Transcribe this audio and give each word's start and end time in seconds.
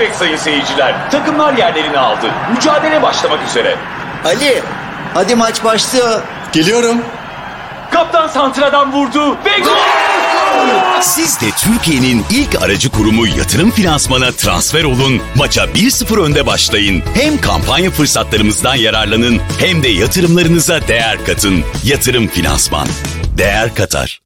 Evet 0.00 0.16
sayın 0.16 0.36
seyirciler, 0.36 1.10
takımlar 1.10 1.52
yerlerini 1.52 1.98
aldı. 1.98 2.30
Mücadele 2.54 3.02
başlamak 3.02 3.48
üzere. 3.48 3.76
Ali, 4.24 4.62
hadi 5.14 5.34
maç 5.34 5.64
başlıyor. 5.64 6.22
Geliyorum. 6.52 7.02
Kaptan 7.92 8.28
Santra'dan 8.28 8.92
vurdu 8.92 9.30
ve 9.44 9.58
gol! 9.64 11.00
Siz 11.00 11.40
de 11.40 11.46
Türkiye'nin 11.50 12.24
ilk 12.30 12.62
aracı 12.62 12.90
kurumu 12.90 13.26
yatırım 13.26 13.70
finansmana 13.70 14.32
transfer 14.32 14.84
olun, 14.84 15.22
maça 15.34 15.64
1-0 15.64 16.20
önde 16.20 16.46
başlayın. 16.46 17.02
Hem 17.14 17.40
kampanya 17.40 17.90
fırsatlarımızdan 17.90 18.74
yararlanın 18.74 19.40
hem 19.58 19.82
de 19.82 19.88
yatırımlarınıza 19.88 20.88
değer 20.88 21.24
katın. 21.26 21.64
Yatırım 21.84 22.28
finansman. 22.28 22.88
Değer 23.38 23.74
katar. 23.74 24.25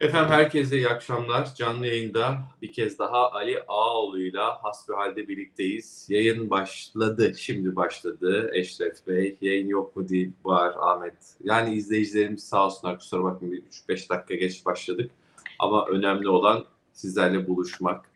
Efendim 0.00 0.30
herkese 0.30 0.76
iyi 0.76 0.88
akşamlar. 0.88 1.54
Canlı 1.54 1.86
yayında 1.86 2.38
bir 2.62 2.72
kez 2.72 2.98
daha 2.98 3.32
Ali 3.32 3.62
Ağoğlu'yla 3.68 4.64
hasbihalde 4.64 5.28
birlikteyiz. 5.28 6.06
Yayın 6.08 6.50
başladı, 6.50 7.32
şimdi 7.38 7.76
başladı. 7.76 8.50
Eşref 8.54 9.06
Bey, 9.06 9.36
yayın 9.40 9.68
yok 9.68 9.96
mu 9.96 10.08
değil, 10.08 10.32
var 10.44 10.74
Ahmet. 10.80 11.14
Yani 11.44 11.74
izleyicilerimiz 11.74 12.44
sağ 12.48 12.66
olsunlar, 12.66 12.98
kusura 12.98 13.24
bakmayın 13.24 13.64
3-5 13.88 14.08
dakika 14.08 14.34
geç 14.34 14.66
başladık. 14.66 15.10
Ama 15.58 15.86
önemli 15.86 16.28
olan 16.28 16.64
sizlerle 16.92 17.48
buluşmak. 17.48 18.10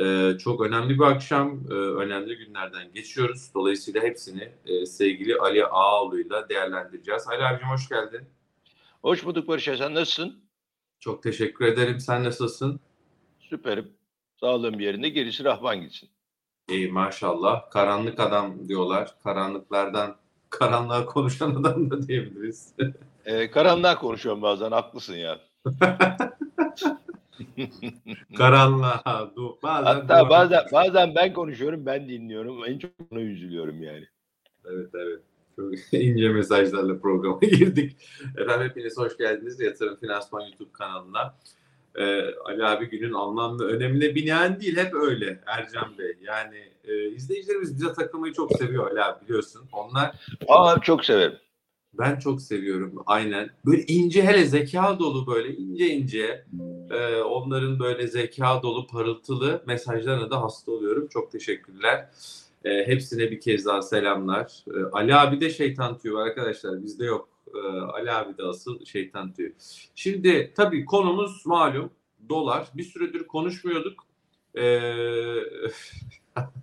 Ee, 0.00 0.32
çok 0.38 0.60
önemli 0.60 0.98
bir 0.98 1.04
akşam, 1.04 1.60
e, 1.70 1.74
önemli 1.74 2.36
günlerden 2.36 2.92
geçiyoruz. 2.92 3.50
Dolayısıyla 3.54 4.02
hepsini 4.02 4.52
e, 4.66 4.86
sevgili 4.86 5.36
Ali 5.36 5.66
Ağoğlu'yla 5.66 6.48
değerlendireceğiz. 6.48 7.28
Ali 7.28 7.44
abicim 7.44 7.68
hoş 7.68 7.88
geldin. 7.88 8.20
Hoş 9.02 9.24
bulduk 9.24 9.48
Barış 9.48 9.64
Sen 9.64 9.94
nasılsın? 9.94 10.47
Çok 11.00 11.22
teşekkür 11.22 11.64
ederim. 11.64 12.00
Sen 12.00 12.24
nasılsın? 12.24 12.80
Süperim. 13.38 13.92
Sağlığım 14.40 14.80
yerinde 14.80 15.08
gerisi 15.08 15.44
rahman 15.44 15.80
gitsin. 15.80 16.08
İyi 16.68 16.92
maşallah. 16.92 17.70
Karanlık 17.70 18.20
adam 18.20 18.68
diyorlar. 18.68 19.14
Karanlıklardan, 19.24 20.16
karanlığa 20.50 21.06
konuşan 21.06 21.50
adam 21.50 21.90
da 21.90 22.08
diyebiliriz. 22.08 22.74
Ee, 23.24 23.50
karanlığa 23.50 23.98
konuşuyorum 23.98 24.42
bazen 24.42 24.70
haklısın 24.70 25.14
ya. 25.14 25.40
Karanlığa. 28.36 29.30
Du 29.36 29.58
bazen 29.62 29.84
Hatta 29.84 30.30
bazen 30.30 30.62
bazen 30.72 31.14
ben 31.14 31.32
konuşuyorum 31.32 31.86
ben 31.86 32.08
dinliyorum. 32.08 32.64
En 32.64 32.78
çok 32.78 32.90
buna 33.10 33.20
üzülüyorum 33.20 33.82
yani. 33.82 34.06
Evet 34.64 34.90
evet. 34.94 35.20
Çok 35.58 35.72
ince 35.92 36.28
mesajlarla 36.28 36.98
programa 36.98 37.38
girdik. 37.42 37.96
Efendim 38.36 38.68
hepiniz 38.68 38.98
hoş 38.98 39.16
geldiniz 39.16 39.60
Yatırım 39.60 39.96
Finansman 39.96 40.40
YouTube 40.40 40.72
kanalına. 40.72 41.34
Ee, 41.94 42.34
Ali 42.44 42.64
abi 42.64 42.90
günün 42.90 43.12
anlam 43.12 43.60
ve 43.60 43.64
önemine 43.64 44.14
binaen 44.14 44.60
değil 44.60 44.76
hep 44.76 44.94
öyle 44.94 45.40
Ercan 45.46 45.98
Bey. 45.98 46.16
Yani 46.22 46.56
e, 46.84 47.08
izleyicilerimiz 47.08 47.74
bize 47.74 47.92
takılmayı 47.92 48.32
çok 48.32 48.52
seviyor 48.52 48.90
Ali 48.90 49.02
abi 49.02 49.24
biliyorsun. 49.24 49.62
Onlar 49.72 50.14
Aa 50.48 50.80
çok 50.80 51.04
severim. 51.04 51.38
Ben 51.94 52.18
çok 52.18 52.42
seviyorum 52.42 53.02
aynen. 53.06 53.50
Böyle 53.66 53.82
ince 53.82 54.22
hele 54.22 54.44
zeka 54.44 54.98
dolu 54.98 55.26
böyle 55.26 55.56
ince 55.56 55.88
ince 55.88 56.44
e, 56.90 57.16
onların 57.16 57.78
böyle 57.78 58.08
zeka 58.08 58.62
dolu 58.62 58.86
parıltılı 58.86 59.62
mesajlarına 59.66 60.30
da 60.30 60.42
hasta 60.42 60.72
oluyorum. 60.72 61.08
Çok 61.08 61.32
teşekkürler. 61.32 62.08
E, 62.64 62.86
hepsine 62.86 63.30
bir 63.30 63.40
kez 63.40 63.66
daha 63.66 63.82
selamlar. 63.82 64.64
E, 64.74 64.78
Ali 64.92 65.14
abi 65.14 65.40
de 65.40 65.50
şeytan 65.50 65.98
tüyü 65.98 66.18
arkadaşlar 66.18 66.82
bizde 66.82 67.04
yok. 67.04 67.28
E, 67.54 67.58
Ali 67.68 68.12
abi 68.12 68.38
de 68.38 68.42
asıl 68.42 68.84
şeytan 68.84 69.32
tüyü. 69.32 69.54
Şimdi 69.94 70.52
tabii 70.56 70.84
konumuz 70.84 71.46
malum 71.46 71.90
dolar. 72.28 72.68
Bir 72.74 72.82
süredir 72.82 73.26
konuşmuyorduk. 73.26 74.06
E, 74.54 74.62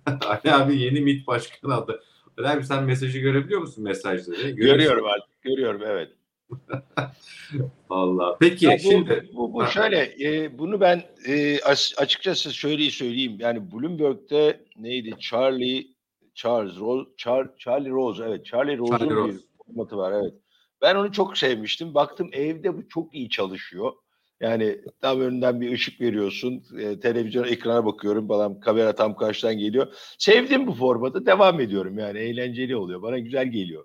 Ali 0.06 0.52
abi 0.52 0.80
yeni 0.80 1.00
MİT 1.00 1.26
başkanı 1.26 1.74
adı. 1.74 2.02
Ali 2.38 2.48
abi 2.48 2.64
sen 2.64 2.84
mesajı 2.84 3.18
görebiliyor 3.18 3.60
musun 3.60 3.84
mesajları? 3.84 4.50
Görüyorum 4.50 5.06
artık. 5.06 5.42
Görüyorum 5.42 5.82
evet. 5.84 6.12
Allah. 7.90 8.36
Peki 8.40 8.66
Ya 8.66 8.74
bu, 8.74 8.78
şimdi 8.78 9.30
bu, 9.34 9.54
bu 9.54 9.66
şöyle 9.66 10.14
e, 10.20 10.58
bunu 10.58 10.80
ben 10.80 11.02
e, 11.26 11.60
as- 11.60 11.94
açıkçası 11.98 12.54
şöyle 12.54 12.90
söyleyeyim. 12.90 13.36
Yani 13.38 13.72
Bloomberg'de 13.72 14.64
neydi? 14.76 15.14
Charlie 15.18 15.86
Charles 16.34 16.78
Rose 16.78 17.10
Char, 17.16 17.56
Charlie 17.58 17.90
Rose 17.90 18.24
evet 18.24 18.46
Charlie 18.46 18.78
Rose'un 18.78 18.98
Charlie 18.98 19.14
Rose. 19.14 19.34
bir 19.34 19.40
formatı 19.66 19.96
var 19.96 20.12
evet. 20.12 20.34
Ben 20.82 20.94
onu 20.96 21.12
çok 21.12 21.38
sevmiştim. 21.38 21.94
Baktım 21.94 22.30
evde 22.32 22.76
bu 22.76 22.88
çok 22.88 23.14
iyi 23.14 23.30
çalışıyor. 23.30 23.92
Yani 24.40 24.80
tam 25.00 25.20
önünden 25.20 25.60
bir 25.60 25.72
ışık 25.72 26.00
veriyorsun. 26.00 26.64
E, 26.78 27.00
televizyon 27.00 27.44
ekrana 27.44 27.86
bakıyorum 27.86 28.28
falan. 28.28 28.60
Kamera 28.60 28.94
tam 28.94 29.16
karşıdan 29.16 29.58
geliyor. 29.58 29.86
Sevdim 30.18 30.66
bu 30.66 30.74
formatı. 30.74 31.26
Devam 31.26 31.60
ediyorum 31.60 31.98
yani. 31.98 32.18
Eğlenceli 32.18 32.76
oluyor. 32.76 33.02
Bana 33.02 33.18
güzel 33.18 33.46
geliyor. 33.46 33.84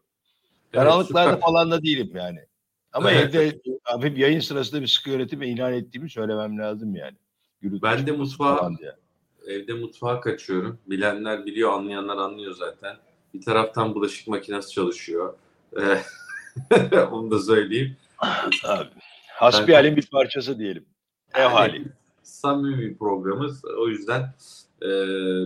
Karanlıklarda 0.71 1.29
süper. 1.29 1.45
falan 1.45 1.71
da 1.71 1.83
değilim 1.83 2.11
yani. 2.15 2.39
Ama 2.93 3.11
Evet. 3.11 3.35
evde 3.35 3.61
hafif 3.83 4.17
yayın 4.17 4.39
sırasında 4.39 4.81
bir 4.81 4.87
sıkı 4.87 5.09
yönetime 5.09 5.47
ilan 5.47 5.73
ettiğimi 5.73 6.09
söylemem 6.09 6.57
lazım 6.57 6.95
yani. 6.95 7.17
Gürültü 7.61 7.81
Ben 7.83 8.07
de 8.07 8.11
mutfağa- 8.11 8.71
evde 9.47 9.73
mutfağa 9.73 10.19
kaçıyorum. 10.21 10.79
Bilenler 10.87 11.45
biliyor, 11.45 11.71
anlayanlar 11.73 12.17
anlıyor 12.17 12.55
zaten. 12.55 12.95
Bir 13.33 13.41
taraftan 13.41 13.95
bulaşık 13.95 14.27
makinesi 14.27 14.71
çalışıyor. 14.71 15.33
Ee, 15.81 16.01
Onu 17.11 17.31
da 17.31 17.39
söyleyeyim. 17.39 17.97
Abi, 18.19 18.87
hasbihalin 19.27 19.95
bir 19.95 20.07
parçası 20.07 20.59
diyelim. 20.59 20.85
Ev 21.35 21.47
hali. 21.47 21.75
Yani 21.77 21.87
Samimi 22.23 22.79
bir 22.81 22.97
programımız. 22.97 23.65
O 23.65 23.87
yüzden 23.87 24.21
e, 24.81 24.87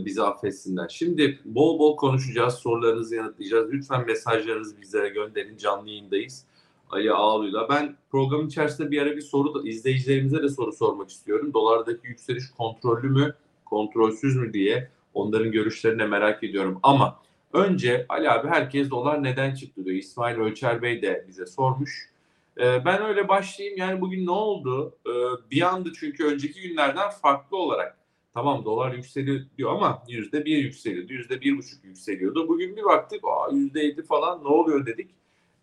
bizi 0.05 0.21
affetsinler. 0.23 0.89
Şimdi 0.89 1.39
bol 1.45 1.79
bol 1.79 1.97
konuşacağız. 1.97 2.53
Sorularınızı 2.53 3.15
yanıtlayacağız. 3.15 3.71
Lütfen 3.71 4.05
mesajlarınızı 4.05 4.81
bizlere 4.81 5.09
gönderin. 5.09 5.57
Canlı 5.57 5.89
yayındayız. 5.89 6.45
Ali 6.89 7.11
Ağlu'yla. 7.11 7.69
Ben 7.69 7.95
programın 8.11 8.47
içerisinde 8.47 8.91
bir 8.91 9.01
ara 9.01 9.15
bir 9.15 9.21
soru 9.21 9.53
da 9.53 9.69
izleyicilerimize 9.69 10.43
de 10.43 10.49
soru 10.49 10.73
sormak 10.73 11.09
istiyorum. 11.09 11.53
Dolardaki 11.53 12.07
yükseliş 12.07 12.43
kontrollü 12.57 13.09
mü, 13.09 13.33
kontrolsüz 13.65 14.35
mü 14.35 14.53
diye 14.53 14.89
onların 15.13 15.51
görüşlerini 15.51 15.99
de 15.99 16.05
merak 16.05 16.43
ediyorum. 16.43 16.79
Ama 16.83 17.19
önce 17.53 18.05
Ali 18.09 18.29
abi 18.29 18.47
herkes 18.47 18.89
dolar 18.89 19.23
neden 19.23 19.55
çıktı 19.55 19.85
diyor. 19.85 19.95
İsmail 19.95 20.37
Ölçer 20.37 20.81
Bey 20.81 21.01
de 21.01 21.25
bize 21.27 21.45
sormuş. 21.45 22.09
Ee, 22.57 22.85
ben 22.85 23.03
öyle 23.03 23.27
başlayayım. 23.27 23.77
Yani 23.77 24.01
bugün 24.01 24.25
ne 24.25 24.31
oldu? 24.31 24.95
Ee, 25.07 25.11
bir 25.51 25.61
anda 25.61 25.89
çünkü 25.99 26.25
önceki 26.25 26.61
günlerden 26.61 27.09
farklı 27.09 27.57
olarak 27.57 27.97
tamam 28.33 28.65
dolar 28.65 28.93
yükseliyor 28.93 29.39
diyor 29.57 29.71
ama 29.71 30.03
yüzde 30.07 30.45
bir 30.45 30.57
yükseliyordu. 30.57 31.13
Yüzde 31.13 31.41
bir 31.41 31.57
buçuk 31.57 31.83
yükseliyordu. 31.83 32.47
Bugün 32.47 32.75
bir 32.75 32.83
baktık 32.83 33.21
yüzde 33.51 33.83
yedi 33.83 34.03
falan 34.03 34.43
ne 34.43 34.47
oluyor 34.47 34.85
dedik. 34.85 35.09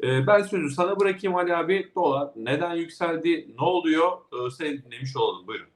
Ee, 0.03 0.27
ben 0.27 0.43
sözü 0.43 0.71
sana 0.71 1.01
bırakayım 1.01 1.37
Ali 1.37 1.57
abi. 1.57 1.93
Dolar 1.95 2.31
neden 2.37 2.75
yükseldi? 2.75 3.55
Ne 3.59 3.65
oluyor? 3.65 4.13
Ee, 4.33 4.51
seni 4.51 4.85
dinlemiş 4.85 5.17
olalım. 5.17 5.47
Buyurun. 5.47 5.69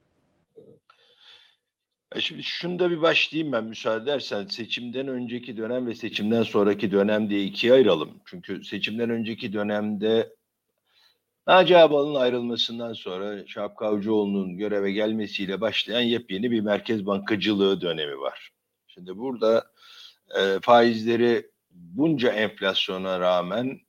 E 2.15 2.21
Şimdi 2.21 2.43
şunda 2.43 2.91
bir 2.91 3.01
başlayayım 3.01 3.51
ben 3.51 3.63
müsaade 3.63 4.03
edersen. 4.03 4.45
Seçimden 4.45 5.07
önceki 5.07 5.57
dönem 5.57 5.87
ve 5.87 5.95
seçimden 5.95 6.43
sonraki 6.43 6.91
dönem 6.91 7.29
diye 7.29 7.43
ikiye 7.43 7.73
ayıralım. 7.73 8.09
Çünkü 8.25 8.63
seçimden 8.63 9.09
önceki 9.09 9.53
dönemde 9.53 10.35
Naci 11.47 11.77
Ağbal'ın 11.77 12.15
ayrılmasından 12.15 12.93
sonra 12.93 13.47
Şahap 13.47 13.77
Kavcıoğlu'nun 13.77 14.57
göreve 14.57 14.91
gelmesiyle 14.91 15.61
başlayan 15.61 16.01
yepyeni 16.01 16.51
bir 16.51 16.61
merkez 16.61 17.05
bankacılığı 17.05 17.81
dönemi 17.81 18.19
var. 18.19 18.51
Şimdi 18.87 19.17
burada 19.17 19.71
e, 20.39 20.59
faizleri 20.61 21.51
bunca 21.71 22.31
enflasyona 22.31 23.19
rağmen 23.19 23.79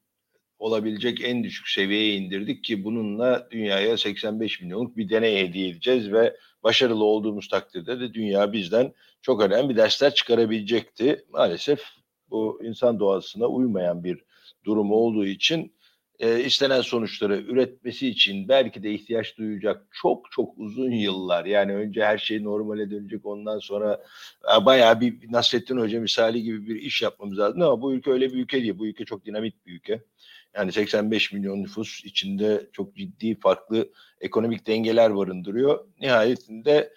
olabilecek 0.59 1.21
en 1.25 1.45
düşük 1.45 1.69
seviyeye 1.69 2.15
indirdik 2.15 2.65
ki 2.65 2.85
bununla 2.85 3.49
dünyaya 3.51 3.97
85 3.97 4.61
milyonluk 4.61 4.97
bir 4.97 5.09
deney 5.09 5.49
hediye 5.49 5.69
edeceğiz 5.69 6.13
ve 6.13 6.37
başarılı 6.63 7.05
olduğumuz 7.05 7.49
takdirde 7.49 8.01
de 8.01 8.15
dünya 8.15 8.53
bizden 8.53 8.93
çok 9.23 9.43
önemli 9.43 9.77
dersler 9.77 10.15
çıkarabilecekti. 10.15 11.25
Maalesef 11.33 11.83
bu 12.31 12.61
insan 12.65 13.01
doğasına 13.01 13.47
uymayan 13.47 14.05
bir 14.05 14.25
durum 14.65 14.93
olduğu 14.93 15.27
için 15.27 15.73
e, 16.19 16.45
istenen 16.45 16.81
sonuçları 16.81 17.37
üretmesi 17.37 18.09
için 18.09 18.49
belki 18.49 18.83
de 18.83 18.93
ihtiyaç 18.93 19.39
duyacak 19.39 19.87
çok 19.91 20.31
çok 20.31 20.59
uzun 20.59 20.91
yıllar 20.91 21.45
yani 21.45 21.75
önce 21.75 22.05
her 22.05 22.19
şey 22.19 22.45
normale 22.45 22.91
dönecek 22.91 23.27
ondan 23.27 23.59
sonra 23.59 24.05
e, 24.57 24.67
bayağı 24.67 25.01
bir 25.01 25.33
Nasrettin 25.33 25.77
Hoca 25.77 26.01
misali 26.01 26.43
gibi 26.43 26.69
bir 26.69 26.77
iş 26.77 27.03
yapmamız 27.03 27.39
lazım 27.39 27.63
ama 27.63 27.83
bu 27.83 27.93
ülke 27.93 28.11
öyle 28.11 28.33
bir 28.33 28.39
ülke 28.39 28.63
değil. 28.63 28.79
Bu 28.79 28.87
ülke 28.87 29.05
çok 29.05 29.25
dinamik 29.25 29.67
bir 29.67 29.73
ülke. 29.73 30.03
Yani 30.59 30.73
85 30.73 31.33
milyon 31.33 31.63
nüfus 31.63 32.05
içinde 32.05 32.71
çok 32.73 32.97
ciddi 32.97 33.41
farklı 33.41 33.93
ekonomik 34.21 34.67
dengeler 34.67 35.17
barındırıyor. 35.17 35.85
Nihayetinde 36.01 36.93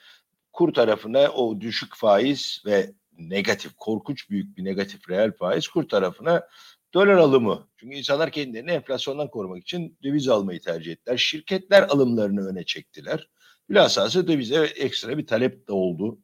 kur 0.54 0.74
tarafına 0.74 1.32
o 1.32 1.62
düşük 1.62 1.96
faiz 1.96 2.64
ve 2.66 2.92
negatif, 3.18 3.72
korkunç 3.78 4.30
büyük 4.30 4.58
bir 4.58 4.64
negatif 4.66 5.10
reel 5.10 5.32
faiz 5.32 5.68
kur 5.68 5.90
tarafına 5.90 6.48
dolar 6.94 7.08
alımı. 7.08 7.68
Çünkü 7.78 7.96
insanlar 7.96 8.32
kendilerini 8.32 8.72
enflasyondan 8.72 9.30
korumak 9.30 9.62
için 9.62 9.98
döviz 10.04 10.28
almayı 10.28 10.62
tercih 10.62 10.92
ettiler. 10.92 11.18
Şirketler 11.18 11.84
alımlarını 11.84 12.48
öne 12.48 12.64
çektiler. 12.64 13.30
Bilhassa 13.70 14.28
dövize 14.28 14.64
ekstra 14.64 15.18
bir 15.18 15.28
talep 15.28 15.68
de 15.68 15.74
oldu. 15.74 16.20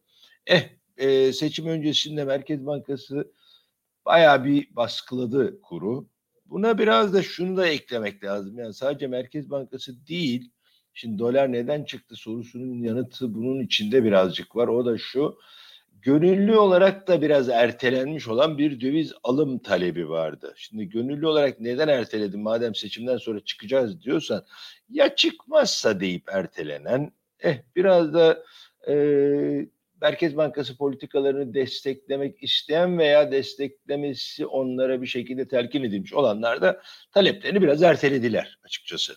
Eh 0.45 0.69
e, 0.97 1.33
seçim 1.33 1.67
öncesinde 1.67 2.25
Merkez 2.25 2.65
Bankası 2.65 3.31
bayağı 4.05 4.45
bir 4.45 4.75
baskıladı 4.75 5.61
kuru. 5.61 6.09
Buna 6.49 6.77
biraz 6.77 7.13
da 7.13 7.23
şunu 7.23 7.57
da 7.57 7.67
eklemek 7.67 8.23
lazım. 8.23 8.59
Yani 8.59 8.73
sadece 8.73 9.07
Merkez 9.07 9.49
Bankası 9.49 10.07
değil. 10.07 10.51
Şimdi 10.93 11.19
dolar 11.19 11.51
neden 11.51 11.83
çıktı 11.83 12.15
sorusunun 12.15 12.83
yanıtı 12.83 13.33
bunun 13.35 13.63
içinde 13.63 14.03
birazcık 14.03 14.55
var. 14.55 14.67
O 14.67 14.85
da 14.85 14.97
şu. 14.97 15.37
Gönüllü 16.01 16.55
olarak 16.55 17.07
da 17.07 17.21
biraz 17.21 17.49
ertelenmiş 17.49 18.27
olan 18.27 18.57
bir 18.57 18.81
döviz 18.81 19.13
alım 19.23 19.59
talebi 19.59 20.09
vardı. 20.09 20.53
Şimdi 20.57 20.89
gönüllü 20.89 21.27
olarak 21.27 21.59
neden 21.59 21.87
erteledin 21.87 22.41
madem 22.41 22.75
seçimden 22.75 23.17
sonra 23.17 23.39
çıkacağız 23.39 24.01
diyorsan 24.01 24.45
ya 24.89 25.15
çıkmazsa 25.15 25.99
deyip 25.99 26.23
ertelenen 26.27 27.11
eh 27.39 27.57
biraz 27.75 28.13
da 28.13 28.43
e, 28.87 28.95
Merkez 30.01 30.37
Bankası 30.37 30.77
politikalarını 30.77 31.53
desteklemek 31.53 32.43
isteyen 32.43 32.97
veya 32.97 33.31
desteklemesi 33.31 34.45
onlara 34.45 35.01
bir 35.01 35.07
şekilde 35.07 35.47
telkin 35.47 35.83
edilmiş 35.83 36.13
olanlar 36.13 36.61
da 36.61 36.81
taleplerini 37.11 37.61
biraz 37.61 37.83
ertelediler 37.83 38.59
açıkçası. 38.63 39.13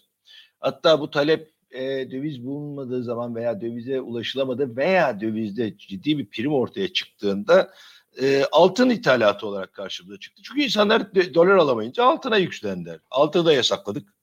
Hatta 0.60 1.00
bu 1.00 1.10
talep 1.10 1.50
e, 1.70 2.10
döviz 2.10 2.44
bulunmadığı 2.44 3.04
zaman 3.04 3.34
veya 3.34 3.60
dövize 3.60 4.00
ulaşılamadı 4.00 4.76
veya 4.76 5.20
dövizde 5.20 5.78
ciddi 5.78 6.18
bir 6.18 6.30
prim 6.30 6.54
ortaya 6.54 6.92
çıktığında 6.92 7.70
e, 8.22 8.44
altın 8.52 8.90
ithalatı 8.90 9.46
olarak 9.46 9.72
karşımıza 9.72 10.18
çıktı. 10.18 10.42
Çünkü 10.44 10.62
insanlar 10.62 11.14
dolar 11.34 11.56
alamayınca 11.56 12.04
altına 12.04 12.36
yükseldiler. 12.36 13.00
Altını 13.10 13.44
da 13.44 13.52
yasakladık. 13.52 14.14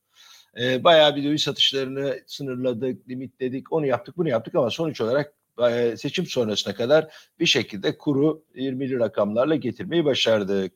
E, 0.62 0.84
bayağı 0.84 1.16
bir 1.16 1.24
döviz 1.24 1.44
satışlarını 1.44 2.20
sınırladık, 2.28 3.10
limitledik, 3.10 3.74
onu 3.74 3.86
yaptık, 3.86 4.18
bunu 4.18 4.30
yaptık 4.30 4.56
ama 4.56 4.70
sonuç 4.70 5.02
olarak 5.02 5.34
seçim 5.98 6.26
sonrasına 6.26 6.76
kadar 6.76 7.08
bir 7.40 7.46
şekilde 7.46 7.98
kuru 7.98 8.44
20'li 8.56 9.00
rakamlarla 9.00 9.56
getirmeyi 9.56 10.06
başardık. 10.06 10.74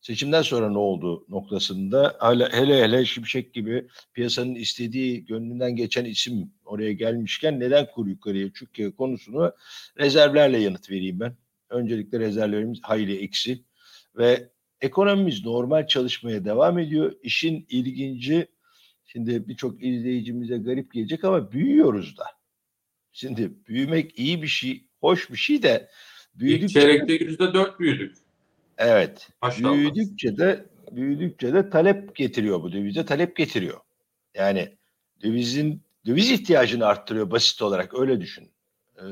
Seçimden 0.00 0.42
sonra 0.42 0.70
ne 0.70 0.78
oldu 0.78 1.24
noktasında 1.28 2.16
hala, 2.18 2.52
hele 2.52 2.82
hele 2.82 3.04
Şimşek 3.04 3.54
gibi 3.54 3.88
piyasanın 4.14 4.54
istediği 4.54 5.24
gönlünden 5.24 5.76
geçen 5.76 6.04
isim 6.04 6.52
oraya 6.64 6.92
gelmişken 6.92 7.60
neden 7.60 7.86
kuru 7.94 8.08
yukarıya 8.08 8.48
çünkü 8.54 8.96
konusunu 8.96 9.52
rezervlerle 9.98 10.58
yanıt 10.58 10.90
vereyim 10.90 11.20
ben. 11.20 11.36
Öncelikle 11.70 12.18
rezervlerimiz 12.18 12.78
hayli 12.82 13.18
eksi 13.18 13.64
ve 14.16 14.50
ekonomimiz 14.80 15.44
normal 15.44 15.86
çalışmaya 15.86 16.44
devam 16.44 16.78
ediyor. 16.78 17.12
İşin 17.22 17.66
ilginci 17.68 18.46
şimdi 19.04 19.48
birçok 19.48 19.82
izleyicimize 19.82 20.58
garip 20.58 20.92
gelecek 20.92 21.24
ama 21.24 21.52
büyüyoruz 21.52 22.18
da. 22.18 22.37
Şimdi 23.12 23.52
büyümek 23.68 24.18
iyi 24.18 24.42
bir 24.42 24.48
şey, 24.48 24.84
hoş 25.00 25.30
bir 25.30 25.36
şey 25.36 25.62
de 25.62 25.88
büyüdükçe... 26.34 26.80
İlk 26.80 26.88
çeyrekte 26.88 27.24
yüzde 27.24 27.54
dört 27.54 27.80
büyüdük. 27.80 28.16
Evet. 28.78 29.28
Maşallah. 29.42 29.74
Büyüdükçe 29.74 30.36
de 30.36 30.66
büyüdükçe 30.92 31.54
de 31.54 31.70
talep 31.70 32.16
getiriyor 32.16 32.62
bu 32.62 32.72
dövize 32.72 33.04
talep 33.04 33.36
getiriyor. 33.36 33.80
Yani 34.34 34.76
dövizin 35.22 35.82
döviz 36.06 36.30
ihtiyacını 36.30 36.86
arttırıyor 36.86 37.30
basit 37.30 37.62
olarak 37.62 37.98
öyle 37.98 38.20
düşün. 38.20 38.50
Ee, 38.96 39.04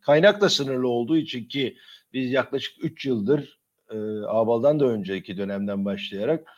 kaynak 0.00 0.40
da 0.40 0.48
sınırlı 0.48 0.88
olduğu 0.88 1.16
için 1.16 1.44
ki 1.44 1.76
biz 2.12 2.32
yaklaşık 2.32 2.84
3 2.84 3.06
yıldır 3.06 3.58
e, 3.90 3.96
Abal'dan 4.26 4.80
da 4.80 4.86
önceki 4.86 5.36
dönemden 5.36 5.84
başlayarak 5.84 6.48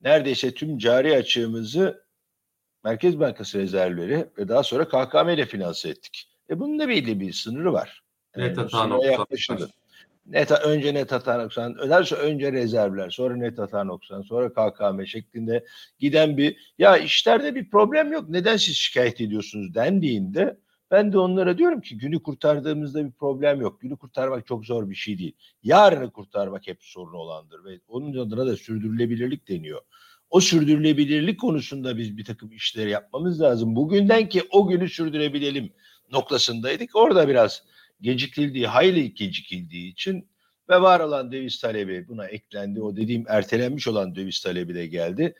neredeyse 0.00 0.54
tüm 0.54 0.78
cari 0.78 1.16
açığımızı 1.16 2.04
Merkez 2.84 3.20
Bankası 3.20 3.58
rezervleri 3.58 4.26
ve 4.38 4.48
daha 4.48 4.62
sonra 4.62 4.88
KKM 4.88 5.28
ile 5.28 5.46
finanse 5.46 5.88
ettik. 5.88 6.27
E 6.50 6.60
bunun 6.60 6.78
da 6.78 6.88
belli 6.88 7.20
bir 7.20 7.32
sınırı 7.32 7.72
var. 7.72 8.02
Yani 8.36 8.48
net 8.48 8.58
hata 8.58 8.86
nokta. 8.86 9.26
Net, 10.26 10.50
önce 10.50 10.94
net 10.94 11.12
hata 11.12 11.42
noksan, 11.42 11.78
öderse 11.78 12.14
önce 12.14 12.52
rezervler, 12.52 13.10
sonra 13.10 13.36
net 13.36 13.58
hata 13.58 13.84
noksan, 13.84 14.22
sonra 14.22 14.52
KKM 14.52 15.04
şeklinde 15.04 15.64
giden 15.98 16.36
bir 16.36 16.74
ya 16.78 16.96
işlerde 16.96 17.54
bir 17.54 17.70
problem 17.70 18.12
yok. 18.12 18.28
Neden 18.28 18.56
siz 18.56 18.76
şikayet 18.76 19.20
ediyorsunuz 19.20 19.74
dendiğinde 19.74 20.58
ben 20.90 21.12
de 21.12 21.18
onlara 21.18 21.58
diyorum 21.58 21.80
ki 21.80 21.98
günü 21.98 22.22
kurtardığımızda 22.22 23.04
bir 23.06 23.12
problem 23.12 23.60
yok. 23.60 23.80
Günü 23.80 23.96
kurtarmak 23.96 24.46
çok 24.46 24.66
zor 24.66 24.90
bir 24.90 24.94
şey 24.94 25.18
değil. 25.18 25.36
Yarını 25.62 26.10
kurtarmak 26.10 26.66
hep 26.66 26.78
sorun 26.80 27.14
olandır 27.14 27.64
ve 27.64 27.80
onun 27.88 28.26
adına 28.26 28.46
da 28.46 28.56
sürdürülebilirlik 28.56 29.48
deniyor. 29.48 29.80
O 30.30 30.40
sürdürülebilirlik 30.40 31.40
konusunda 31.40 31.96
biz 31.98 32.16
bir 32.16 32.24
takım 32.24 32.52
işler 32.52 32.86
yapmamız 32.86 33.40
lazım. 33.40 33.76
Bugünden 33.76 34.28
ki 34.28 34.42
o 34.50 34.68
günü 34.68 34.88
sürdürebilelim 34.88 35.72
noktasındaydık. 36.12 36.96
Orada 36.96 37.28
biraz 37.28 37.62
gecikildiği, 38.00 38.66
hayli 38.66 39.14
gecikildiği 39.14 39.92
için 39.92 40.28
ve 40.70 40.82
var 40.82 41.00
olan 41.00 41.32
döviz 41.32 41.60
talebi 41.60 42.08
buna 42.08 42.26
eklendi. 42.26 42.82
O 42.82 42.96
dediğim 42.96 43.24
ertelenmiş 43.28 43.88
olan 43.88 44.14
döviz 44.14 44.40
talebi 44.40 44.74
de 44.74 44.86
geldi. 44.86 45.34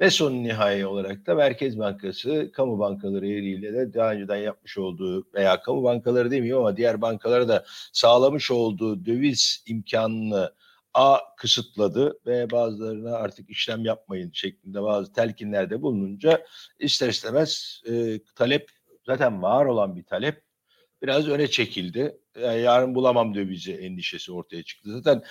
Ve 0.00 0.10
son 0.10 0.32
nihai 0.32 0.86
olarak 0.86 1.26
da 1.26 1.34
Merkez 1.34 1.78
Bankası 1.78 2.50
kamu 2.52 2.78
bankaları 2.78 3.26
eliyle 3.26 3.72
de 3.72 3.94
daha 3.94 4.12
önceden 4.12 4.36
yapmış 4.36 4.78
olduğu 4.78 5.32
veya 5.34 5.62
kamu 5.62 5.82
bankaları 5.82 6.30
demiyor 6.30 6.60
ama 6.60 6.76
diğer 6.76 7.00
bankalara 7.00 7.48
da 7.48 7.64
sağlamış 7.92 8.50
olduğu 8.50 9.06
döviz 9.06 9.64
imkanını 9.66 10.52
A 10.94 11.18
kısıtladı 11.36 12.18
ve 12.26 12.50
bazılarına 12.50 13.16
artık 13.16 13.50
işlem 13.50 13.84
yapmayın 13.84 14.30
şeklinde 14.34 14.82
bazı 14.82 15.12
telkinlerde 15.12 15.82
bulununca 15.82 16.46
ister 16.78 17.08
istemez 17.08 17.82
e, 17.86 18.20
talep 18.36 18.70
zaten 19.06 19.42
var 19.42 19.66
olan 19.66 19.96
bir 19.96 20.04
talep 20.04 20.42
biraz 21.02 21.28
öne 21.28 21.46
çekildi. 21.46 22.18
Yani 22.42 22.60
yarın 22.60 22.94
bulamam 22.94 23.34
dövizi 23.34 23.72
endişesi 23.72 24.32
ortaya 24.32 24.62
çıktı. 24.62 24.90
Zaten 24.92 25.22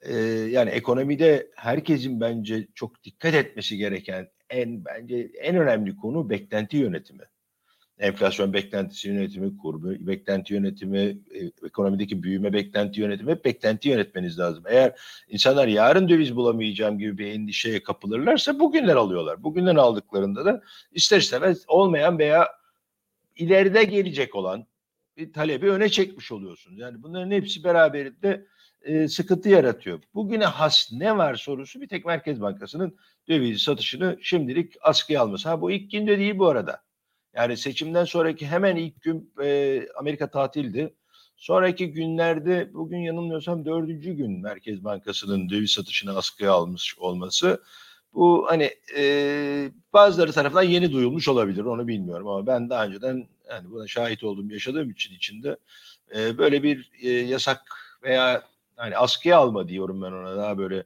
e, 0.00 0.14
yani 0.50 0.70
ekonomide 0.70 1.50
herkesin 1.56 2.20
bence 2.20 2.68
çok 2.74 3.04
dikkat 3.04 3.34
etmesi 3.34 3.76
gereken 3.76 4.28
en 4.50 4.84
bence 4.84 5.30
en 5.40 5.56
önemli 5.56 5.96
konu 5.96 6.30
beklenti 6.30 6.76
yönetimi. 6.76 7.24
Enflasyon 7.98 8.52
beklentisi 8.52 9.08
yönetimi, 9.08 9.56
kur 9.58 9.82
beklenti 10.06 10.54
yönetimi, 10.54 10.98
e, 11.34 11.66
ekonomideki 11.66 12.22
büyüme 12.22 12.52
beklenti 12.52 13.00
yönetimi, 13.00 13.30
hep 13.30 13.44
beklenti 13.44 13.88
yönetmeniz 13.88 14.38
lazım. 14.38 14.64
Eğer 14.68 15.00
insanlar 15.28 15.68
yarın 15.68 16.08
döviz 16.08 16.36
bulamayacağım 16.36 16.98
gibi 16.98 17.18
bir 17.18 17.26
endişeye 17.26 17.82
kapılırlarsa 17.82 18.60
bugünden 18.60 18.96
alıyorlar. 18.96 19.42
Bugünden 19.42 19.76
aldıklarında 19.76 20.44
da 20.44 20.62
ister 20.92 21.18
istemez 21.18 21.64
olmayan 21.68 22.18
veya 22.18 22.57
ileride 23.38 23.84
gelecek 23.84 24.34
olan 24.34 24.66
bir 25.16 25.32
talebi 25.32 25.70
öne 25.70 25.88
çekmiş 25.88 26.32
oluyorsunuz. 26.32 26.78
Yani 26.78 27.02
bunların 27.02 27.30
hepsi 27.30 27.64
beraberinde 27.64 28.46
e, 28.82 29.08
sıkıntı 29.08 29.48
yaratıyor. 29.48 30.02
Bugüne 30.14 30.44
has 30.44 30.88
ne 30.92 31.16
var 31.16 31.34
sorusu 31.34 31.80
bir 31.80 31.88
tek 31.88 32.06
Merkez 32.06 32.40
Bankası'nın 32.40 32.96
döviz 33.28 33.62
satışını 33.62 34.18
şimdilik 34.22 34.74
askıya 34.80 35.22
alması. 35.22 35.48
Ha 35.48 35.60
bu 35.60 35.70
ilk 35.70 35.90
günde 35.90 36.18
değil 36.18 36.38
bu 36.38 36.48
arada. 36.48 36.82
Yani 37.34 37.56
seçimden 37.56 38.04
sonraki 38.04 38.46
hemen 38.46 38.76
ilk 38.76 39.02
gün 39.02 39.32
e, 39.42 39.82
Amerika 39.98 40.30
tatildi. 40.30 40.94
Sonraki 41.36 41.92
günlerde 41.92 42.70
bugün 42.74 42.98
yanılmıyorsam 42.98 43.64
dördüncü 43.64 44.12
gün 44.12 44.42
Merkez 44.42 44.84
Bankası'nın 44.84 45.48
döviz 45.48 45.70
satışını 45.70 46.16
askıya 46.16 46.52
almış 46.52 46.98
olması 46.98 47.62
bu 48.14 48.46
hani 48.48 48.70
e, 48.96 49.70
bazıları 49.92 50.32
tarafından 50.32 50.62
yeni 50.62 50.92
duyulmuş 50.92 51.28
olabilir 51.28 51.64
onu 51.64 51.88
bilmiyorum 51.88 52.28
ama 52.28 52.46
ben 52.46 52.70
daha 52.70 52.86
önceden 52.86 53.28
yani 53.50 53.70
buna 53.70 53.86
şahit 53.86 54.24
olduğum 54.24 54.50
yaşadığım 54.50 54.90
için 54.90 55.14
içinde 55.14 55.56
e, 56.16 56.38
böyle 56.38 56.62
bir 56.62 56.90
e, 57.02 57.08
yasak 57.10 57.62
veya 58.02 58.42
hani 58.76 58.96
askıya 58.96 59.38
alma 59.38 59.68
diyorum 59.68 60.02
ben 60.02 60.12
ona 60.12 60.36
daha 60.36 60.58
böyle 60.58 60.84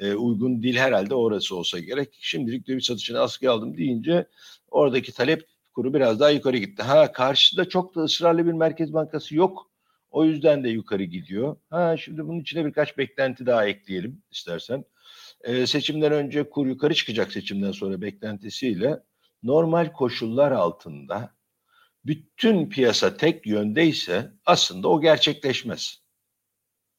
e, 0.00 0.14
uygun 0.14 0.62
dil 0.62 0.76
herhalde 0.76 1.14
orası 1.14 1.56
olsa 1.56 1.78
gerek. 1.78 2.18
Şimdilik 2.20 2.68
döviz 2.68 2.84
satışını 2.84 3.20
askıya 3.20 3.52
aldım 3.52 3.76
deyince 3.76 4.26
oradaki 4.70 5.12
talep 5.12 5.46
kuru 5.74 5.94
biraz 5.94 6.20
daha 6.20 6.30
yukarı 6.30 6.56
gitti. 6.56 6.82
Ha 6.82 7.12
karşıda 7.12 7.68
çok 7.68 7.94
da 7.94 8.00
ısrarlı 8.00 8.46
bir 8.46 8.52
Merkez 8.52 8.92
Bankası 8.92 9.36
yok. 9.36 9.70
O 10.10 10.24
yüzden 10.24 10.64
de 10.64 10.68
yukarı 10.68 11.02
gidiyor. 11.02 11.56
Ha 11.70 11.96
şimdi 11.96 12.24
bunun 12.28 12.40
içine 12.40 12.64
birkaç 12.64 12.98
beklenti 12.98 13.46
daha 13.46 13.66
ekleyelim 13.66 14.22
istersen. 14.30 14.84
Ee, 15.44 15.66
seçimden 15.66 16.12
önce 16.12 16.50
kur 16.50 16.66
yukarı 16.66 16.94
çıkacak 16.94 17.32
seçimden 17.32 17.72
sonra 17.72 18.00
beklentisiyle 18.00 19.00
normal 19.42 19.92
koşullar 19.92 20.52
altında 20.52 21.34
bütün 22.04 22.68
piyasa 22.68 23.16
tek 23.16 23.46
yöndeyse 23.46 24.32
aslında 24.46 24.88
o 24.88 25.00
gerçekleşmez. 25.00 26.02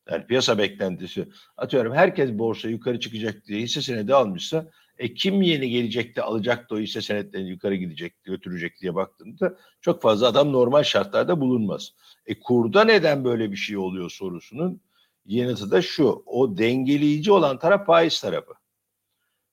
Yani 0.09 0.27
piyasa 0.27 0.57
beklentisi 0.57 1.27
atıyorum 1.57 1.93
herkes 1.93 2.31
borsa 2.31 2.69
yukarı 2.69 2.99
çıkacak 2.99 3.45
diye 3.45 3.61
hisse 3.61 3.81
senedi 3.81 4.15
almışsa 4.15 4.71
e 4.99 5.13
kim 5.13 5.41
yeni 5.41 5.69
gelecek 5.69 6.15
de 6.15 6.21
alacak 6.21 6.69
da 6.69 6.75
o 6.75 6.79
hisse 6.79 7.01
senetlerini 7.01 7.49
yukarı 7.49 7.75
gidecek, 7.75 8.23
götürecek 8.23 8.81
diye 8.81 8.95
baktığında 8.95 9.57
çok 9.81 10.01
fazla 10.01 10.27
adam 10.27 10.53
normal 10.53 10.83
şartlarda 10.83 11.41
bulunmaz. 11.41 11.93
E 12.25 12.39
kurda 12.39 12.83
neden 12.83 13.23
böyle 13.25 13.51
bir 13.51 13.57
şey 13.57 13.77
oluyor 13.77 14.09
sorusunun 14.09 14.81
yanıtı 15.25 15.71
da 15.71 15.81
şu. 15.81 16.23
O 16.25 16.57
dengeleyici 16.57 17.31
olan 17.31 17.59
taraf 17.59 17.85
faiz 17.85 18.21
tarafı. 18.21 18.53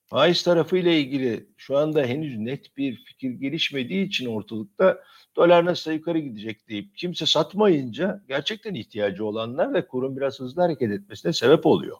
Faiz 0.05 0.43
tarafıyla 0.43 0.91
ilgili 0.91 1.49
şu 1.57 1.77
anda 1.77 2.03
henüz 2.03 2.37
net 2.37 2.77
bir 2.77 2.95
fikir 2.95 3.31
gelişmediği 3.31 4.07
için 4.07 4.25
ortalıkta 4.25 5.03
dolar 5.35 5.65
nasıl 5.65 5.91
yukarı 5.91 6.19
gidecek 6.19 6.69
deyip 6.69 6.97
kimse 6.97 7.25
satmayınca 7.25 8.23
gerçekten 8.27 8.73
ihtiyacı 8.73 9.25
olanlar 9.25 9.73
ve 9.73 9.87
kurun 9.87 10.17
biraz 10.17 10.39
hızlı 10.39 10.61
hareket 10.61 10.91
etmesine 10.91 11.33
sebep 11.33 11.65
oluyor. 11.65 11.97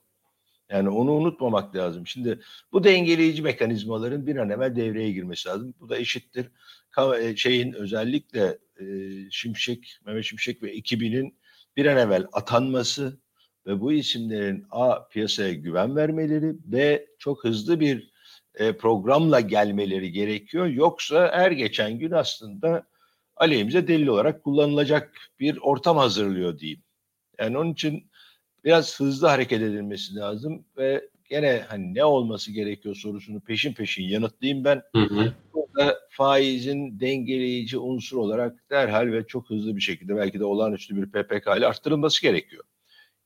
Yani 0.70 0.90
onu 0.90 1.12
unutmamak 1.12 1.76
lazım. 1.76 2.08
Şimdi 2.08 2.40
bu 2.72 2.84
dengeleyici 2.84 3.42
mekanizmaların 3.42 4.28
bir 4.28 4.36
an 4.36 4.50
evvel 4.50 4.76
devreye 4.76 5.12
girmesi 5.12 5.50
lazım. 5.50 5.74
Bu 5.80 5.90
da 5.90 5.98
eşittir 5.98 6.52
e, 7.20 7.36
şeyin 7.36 7.74
özellikle 7.74 8.58
e, 8.80 8.86
Şimşek, 9.32 10.00
Mehmet 10.06 10.24
Şimşek 10.24 10.64
ve 10.64 10.72
ekibinin 10.72 11.38
bir 11.78 11.86
an 11.86 11.98
evvel 11.98 12.28
atanması 12.34 13.18
ve 13.68 13.82
bu 13.82 13.94
isimlerin 13.94 14.66
A 14.72 15.08
piyasaya 15.08 15.54
güven 15.54 15.96
vermeleri 15.96 16.56
B 16.66 17.06
çok 17.20 17.44
hızlı 17.44 17.80
bir 17.80 18.12
e, 18.56 18.78
programla 18.78 19.40
gelmeleri 19.40 20.12
gerekiyor. 20.12 20.66
Yoksa 20.66 21.32
her 21.34 21.52
geçen 21.52 22.00
gün 22.00 22.12
aslında 22.12 22.88
aleyhimize 23.36 23.88
delil 23.88 24.08
olarak 24.08 24.44
kullanılacak 24.44 25.18
bir 25.40 25.58
ortam 25.58 25.98
hazırlıyor 25.98 26.60
diyeyim. 26.60 26.84
Yani 27.40 27.58
onun 27.58 27.74
için 27.74 28.07
biraz 28.68 29.00
hızlı 29.00 29.28
hareket 29.28 29.62
edilmesi 29.62 30.16
lazım 30.16 30.66
ve 30.78 31.10
gene 31.30 31.66
hani 31.70 31.96
ne 31.96 32.06
olması 32.06 32.52
gerekiyor 32.52 32.96
sorusunu 32.96 33.42
peşin 33.42 33.74
peşin 33.74 34.04
yanıtlayayım 34.04 34.64
ben. 34.64 34.82
Hı 34.96 35.02
hı. 35.02 35.34
Burada 35.54 36.00
faizin 36.10 37.00
dengeleyici 37.00 37.78
unsur 37.78 38.18
olarak 38.18 38.70
derhal 38.70 39.12
ve 39.12 39.28
çok 39.28 39.50
hızlı 39.50 39.76
bir 39.76 39.82
şekilde 39.82 40.16
belki 40.16 40.40
de 40.40 40.46
olağanüstü 40.46 40.96
bir 40.96 41.06
PPK 41.06 41.58
ile 41.58 41.68
arttırılması 41.68 42.22
gerekiyor. 42.22 42.64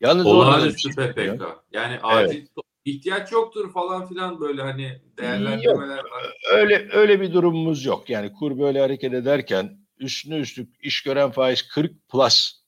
Yalnız 0.01 0.25
olağanüstü 0.25 0.93
şey 0.93 1.05
PPK. 1.05 1.41
Yani 1.71 1.99
acil 2.03 2.37
evet. 2.37 2.47
ihtiyaç 2.85 3.31
yoktur 3.31 3.73
falan 3.73 4.07
filan 4.07 4.39
böyle 4.39 4.61
hani 4.61 5.01
değerlendirmeler 5.17 5.97
yok. 5.97 6.11
var. 6.11 6.33
Öyle 6.53 6.87
öyle 6.91 7.21
bir 7.21 7.33
durumumuz 7.33 7.85
yok. 7.85 8.09
Yani 8.09 8.33
kur 8.33 8.59
böyle 8.59 8.79
hareket 8.79 9.13
ederken 9.13 9.77
üstüne 9.97 10.37
üstlük 10.37 10.85
iş 10.85 11.03
gören 11.03 11.31
faiz 11.31 11.67
40 11.67 12.09
plus 12.09 12.60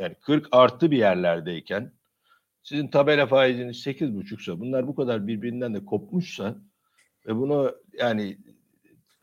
yani 0.00 0.14
40 0.14 0.48
artı 0.52 0.90
bir 0.90 0.98
yerlerdeyken 0.98 1.92
sizin 2.62 2.88
tabela 2.88 3.26
faiziniz 3.26 3.86
8,5'sa 3.86 4.60
bunlar 4.60 4.86
bu 4.86 4.94
kadar 4.94 5.26
birbirinden 5.26 5.74
de 5.74 5.84
kopmuşsa 5.84 6.56
ve 7.26 7.36
bunu 7.36 7.76
yani 7.98 8.38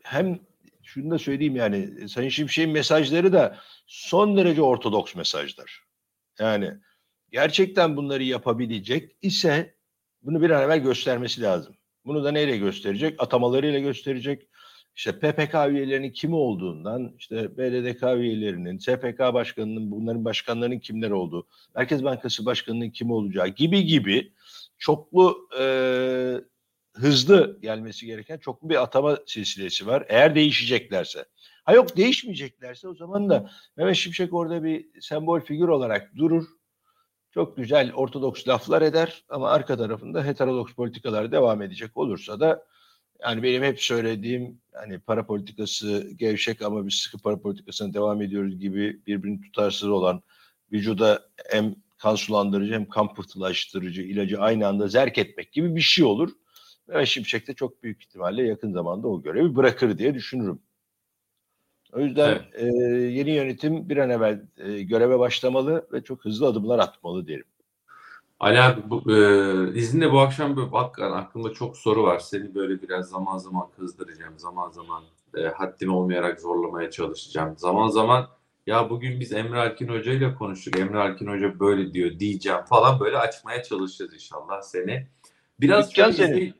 hem 0.04 0.38
şunu 0.82 1.10
da 1.10 1.18
söyleyeyim 1.18 1.56
yani 1.56 2.08
Sayın 2.08 2.28
Şimşek'in 2.28 2.70
mesajları 2.70 3.32
da 3.32 3.58
son 3.86 4.36
derece 4.36 4.62
ortodoks 4.62 5.14
mesajlar. 5.14 5.84
Yani 6.38 6.74
gerçekten 7.30 7.96
bunları 7.96 8.22
yapabilecek 8.22 9.16
ise 9.22 9.74
bunu 10.22 10.42
bir 10.42 10.50
an 10.50 10.62
evvel 10.62 10.78
göstermesi 10.78 11.42
lazım. 11.42 11.74
Bunu 12.04 12.24
da 12.24 12.32
neyle 12.32 12.56
gösterecek? 12.56 13.22
Atamalarıyla 13.22 13.78
gösterecek 13.78 14.48
işte 14.98 15.18
PPK 15.18 15.54
üyelerinin 15.68 16.10
kimi 16.10 16.34
olduğundan, 16.34 17.14
işte 17.18 17.58
BDDK 17.58 18.02
üyelerinin, 18.02 18.78
SPK 18.78 19.18
başkanının, 19.18 19.90
bunların 19.90 20.24
başkanlarının 20.24 20.78
kimler 20.78 21.10
olduğu, 21.10 21.46
Merkez 21.76 22.04
Bankası 22.04 22.46
başkanının 22.46 22.90
kim 22.90 23.10
olacağı 23.10 23.48
gibi 23.48 23.84
gibi 23.84 24.32
çoklu 24.78 25.48
e, 25.60 25.64
hızlı 26.94 27.58
gelmesi 27.62 28.06
gereken 28.06 28.38
çoklu 28.38 28.68
bir 28.68 28.82
atama 28.82 29.18
silsilesi 29.26 29.86
var. 29.86 30.04
Eğer 30.08 30.34
değişeceklerse. 30.34 31.24
Ha 31.64 31.72
yok 31.72 31.96
değişmeyeceklerse 31.96 32.88
o 32.88 32.94
zaman 32.94 33.30
da 33.30 33.50
Mehmet 33.76 33.96
Şimşek 33.96 34.34
orada 34.34 34.64
bir 34.64 34.86
sembol 35.00 35.40
figür 35.40 35.68
olarak 35.68 36.16
durur. 36.16 36.44
Çok 37.34 37.56
güzel 37.56 37.92
ortodoks 37.92 38.48
laflar 38.48 38.82
eder 38.82 39.24
ama 39.28 39.50
arka 39.50 39.76
tarafında 39.76 40.24
heterodoks 40.24 40.72
politikalar 40.72 41.32
devam 41.32 41.62
edecek 41.62 41.96
olursa 41.96 42.40
da 42.40 42.64
yani 43.22 43.42
benim 43.42 43.62
hep 43.62 43.80
söylediğim 43.80 44.60
hani 44.72 44.98
para 44.98 45.26
politikası 45.26 46.10
gevşek 46.16 46.62
ama 46.62 46.86
biz 46.86 46.94
sıkı 46.94 47.18
para 47.18 47.40
politikasına 47.40 47.94
devam 47.94 48.22
ediyoruz 48.22 48.58
gibi 48.58 49.00
birbirini 49.06 49.40
tutarsız 49.40 49.88
olan 49.88 50.22
vücuda 50.72 51.28
hem 51.50 51.74
kan 51.98 52.14
sulandırıcı 52.14 52.74
hem 52.74 52.88
kan 52.88 53.14
pıhtılaştırıcı 53.14 54.02
ilacı 54.02 54.40
aynı 54.40 54.66
anda 54.66 54.88
zerk 54.88 55.18
etmek 55.18 55.52
gibi 55.52 55.76
bir 55.76 55.80
şey 55.80 56.04
olur. 56.04 56.30
Ve 56.88 57.06
Şimşek 57.06 57.48
de 57.48 57.54
çok 57.54 57.82
büyük 57.82 58.02
ihtimalle 58.02 58.42
yakın 58.46 58.72
zamanda 58.72 59.08
o 59.08 59.22
görevi 59.22 59.56
bırakır 59.56 59.98
diye 59.98 60.14
düşünürüm. 60.14 60.62
O 61.92 62.00
yüzden 62.00 62.30
evet. 62.30 62.54
e, 62.54 62.66
yeni 62.96 63.30
yönetim 63.30 63.88
bir 63.88 63.96
an 63.96 64.10
evvel 64.10 64.42
e, 64.56 64.82
göreve 64.82 65.18
başlamalı 65.18 65.88
ve 65.92 66.02
çok 66.02 66.24
hızlı 66.24 66.46
adımlar 66.46 66.78
atmalı 66.78 67.26
derim. 67.26 67.44
Ali 68.40 68.60
abi 68.60 68.80
bu, 68.90 69.12
e, 69.12 69.74
izinle 69.74 70.12
bu 70.12 70.20
akşam 70.20 70.56
böyle 70.56 70.72
bak 70.72 70.98
aklımda 70.98 71.52
çok 71.52 71.76
soru 71.76 72.02
var. 72.02 72.18
Seni 72.18 72.54
böyle 72.54 72.82
biraz 72.82 73.08
zaman 73.08 73.38
zaman 73.38 73.68
kızdıracağım. 73.76 74.38
Zaman 74.38 74.70
zaman 74.70 75.02
e, 75.36 75.42
haddim 75.42 75.94
olmayarak 75.94 76.40
zorlamaya 76.40 76.90
çalışacağım. 76.90 77.54
Zaman 77.58 77.88
zaman 77.88 78.28
ya 78.66 78.90
bugün 78.90 79.20
biz 79.20 79.32
Emre 79.32 79.58
Alkin 79.58 79.88
Hoca 79.88 80.12
ile 80.12 80.34
konuştuk. 80.34 80.78
Emre 80.78 80.98
Alkin 80.98 81.26
Hoca 81.26 81.60
böyle 81.60 81.92
diyor 81.94 82.18
diyeceğim 82.18 82.60
falan 82.68 83.00
böyle 83.00 83.18
açmaya 83.18 83.62
çalışacağız 83.62 84.14
inşallah 84.14 84.60
seni. 84.62 85.06
Biraz 85.60 85.90
Dükkan 85.90 86.10
senin. 86.10 86.54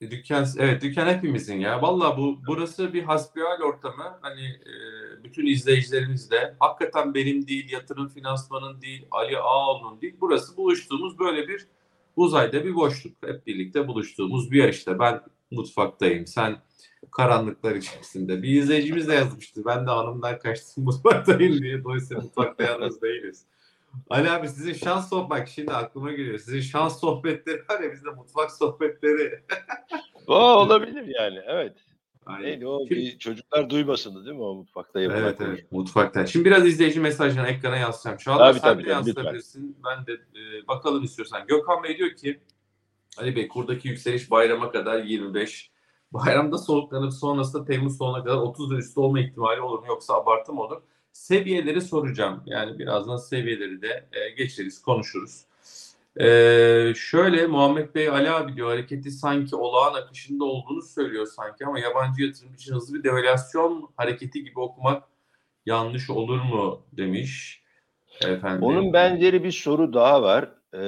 Dükkan 0.00 0.46
evet 0.58 0.82
dükkan 0.82 1.06
hepimizin 1.06 1.60
ya. 1.60 1.82
Valla 1.82 2.18
bu 2.18 2.38
burası 2.46 2.92
bir 2.92 3.02
hasbihal 3.02 3.60
ortamı. 3.60 4.18
Hani 4.20 4.44
e, 4.44 4.72
bütün 5.24 5.46
izleyicilerimiz 5.46 6.30
de 6.30 6.56
hakikaten 6.60 7.14
benim 7.14 7.46
değil, 7.46 7.72
yatırım 7.72 8.08
finansmanın 8.08 8.80
değil, 8.80 9.06
Ali 9.10 9.38
Ağoğlu'nun 9.38 10.00
değil. 10.00 10.16
Burası 10.20 10.56
buluştuğumuz 10.56 11.18
böyle 11.18 11.48
bir 11.48 11.66
uzayda 12.16 12.64
bir 12.64 12.74
boşluk. 12.74 13.12
Hep 13.26 13.46
birlikte 13.46 13.88
buluştuğumuz 13.88 14.50
bir 14.50 14.58
yer 14.58 14.68
işte. 14.68 14.98
Ben 14.98 15.22
mutfaktayım. 15.50 16.26
Sen 16.26 16.56
karanlıklar 17.10 17.74
içerisinde. 17.74 18.42
Bir 18.42 18.62
izleyicimiz 18.62 19.08
de 19.08 19.14
yazmıştı. 19.14 19.62
Ben 19.66 19.86
de 19.86 19.90
hanımdan 19.90 20.38
kaçtım 20.38 20.84
mutfaktayım 20.84 21.62
diye. 21.62 21.84
Dolayısıyla 21.84 22.22
mutfakta 22.22 22.64
yalnız 22.64 23.02
değiliz. 23.02 23.46
Ali 24.10 24.30
abi 24.30 24.48
sizin 24.48 24.72
şans 24.72 25.08
sohbet 25.08 25.30
bak 25.30 25.48
şimdi 25.48 25.72
aklıma 25.72 26.12
geliyor. 26.12 26.38
Sizin 26.38 26.60
şans 26.60 27.00
sohbetleri 27.00 27.62
var 27.70 27.80
ya 27.80 27.92
bizde 27.92 28.10
mutfak 28.10 28.52
sohbetleri. 28.52 29.42
o 30.26 30.34
olabilir 30.34 31.14
yani 31.20 31.38
evet. 31.46 31.76
Aynen. 32.28 32.48
Neydi 32.48 32.66
o 32.66 32.78
Şimdi, 32.78 33.00
bir 33.00 33.18
çocuklar 33.18 33.70
duymasın 33.70 34.24
değil 34.24 34.36
mi 34.36 34.42
o 34.42 34.54
mutfakta 34.54 35.00
yapılan 35.00 35.22
Evet 35.22 35.40
evet 35.40 35.72
mutfakta. 35.72 36.26
Şimdi 36.26 36.44
biraz 36.44 36.66
izleyici 36.66 37.00
mesajını 37.00 37.46
ekrana 37.46 37.76
yazacağım. 37.76 38.16
Çağlar 38.16 38.52
tabii, 38.52 38.60
sen 38.60 38.72
tabii, 38.72 38.84
de 38.84 38.90
yansıtabilirsin. 38.90 39.76
Ben 39.84 40.06
de 40.06 40.12
e, 40.12 40.68
bakalım 40.68 41.04
istiyorsan. 41.04 41.46
Gökhan 41.46 41.82
Bey 41.82 41.98
diyor 41.98 42.10
ki 42.10 42.40
Ali 43.18 43.36
Bey 43.36 43.48
kurdaki 43.48 43.88
yükseliş 43.88 44.30
bayrama 44.30 44.70
kadar 44.70 45.04
25. 45.04 45.70
Bayramda 46.12 46.58
soğuklanıp 46.58 47.12
sonrasında 47.12 47.64
Temmuz 47.64 47.98
sonuna 47.98 48.24
kadar 48.24 48.36
30 48.36 48.72
üstü 48.72 49.00
olma 49.00 49.20
ihtimali 49.20 49.60
olur 49.60 49.78
mu 49.78 49.86
yoksa 49.88 50.14
abartı 50.14 50.52
mı 50.52 50.62
olur? 50.62 50.82
Seviyeleri 51.12 51.80
soracağım. 51.80 52.42
Yani 52.46 52.78
birazdan 52.78 53.16
seviyeleri 53.16 53.82
de 53.82 54.08
e, 54.12 54.30
geçeriz, 54.30 54.82
konuşuruz. 54.82 55.48
Ee, 56.20 56.92
şöyle 56.96 57.46
Muhammed 57.46 57.94
Bey 57.94 58.08
Ali 58.08 58.30
abi 58.30 58.56
diyor 58.56 58.68
hareketi 58.68 59.10
sanki 59.10 59.56
olağan 59.56 59.94
akışında 59.94 60.44
olduğunu 60.44 60.82
söylüyor 60.82 61.26
sanki 61.26 61.66
ama 61.66 61.78
yabancı 61.78 62.22
yatırım 62.22 62.54
için 62.54 62.74
hızlı 62.74 62.98
bir 62.98 63.04
devalüasyon 63.04 63.88
hareketi 63.96 64.44
gibi 64.44 64.60
okumak 64.60 65.02
yanlış 65.66 66.10
olur 66.10 66.40
mu 66.40 66.82
demiş. 66.92 67.62
Efendim. 68.24 68.62
Onun 68.62 68.92
benzeri 68.92 69.44
bir 69.44 69.52
soru 69.52 69.92
daha 69.92 70.22
var. 70.22 70.50
Ee, 70.74 70.78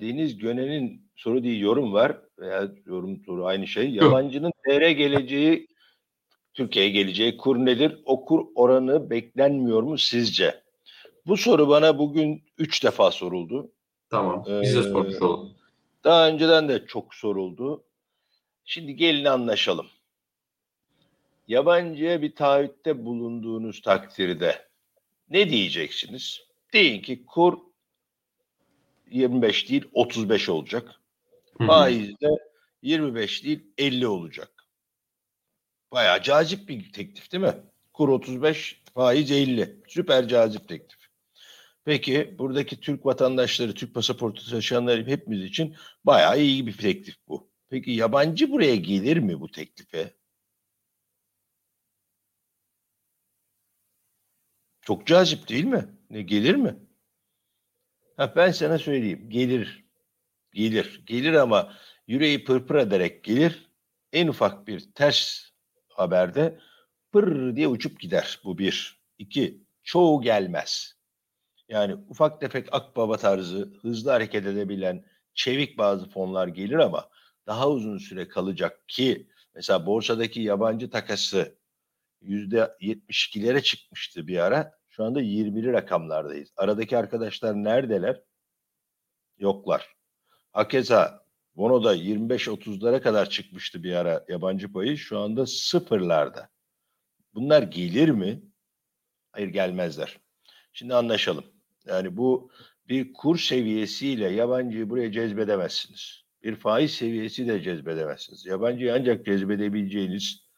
Deniz 0.00 0.38
Gönen'in 0.38 1.10
soru 1.16 1.42
değil 1.42 1.60
yorum 1.60 1.92
var 1.92 2.18
veya 2.38 2.68
yorum 2.86 3.16
soru 3.26 3.46
aynı 3.46 3.66
şey. 3.66 3.90
Yabancının 3.90 4.52
TR 4.66 4.90
geleceği 4.90 5.68
Türkiye'ye 6.60 6.90
geleceği 6.90 7.36
kur 7.36 7.56
nedir? 7.56 7.98
O 8.04 8.24
kur 8.24 8.46
oranı 8.54 9.10
beklenmiyor 9.10 9.82
mu 9.82 9.98
sizce? 9.98 10.62
Bu 11.26 11.36
soru 11.36 11.68
bana 11.68 11.98
bugün 11.98 12.42
üç 12.58 12.84
defa 12.84 13.10
soruldu. 13.10 13.72
Tamam. 14.10 14.44
Biz 14.62 14.76
de 14.76 14.82
sormuş 14.82 15.14
ee, 15.14 15.24
olalım. 15.24 15.54
Daha 16.04 16.28
önceden 16.28 16.68
de 16.68 16.86
çok 16.86 17.14
soruldu. 17.14 17.84
Şimdi 18.64 18.96
gelin 18.96 19.24
anlaşalım. 19.24 19.86
Yabancıya 21.48 22.22
bir 22.22 22.34
taahhütte 22.34 23.04
bulunduğunuz 23.04 23.82
takdirde 23.82 24.66
ne 25.30 25.50
diyeceksiniz? 25.50 26.40
Deyin 26.72 27.02
ki 27.02 27.26
kur 27.26 27.58
25 29.10 29.70
değil 29.70 29.84
35 29.92 30.48
olacak. 30.48 31.00
Faiz 31.66 32.20
de 32.20 32.28
25 32.82 33.44
değil 33.44 33.60
50 33.78 34.06
olacak. 34.06 34.59
Bayağı 35.92 36.22
cazip 36.22 36.68
bir 36.68 36.92
teklif 36.92 37.32
değil 37.32 37.44
mi? 37.44 37.54
Kur 37.92 38.08
35, 38.08 38.82
faiz 38.94 39.30
50. 39.30 39.82
Süper 39.88 40.28
cazip 40.28 40.68
teklif. 40.68 40.98
Peki 41.84 42.34
buradaki 42.38 42.80
Türk 42.80 43.06
vatandaşları, 43.06 43.74
Türk 43.74 43.94
pasaportu 43.94 44.50
taşıyanlar 44.50 45.06
hepimiz 45.06 45.44
için 45.44 45.76
bayağı 46.04 46.40
iyi 46.40 46.66
bir 46.66 46.78
teklif 46.78 47.14
bu. 47.28 47.50
Peki 47.70 47.90
yabancı 47.90 48.50
buraya 48.50 48.76
gelir 48.76 49.16
mi 49.16 49.40
bu 49.40 49.50
teklife? 49.50 50.14
Çok 54.80 55.06
cazip 55.06 55.48
değil 55.48 55.64
mi? 55.64 55.88
Ne 56.10 56.22
gelir 56.22 56.54
mi? 56.54 56.76
Ha, 58.16 58.32
ben 58.36 58.50
sana 58.50 58.78
söyleyeyim. 58.78 59.30
Gelir. 59.30 59.84
Gelir. 60.52 61.02
Gelir 61.06 61.32
ama 61.34 61.76
yüreği 62.06 62.44
pırpır 62.44 62.74
ederek 62.74 63.24
gelir. 63.24 63.70
En 64.12 64.28
ufak 64.28 64.66
bir 64.66 64.92
ters 64.94 65.49
haberde 66.00 66.58
pır 67.12 67.56
diye 67.56 67.68
uçup 67.68 68.00
gider. 68.00 68.40
Bu 68.44 68.58
bir. 68.58 69.00
İki, 69.18 69.64
çoğu 69.82 70.22
gelmez. 70.22 70.94
Yani 71.68 71.94
ufak 72.08 72.40
tefek 72.40 72.68
akbaba 72.72 73.16
tarzı 73.16 73.72
hızlı 73.82 74.10
hareket 74.10 74.46
edebilen 74.46 75.04
çevik 75.34 75.78
bazı 75.78 76.08
fonlar 76.08 76.48
gelir 76.48 76.78
ama 76.78 77.08
daha 77.46 77.68
uzun 77.70 77.98
süre 77.98 78.28
kalacak 78.28 78.88
ki 78.88 79.28
mesela 79.54 79.86
borsadaki 79.86 80.40
yabancı 80.40 80.90
takası 80.90 81.58
yüzde 82.20 82.76
72'lere 82.80 83.62
çıkmıştı 83.62 84.26
bir 84.26 84.38
ara. 84.38 84.80
Şu 84.88 85.04
anda 85.04 85.22
20'li 85.22 85.72
rakamlardayız. 85.72 86.52
Aradaki 86.56 86.98
arkadaşlar 86.98 87.54
neredeler? 87.54 88.22
Yoklar. 89.38 89.96
Hakeza 90.52 91.19
Bono'da 91.60 91.96
25-30'lara 91.96 93.00
kadar 93.00 93.30
çıkmıştı 93.30 93.82
bir 93.82 93.92
ara 93.92 94.24
yabancı 94.28 94.72
payı. 94.72 94.98
Şu 94.98 95.18
anda 95.18 95.46
sıfırlarda. 95.46 96.48
Bunlar 97.34 97.62
gelir 97.62 98.08
mi? 98.08 98.42
Hayır 99.32 99.48
gelmezler. 99.48 100.20
Şimdi 100.72 100.94
anlaşalım. 100.94 101.44
Yani 101.86 102.16
bu 102.16 102.50
bir 102.88 103.12
kur 103.12 103.38
seviyesiyle 103.38 104.28
yabancıyı 104.28 104.90
buraya 104.90 105.12
cezbedemezsiniz. 105.12 106.22
Bir 106.42 106.56
faiz 106.56 106.90
seviyesi 106.90 107.48
de 107.48 107.62
cezbedemezsiniz. 107.62 108.46
Yabancıyı 108.46 108.94
ancak 108.94 109.26
cezbedebileceğiniz 109.26 110.49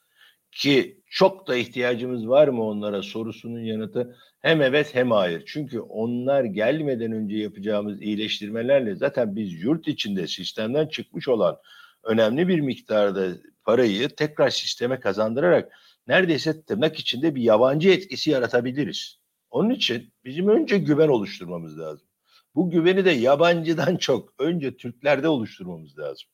ki 0.52 1.02
çok 1.06 1.46
da 1.46 1.56
ihtiyacımız 1.56 2.28
var 2.28 2.48
mı 2.48 2.64
onlara 2.64 3.02
sorusunun 3.02 3.60
yanıtı 3.60 4.16
hem 4.40 4.62
evet 4.62 4.94
hem 4.94 5.10
hayır. 5.10 5.42
Çünkü 5.46 5.80
onlar 5.80 6.44
gelmeden 6.44 7.12
önce 7.12 7.36
yapacağımız 7.36 8.02
iyileştirmelerle 8.02 8.94
zaten 8.94 9.36
biz 9.36 9.62
yurt 9.62 9.88
içinde 9.88 10.26
sistemden 10.26 10.86
çıkmış 10.86 11.28
olan 11.28 11.58
önemli 12.04 12.48
bir 12.48 12.60
miktarda 12.60 13.28
parayı 13.64 14.08
tekrar 14.08 14.50
sisteme 14.50 15.00
kazandırarak 15.00 15.72
neredeyse 16.06 16.64
tırnak 16.64 16.98
içinde 16.98 17.34
bir 17.34 17.42
yabancı 17.42 17.90
etkisi 17.90 18.30
yaratabiliriz. 18.30 19.18
Onun 19.50 19.70
için 19.70 20.12
bizim 20.24 20.48
önce 20.48 20.78
güven 20.78 21.08
oluşturmamız 21.08 21.78
lazım. 21.78 22.08
Bu 22.54 22.70
güveni 22.70 23.04
de 23.04 23.10
yabancıdan 23.10 23.96
çok 24.00 24.34
önce 24.38 24.76
Türklerde 24.76 25.28
oluşturmamız 25.28 25.98
lazım. 25.98 26.28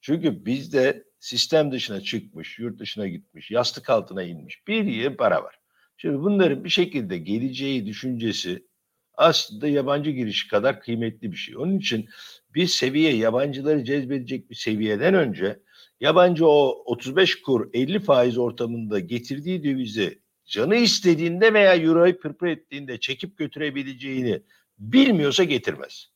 Çünkü 0.00 0.46
bizde 0.46 1.04
sistem 1.24 1.72
dışına 1.72 2.00
çıkmış, 2.00 2.58
yurt 2.58 2.78
dışına 2.78 3.08
gitmiş, 3.08 3.50
yastık 3.50 3.90
altına 3.90 4.22
inmiş 4.22 4.68
bir 4.68 4.84
yığın 4.84 5.14
para 5.16 5.42
var. 5.42 5.54
Şimdi 5.96 6.18
bunların 6.18 6.64
bir 6.64 6.68
şekilde 6.68 7.18
geleceği 7.18 7.86
düşüncesi 7.86 8.66
aslında 9.14 9.68
yabancı 9.68 10.10
girişi 10.10 10.48
kadar 10.48 10.80
kıymetli 10.80 11.32
bir 11.32 11.36
şey. 11.36 11.56
Onun 11.56 11.78
için 11.78 12.08
bir 12.54 12.66
seviye 12.66 13.16
yabancıları 13.16 13.84
cezbedecek 13.84 14.50
bir 14.50 14.54
seviyeden 14.54 15.14
önce 15.14 15.60
yabancı 16.00 16.46
o 16.46 16.82
35 16.84 17.42
kur 17.42 17.70
50 17.72 18.00
faiz 18.00 18.38
ortamında 18.38 19.00
getirdiği 19.00 19.64
dövizi 19.64 20.22
canı 20.46 20.76
istediğinde 20.76 21.54
veya 21.54 21.76
euroyu 21.76 22.20
pırpır 22.20 22.46
ettiğinde 22.46 23.00
çekip 23.00 23.38
götürebileceğini 23.38 24.42
bilmiyorsa 24.78 25.44
getirmez. 25.44 26.06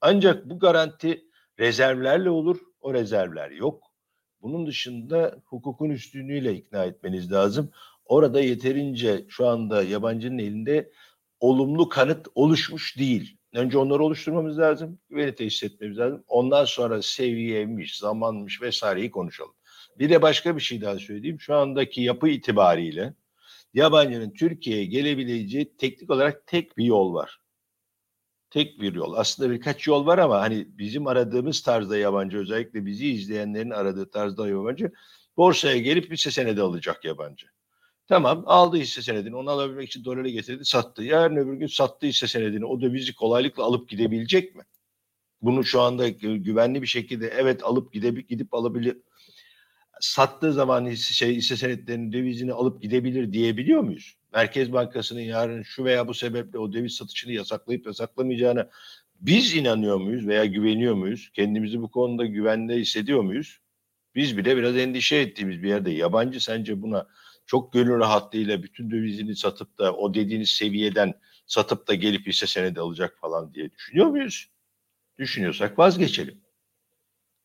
Ancak 0.00 0.50
bu 0.50 0.58
garanti 0.58 1.24
rezervlerle 1.58 2.30
olur. 2.30 2.60
O 2.80 2.94
rezervler 2.94 3.50
yok. 3.50 3.85
Bunun 4.46 4.66
dışında 4.66 5.36
hukukun 5.44 5.90
üstünlüğüyle 5.90 6.54
ikna 6.54 6.84
etmeniz 6.84 7.32
lazım. 7.32 7.70
Orada 8.04 8.40
yeterince 8.40 9.24
şu 9.28 9.46
anda 9.46 9.82
yabancının 9.82 10.38
elinde 10.38 10.92
olumlu 11.40 11.88
kanıt 11.88 12.26
oluşmuş 12.34 12.98
değil. 12.98 13.36
Önce 13.54 13.78
onları 13.78 14.02
oluşturmamız 14.04 14.58
lazım. 14.58 14.98
Güveni 15.10 15.34
tesis 15.34 15.62
etmemiz 15.62 15.98
lazım. 15.98 16.24
Ondan 16.28 16.64
sonra 16.64 17.02
seviyeymiş, 17.02 17.98
zamanmış 17.98 18.62
vesaireyi 18.62 19.10
konuşalım. 19.10 19.54
Bir 19.98 20.10
de 20.10 20.22
başka 20.22 20.56
bir 20.56 20.60
şey 20.60 20.80
daha 20.80 20.98
söyleyeyim. 20.98 21.40
Şu 21.40 21.54
andaki 21.54 22.02
yapı 22.02 22.28
itibariyle 22.28 23.14
yabancının 23.74 24.30
Türkiye'ye 24.30 24.84
gelebileceği 24.84 25.76
teknik 25.76 26.10
olarak 26.10 26.46
tek 26.46 26.76
bir 26.76 26.84
yol 26.84 27.14
var. 27.14 27.40
Tek 28.56 28.80
bir 28.80 28.94
yol. 28.94 29.14
Aslında 29.14 29.50
birkaç 29.50 29.86
yol 29.86 30.06
var 30.06 30.18
ama 30.18 30.40
hani 30.40 30.78
bizim 30.78 31.06
aradığımız 31.06 31.62
tarzda 31.62 31.98
yabancı 31.98 32.38
özellikle 32.38 32.86
bizi 32.86 33.08
izleyenlerin 33.08 33.70
aradığı 33.70 34.10
tarzda 34.10 34.48
yabancı 34.48 34.92
borsaya 35.36 35.78
gelip 35.78 36.12
hisse 36.12 36.30
senedi 36.30 36.62
alacak 36.62 37.04
yabancı. 37.04 37.46
Tamam 38.06 38.44
aldı 38.46 38.76
hisse 38.76 39.02
senedini 39.02 39.36
onu 39.36 39.50
alabilmek 39.50 39.88
için 39.88 40.04
doları 40.04 40.28
getirdi 40.28 40.64
sattı. 40.64 41.02
Yarın 41.02 41.36
öbür 41.36 41.54
gün 41.54 41.66
sattı 41.66 42.06
hisse 42.06 42.26
senedini 42.26 42.64
o 42.64 42.80
dövizi 42.80 43.14
kolaylıkla 43.14 43.64
alıp 43.64 43.88
gidebilecek 43.88 44.54
mi? 44.54 44.62
Bunu 45.42 45.64
şu 45.64 45.80
anda 45.80 46.08
güvenli 46.08 46.82
bir 46.82 46.86
şekilde 46.86 47.28
evet 47.28 47.64
alıp 47.64 47.92
gidip, 47.92 48.28
gidip 48.28 48.54
alabilir 48.54 48.96
sattığı 50.00 50.52
zaman 50.52 50.86
hisse, 50.86 51.14
şey, 51.14 51.34
hisse 51.34 51.56
senetlerinin 51.56 52.12
dövizini 52.12 52.52
alıp 52.52 52.82
gidebilir 52.82 53.32
diyebiliyor 53.32 53.80
muyuz? 53.80 54.16
Merkez 54.36 54.72
Bankası'nın 54.72 55.20
yarın 55.20 55.62
şu 55.62 55.84
veya 55.84 56.08
bu 56.08 56.14
sebeple 56.14 56.58
o 56.58 56.72
döviz 56.72 56.94
satışını 56.94 57.32
yasaklayıp 57.32 57.86
yasaklamayacağını 57.86 58.70
biz 59.20 59.54
inanıyor 59.54 59.96
muyuz 59.96 60.26
veya 60.26 60.44
güveniyor 60.44 60.94
muyuz? 60.94 61.30
Kendimizi 61.34 61.82
bu 61.82 61.90
konuda 61.90 62.26
güvende 62.26 62.76
hissediyor 62.76 63.22
muyuz? 63.22 63.58
Biz 64.14 64.36
bile 64.36 64.56
biraz 64.56 64.76
endişe 64.76 65.16
ettiğimiz 65.16 65.62
bir 65.62 65.68
yerde 65.68 65.90
yabancı 65.90 66.40
sence 66.44 66.82
buna 66.82 67.06
çok 67.46 67.72
gönül 67.72 67.98
rahatlığıyla 67.98 68.62
bütün 68.62 68.90
dövizini 68.90 69.36
satıp 69.36 69.78
da 69.78 69.96
o 69.96 70.14
dediğiniz 70.14 70.50
seviyeden 70.50 71.14
satıp 71.46 71.88
da 71.88 71.94
gelip 71.94 72.26
hisse 72.26 72.46
senedi 72.46 72.80
alacak 72.80 73.18
falan 73.20 73.54
diye 73.54 73.70
düşünüyor 73.70 74.06
muyuz? 74.06 74.46
Düşünüyorsak 75.18 75.78
vazgeçelim. 75.78 76.40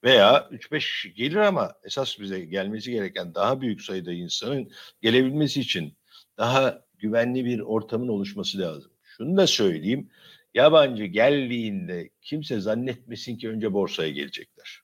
Veya 0.03 0.49
3-5 0.51 1.07
gelir 1.13 1.35
ama 1.35 1.73
esas 1.83 2.19
bize 2.19 2.39
gelmesi 2.39 2.91
gereken 2.91 3.35
daha 3.35 3.61
büyük 3.61 3.81
sayıda 3.81 4.13
insanın 4.13 4.71
gelebilmesi 5.01 5.61
için 5.61 6.00
daha 6.41 6.85
güvenli 6.97 7.45
bir 7.45 7.59
ortamın 7.59 8.07
oluşması 8.07 8.59
lazım. 8.59 8.91
Şunu 9.03 9.37
da 9.37 9.47
söyleyeyim. 9.47 10.09
Yabancı 10.53 11.03
geldiğinde 11.03 12.09
kimse 12.21 12.59
zannetmesin 12.59 13.37
ki 13.37 13.49
önce 13.49 13.73
borsaya 13.73 14.09
gelecekler. 14.09 14.81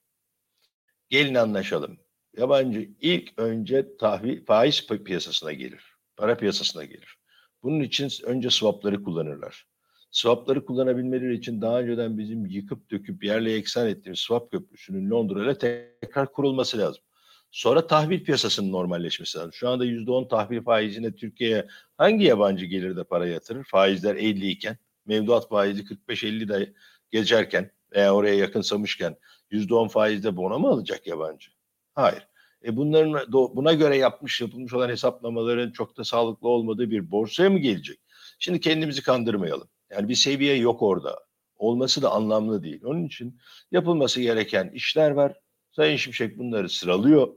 Gelin 1.09 1.35
anlaşalım. 1.35 1.97
Yabancı 2.37 2.89
ilk 3.01 3.39
önce 3.39 3.97
tahvil 3.97 4.45
faiz 4.45 4.87
piyasasına 4.87 5.53
gelir. 5.53 5.83
Para 6.17 6.37
piyasasına 6.37 6.85
gelir. 6.85 7.17
Bunun 7.63 7.79
için 7.79 8.09
önce 8.23 8.49
swapları 8.49 9.03
kullanırlar. 9.03 9.65
Swapları 10.11 10.65
kullanabilmeleri 10.65 11.35
için 11.35 11.61
daha 11.61 11.79
önceden 11.79 12.17
bizim 12.17 12.45
yıkıp 12.45 12.91
döküp 12.91 13.23
yerle 13.23 13.53
eksan 13.53 13.87
ettiğimiz 13.87 14.19
swap 14.19 14.51
köprüsünün 14.51 15.09
Londra 15.09 15.57
tekrar 15.57 16.31
kurulması 16.31 16.77
lazım. 16.77 17.03
Sonra 17.51 17.87
tahvil 17.87 18.23
piyasasının 18.23 18.71
normalleşmesi 18.71 19.37
lazım. 19.37 19.53
Şu 19.53 19.69
anda 19.69 19.85
%10 19.85 20.27
tahvil 20.27 20.63
faizine 20.63 21.15
Türkiye'ye 21.15 21.67
hangi 21.97 22.25
yabancı 22.25 22.65
gelir 22.65 22.97
de 22.97 23.03
para 23.03 23.27
yatırır? 23.27 23.63
Faizler 23.63 24.15
50 24.15 24.47
iken, 24.49 24.77
mevduat 25.05 25.49
faizi 25.49 25.83
45-50 25.83 26.49
de 26.49 26.73
geçerken 27.11 27.71
veya 27.95 28.15
oraya 28.15 28.35
yakınsamışken 28.35 29.15
%10 29.51 29.89
faizde 29.89 30.37
bono 30.37 30.59
mu 30.59 30.67
alacak 30.67 31.07
yabancı? 31.07 31.49
Hayır. 31.95 32.27
E 32.65 32.77
bunların 32.77 33.31
buna 33.31 33.73
göre 33.73 33.97
yapmış 33.97 34.41
yapılmış 34.41 34.73
olan 34.73 34.89
hesaplamaların 34.89 35.71
çok 35.71 35.97
da 35.97 36.03
sağlıklı 36.03 36.49
olmadığı 36.49 36.91
bir 36.91 37.11
borsaya 37.11 37.49
mı 37.49 37.59
gelecek? 37.59 37.99
Şimdi 38.39 38.59
kendimizi 38.59 39.03
kandırmayalım. 39.03 39.69
Yani 39.91 40.09
bir 40.09 40.15
seviye 40.15 40.55
yok 40.55 40.81
orada. 40.81 41.19
Olması 41.55 42.01
da 42.01 42.11
anlamlı 42.11 42.63
değil. 42.63 42.81
Onun 42.83 43.05
için 43.05 43.39
yapılması 43.71 44.21
gereken 44.21 44.69
işler 44.69 45.11
var. 45.11 45.33
Sayın 45.77 45.95
Şimşek 45.95 46.37
bunları 46.37 46.69
sıralıyor. 46.69 47.27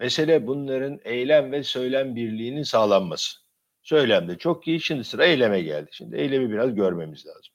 Mesele 0.00 0.46
bunların 0.46 1.00
eylem 1.04 1.52
ve 1.52 1.62
söylem 1.62 2.16
birliğinin 2.16 2.62
sağlanması. 2.62 3.38
Söylemde 3.82 4.38
çok 4.38 4.68
iyi. 4.68 4.80
Şimdi 4.80 5.04
sıra 5.04 5.24
eyleme 5.24 5.60
geldi. 5.60 5.88
Şimdi 5.92 6.16
eylemi 6.16 6.50
biraz 6.50 6.74
görmemiz 6.74 7.26
lazım. 7.26 7.54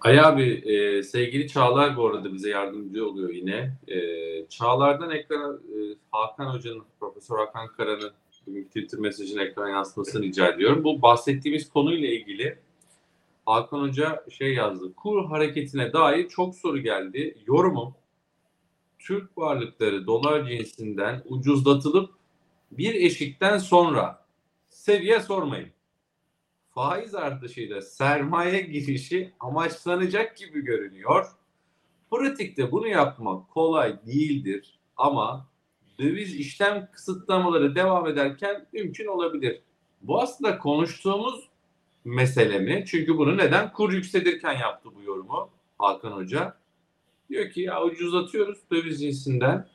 Ay 0.00 0.20
abi 0.20 0.44
e, 0.52 1.02
sevgili 1.02 1.48
Çağlar 1.48 1.96
bu 1.96 2.06
arada 2.06 2.32
bize 2.32 2.50
yardımcı 2.50 3.08
oluyor 3.08 3.30
yine. 3.30 3.76
E, 3.88 3.98
Çağlar'dan 4.48 5.10
ekrana 5.10 5.54
e, 5.54 5.78
Hakan 6.10 6.54
Hoca'nın, 6.54 6.84
Profesör 7.00 7.38
Hakan 7.38 7.68
Kara'nın 7.68 8.12
Twitter 8.64 9.00
mesajını 9.00 9.42
ekran 9.42 9.68
yansımasını 9.68 10.22
rica 10.22 10.48
ediyorum. 10.48 10.84
Bu 10.84 11.02
bahsettiğimiz 11.02 11.68
konuyla 11.68 12.08
ilgili 12.08 12.58
Hakan 13.46 13.80
Hoca 13.80 14.24
şey 14.30 14.54
yazdı. 14.54 14.94
Kur 14.94 15.26
hareketine 15.26 15.92
dair 15.92 16.28
çok 16.28 16.54
soru 16.54 16.78
geldi. 16.78 17.36
Yorumum 17.46 17.94
Türk 19.02 19.38
varlıkları 19.38 20.06
dolar 20.06 20.48
cinsinden 20.48 21.22
ucuzlatılıp 21.24 22.10
bir 22.70 22.94
eşikten 22.94 23.58
sonra 23.58 24.26
seviye 24.68 25.20
sormayın. 25.20 25.68
Faiz 26.74 27.14
artışıyla 27.14 27.82
sermaye 27.82 28.60
girişi 28.60 29.32
amaçlanacak 29.40 30.36
gibi 30.36 30.60
görünüyor. 30.60 31.26
Pratikte 32.10 32.72
bunu 32.72 32.88
yapmak 32.88 33.50
kolay 33.50 34.06
değildir 34.06 34.78
ama 34.96 35.48
döviz 35.98 36.34
işlem 36.34 36.88
kısıtlamaları 36.92 37.74
devam 37.74 38.06
ederken 38.06 38.66
mümkün 38.72 39.06
olabilir. 39.06 39.62
Bu 40.02 40.22
aslında 40.22 40.58
konuştuğumuz 40.58 41.48
mesele 42.04 42.58
mi? 42.58 42.84
Çünkü 42.86 43.18
bunu 43.18 43.36
neden 43.36 43.72
kur 43.72 43.92
yükselirken 43.92 44.58
yaptı 44.58 44.88
bu 44.94 45.02
yorumu 45.02 45.50
Hakan 45.78 46.12
Hoca? 46.12 46.61
Diyor 47.32 47.50
ki 47.50 47.60
ya 47.60 47.82
ucuzlatıyoruz 47.82 48.58
döviz 48.70 49.00
cinsinden. 49.00 49.68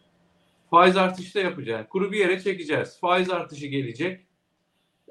Faiz 0.70 0.98
artışı 0.98 1.36
da 1.36 1.40
yapacağız. 1.40 1.86
Kuru 1.90 2.12
bir 2.12 2.18
yere 2.18 2.40
çekeceğiz. 2.40 3.00
Faiz 3.00 3.30
artışı 3.30 3.68
gelecek. 3.68 4.26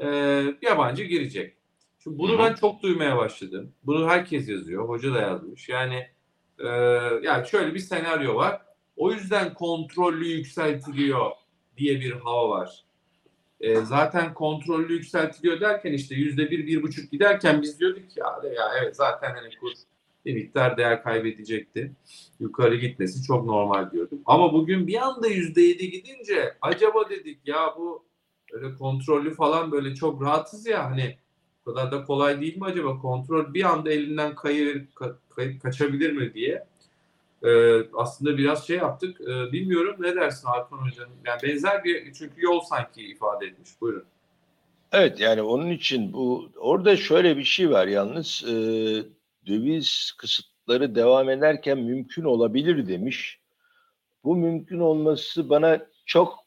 Ee, 0.00 0.54
yabancı 0.62 1.04
girecek. 1.04 1.56
Şimdi 1.98 2.18
bunu 2.18 2.32
Hı 2.32 2.36
hı. 2.36 2.38
ben 2.38 2.54
çok 2.54 2.82
duymaya 2.82 3.16
başladım. 3.16 3.72
Bunu 3.82 4.08
herkes 4.08 4.48
yazıyor. 4.48 4.88
Hoca 4.88 5.14
da 5.14 5.20
yazmış. 5.20 5.68
Yani 5.68 6.06
e, 6.58 6.68
yani 7.22 7.48
şöyle 7.48 7.74
bir 7.74 7.78
senaryo 7.78 8.34
var. 8.34 8.62
O 8.96 9.12
yüzden 9.12 9.54
kontrollü 9.54 10.26
yükseltiliyor 10.26 11.30
diye 11.76 12.00
bir 12.00 12.12
hava 12.12 12.48
var. 12.48 12.84
E, 13.60 13.76
zaten 13.76 14.34
kontrollü 14.34 14.92
yükseltiliyor 14.92 15.60
derken 15.60 15.92
işte 15.92 16.14
yüzde 16.14 16.50
bir, 16.50 16.66
bir 16.66 16.82
buçuk 16.82 17.10
giderken 17.10 17.62
biz 17.62 17.80
diyorduk 17.80 18.10
ki 18.10 18.20
ya, 18.20 18.50
ya 18.56 18.70
evet 18.82 18.96
zaten 18.96 19.34
hani 19.34 19.50
kur 19.60 19.72
bir 20.26 20.34
miktar 20.34 20.76
değer 20.76 21.02
kaybedecekti. 21.02 21.92
Yukarı 22.40 22.76
gitmesi 22.76 23.22
çok 23.22 23.44
normal 23.46 23.90
diyordum. 23.90 24.18
Ama 24.26 24.52
bugün 24.52 24.86
bir 24.86 25.06
anda 25.06 25.28
yüzde 25.28 25.60
yedi 25.62 25.90
gidince 25.90 26.56
acaba 26.62 27.10
dedik 27.10 27.38
ya 27.48 27.74
bu 27.78 28.04
öyle 28.52 28.74
kontrollü 28.74 29.34
falan 29.34 29.72
böyle 29.72 29.94
çok 29.94 30.22
rahatız 30.22 30.66
ya 30.66 30.90
hani 30.90 31.16
o 31.66 31.70
kadar 31.70 31.92
da 31.92 32.04
kolay 32.04 32.40
değil 32.40 32.56
mi 32.56 32.64
acaba 32.64 32.98
kontrol 32.98 33.54
bir 33.54 33.64
anda 33.64 33.92
elinden 33.92 34.34
kayı, 34.34 34.86
ka- 34.94 35.16
kay- 35.30 35.58
kaçabilir 35.58 36.12
mi 36.12 36.34
diye 36.34 36.64
Ee, 37.42 37.80
aslında 37.94 38.38
biraz 38.38 38.66
şey 38.66 38.76
yaptık. 38.76 39.20
Ee, 39.20 39.52
bilmiyorum 39.52 39.96
ne 39.98 40.16
dersin 40.16 40.48
Hakan 40.48 40.76
Hocam? 40.76 41.08
Yani 41.26 41.42
benzer 41.42 41.84
bir 41.84 42.12
çünkü 42.12 42.44
yol 42.44 42.60
sanki 42.60 43.02
ifade 43.06 43.46
etmiş. 43.46 43.70
Buyurun. 43.80 44.04
Evet 44.92 45.20
yani 45.20 45.42
onun 45.42 45.70
için 45.70 46.12
bu 46.12 46.48
orada 46.56 46.96
şöyle 46.96 47.36
bir 47.36 47.44
şey 47.44 47.70
var 47.70 47.86
yalnız 47.86 48.44
e, 48.48 48.54
döviz 49.46 50.12
kısıtları 50.18 50.94
devam 50.94 51.30
ederken 51.30 51.78
mümkün 51.78 52.24
olabilir 52.24 52.88
demiş. 52.88 53.38
Bu 54.24 54.36
mümkün 54.36 54.78
olması 54.78 55.50
bana 55.50 55.86
çok 56.06 56.38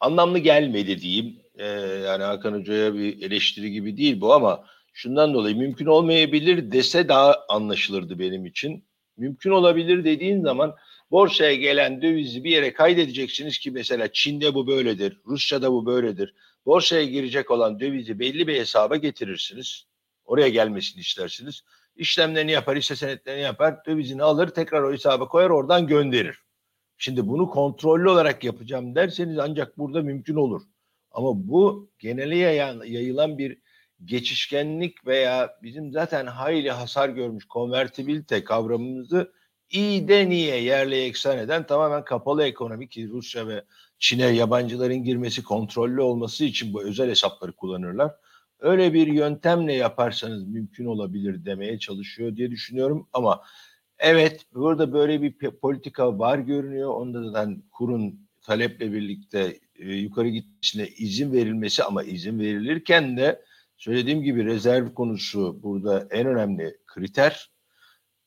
anlamlı 0.00 0.38
gelmedi 0.38 1.00
diyeyim. 1.00 1.36
E, 1.58 1.66
yani 2.06 2.22
Hakan 2.24 2.52
Hoca'ya 2.52 2.94
bir 2.94 3.22
eleştiri 3.22 3.70
gibi 3.70 3.96
değil 3.96 4.20
bu 4.20 4.34
ama 4.34 4.64
şundan 4.92 5.34
dolayı 5.34 5.56
mümkün 5.56 5.86
olmayabilir 5.86 6.72
dese 6.72 7.08
daha 7.08 7.36
anlaşılırdı 7.48 8.18
benim 8.18 8.46
için. 8.46 8.84
Mümkün 9.16 9.50
olabilir 9.50 10.04
dediğin 10.04 10.42
zaman 10.42 10.74
borsaya 11.10 11.54
gelen 11.54 12.02
dövizi 12.02 12.44
bir 12.44 12.50
yere 12.50 12.72
kaydedeceksiniz 12.72 13.58
ki 13.58 13.70
mesela 13.70 14.12
Çin'de 14.12 14.54
bu 14.54 14.66
böyledir, 14.66 15.20
Rusya'da 15.26 15.72
bu 15.72 15.86
böyledir 15.86 16.34
borsaya 16.66 17.04
girecek 17.04 17.50
olan 17.50 17.80
dövizi 17.80 18.18
belli 18.18 18.46
bir 18.46 18.60
hesaba 18.60 18.96
getirirsiniz. 18.96 19.86
Oraya 20.24 20.48
gelmesini 20.48 21.00
istersiniz. 21.00 21.62
İşlemlerini 21.96 22.52
yapar, 22.52 22.78
hisse 22.78 22.96
senetlerini 22.96 23.42
yapar, 23.42 23.84
dövizini 23.86 24.22
alır, 24.22 24.48
tekrar 24.48 24.82
o 24.82 24.92
hesaba 24.92 25.28
koyar, 25.28 25.50
oradan 25.50 25.86
gönderir. 25.86 26.42
Şimdi 26.96 27.28
bunu 27.28 27.50
kontrollü 27.50 28.08
olarak 28.08 28.44
yapacağım 28.44 28.94
derseniz 28.94 29.38
ancak 29.38 29.78
burada 29.78 30.02
mümkün 30.02 30.34
olur. 30.34 30.62
Ama 31.10 31.48
bu 31.48 31.90
genele 31.98 32.36
yayılan 32.84 33.38
bir 33.38 33.58
geçişkenlik 34.04 35.06
veya 35.06 35.58
bizim 35.62 35.92
zaten 35.92 36.26
hayli 36.26 36.70
hasar 36.70 37.08
görmüş 37.08 37.44
konvertibilite 37.44 38.44
kavramımızı 38.44 39.32
iyiden 39.70 40.30
iyiye 40.30 40.62
yerle 40.62 41.04
eksan 41.04 41.38
eden 41.38 41.66
tamamen 41.66 42.04
kapalı 42.04 42.44
ekonomi 42.44 42.88
ki 42.88 43.08
Rusya 43.08 43.48
ve 43.48 43.64
Çin'e 43.98 44.26
yabancıların 44.26 45.04
girmesi 45.04 45.42
kontrollü 45.42 46.00
olması 46.00 46.44
için 46.44 46.74
bu 46.74 46.82
özel 46.82 47.10
hesapları 47.10 47.52
kullanırlar. 47.52 48.14
Öyle 48.62 48.92
bir 48.92 49.06
yöntemle 49.06 49.72
yaparsanız 49.72 50.44
mümkün 50.48 50.84
olabilir 50.84 51.44
demeye 51.44 51.78
çalışıyor 51.78 52.36
diye 52.36 52.50
düşünüyorum 52.50 53.08
ama 53.12 53.42
evet 53.98 54.46
burada 54.54 54.92
böyle 54.92 55.22
bir 55.22 55.50
politika 55.50 56.18
var 56.18 56.38
görünüyor. 56.38 56.94
Onda 56.94 57.30
zaten 57.30 57.62
kurun 57.70 58.28
taleple 58.42 58.92
birlikte 58.92 59.58
e, 59.76 59.92
yukarı 59.92 60.28
gitmesine 60.28 60.88
izin 60.88 61.32
verilmesi 61.32 61.84
ama 61.84 62.02
izin 62.02 62.38
verilirken 62.38 63.16
de 63.16 63.42
söylediğim 63.76 64.22
gibi 64.22 64.44
rezerv 64.44 64.94
konusu 64.94 65.62
burada 65.62 66.06
en 66.10 66.26
önemli 66.26 66.78
kriter. 66.86 67.50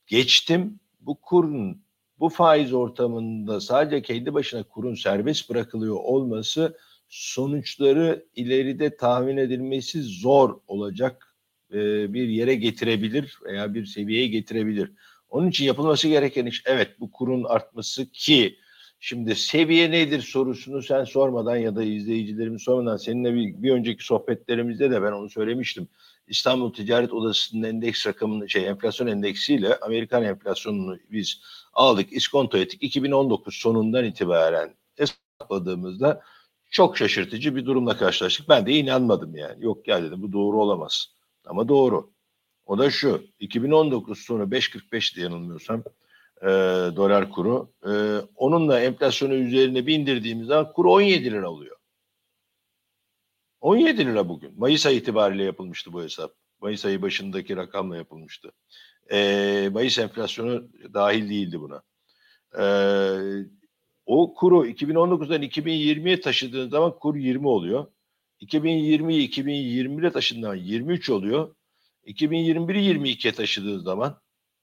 Geçtim 0.08 0.80
bu 1.00 1.22
kurun 1.22 1.86
bu 2.20 2.30
faiz 2.30 2.74
ortamında 2.74 3.62
sadece 3.62 4.02
kendi 4.02 4.34
başına 4.34 4.64
kurun 4.64 4.96
serbest 4.96 5.50
bırakılıyor 5.50 5.96
olması 5.96 6.78
sonuçları 7.10 8.26
ileride 8.36 8.98
tahmin 8.98 9.38
edilmesi 9.38 10.04
zor 10.04 10.60
olacak 10.68 11.36
e, 11.74 12.14
bir 12.14 12.28
yere 12.28 12.56
getirebilir 12.56 13.38
veya 13.46 13.74
bir 13.74 13.86
seviyeye 13.86 14.28
getirebilir. 14.28 14.92
Onun 15.30 15.50
için 15.50 15.66
yapılması 15.66 16.08
gereken 16.08 16.46
iş 16.46 16.64
evet 16.66 17.00
bu 17.00 17.12
kurun 17.12 17.44
artması 17.44 18.12
ki 18.12 18.58
şimdi 19.00 19.36
seviye 19.36 19.92
nedir 19.92 20.22
sorusunu 20.22 20.82
sen 20.82 21.04
sormadan 21.04 21.58
ya 21.58 21.76
da 21.76 21.84
izleyicilerimiz 21.84 22.62
sormadan 22.62 22.98
seninle 22.98 23.34
bir, 23.34 23.64
bir 23.64 23.72
önceki 23.72 24.06
sohbetlerimizde 24.06 24.92
de 24.92 25.02
ben 25.02 25.12
onu 25.12 25.30
söylemiştim. 25.30 25.88
İstanbul 26.28 26.74
Ticaret 26.74 27.14
Odası'nın 27.14 27.64
endeks 27.64 28.08
rakamını 28.08 28.50
şey 28.50 28.68
enflasyon 28.68 29.08
endeksiyle 29.08 29.80
Amerikan 29.80 30.24
enflasyonunu 30.24 30.98
biz 31.12 31.42
aldık, 31.74 32.14
iskonto 32.14 32.58
ettik. 32.58 32.84
2019 32.84 33.56
sonundan 33.56 34.06
itibaren 34.06 34.76
hesapladığımızda 34.96 36.22
çok 36.72 36.98
şaşırtıcı 36.98 37.56
bir 37.56 37.66
durumla 37.66 37.98
karşılaştık. 37.98 38.50
Ben 38.50 38.66
de 38.66 38.72
inanmadım 38.72 39.36
yani. 39.36 39.66
Yok 39.66 39.88
ya 39.88 40.04
dedim 40.04 40.22
bu 40.22 40.34
doğru 40.34 40.62
olamaz. 40.62 41.08
Ama 41.46 41.68
doğru. 41.68 42.12
O 42.66 42.78
da 42.78 42.90
şu. 42.90 43.24
2019 43.40 44.20
sonu 44.20 44.44
5.45 44.44 45.16
diye 45.16 45.26
yanılmıyorsam 45.26 45.84
e, 46.42 46.48
dolar 46.96 47.32
kuru. 47.32 47.74
E, 47.88 47.92
onunla 48.36 48.80
enflasyonu 48.80 49.34
üzerine 49.34 49.88
bir 49.88 49.96
indirdiğimiz 49.96 50.48
zaman 50.48 50.74
kuru 50.74 50.92
17 50.92 51.32
lira 51.32 51.50
oluyor. 51.52 51.78
17 53.62 54.06
lira 54.06 54.30
bugün. 54.30 54.60
Mayıs 54.60 54.86
ayı 54.86 54.98
itibariyle 54.98 55.44
yapılmıştı 55.44 55.94
bu 55.94 56.04
hesap. 56.04 56.32
Mayıs 56.62 56.86
ayı 56.86 57.02
başındaki 57.02 57.56
rakamla 57.58 57.98
yapılmıştı. 57.98 58.52
E, 59.12 59.70
Mayıs 59.74 60.00
enflasyonu 60.00 60.68
dahil 60.94 61.30
değildi 61.30 61.60
buna. 61.60 61.82
E, 62.60 62.66
o 64.06 64.34
kuru 64.34 64.68
2019'dan 64.68 65.44
2020'ye 65.44 66.22
taşıdığın 66.22 66.70
zaman 66.70 67.00
kur 67.00 67.16
20 67.16 67.48
oluyor. 67.48 67.88
2020'yi 68.42 69.30
2021'e 69.30 70.12
taşıdığın 70.12 70.42
zaman 70.42 70.56
23 70.56 71.10
oluyor. 71.10 71.56
2021'i 72.06 72.94
22'ye 72.94 73.34
taşıdığın 73.34 73.80
zaman 73.80 74.22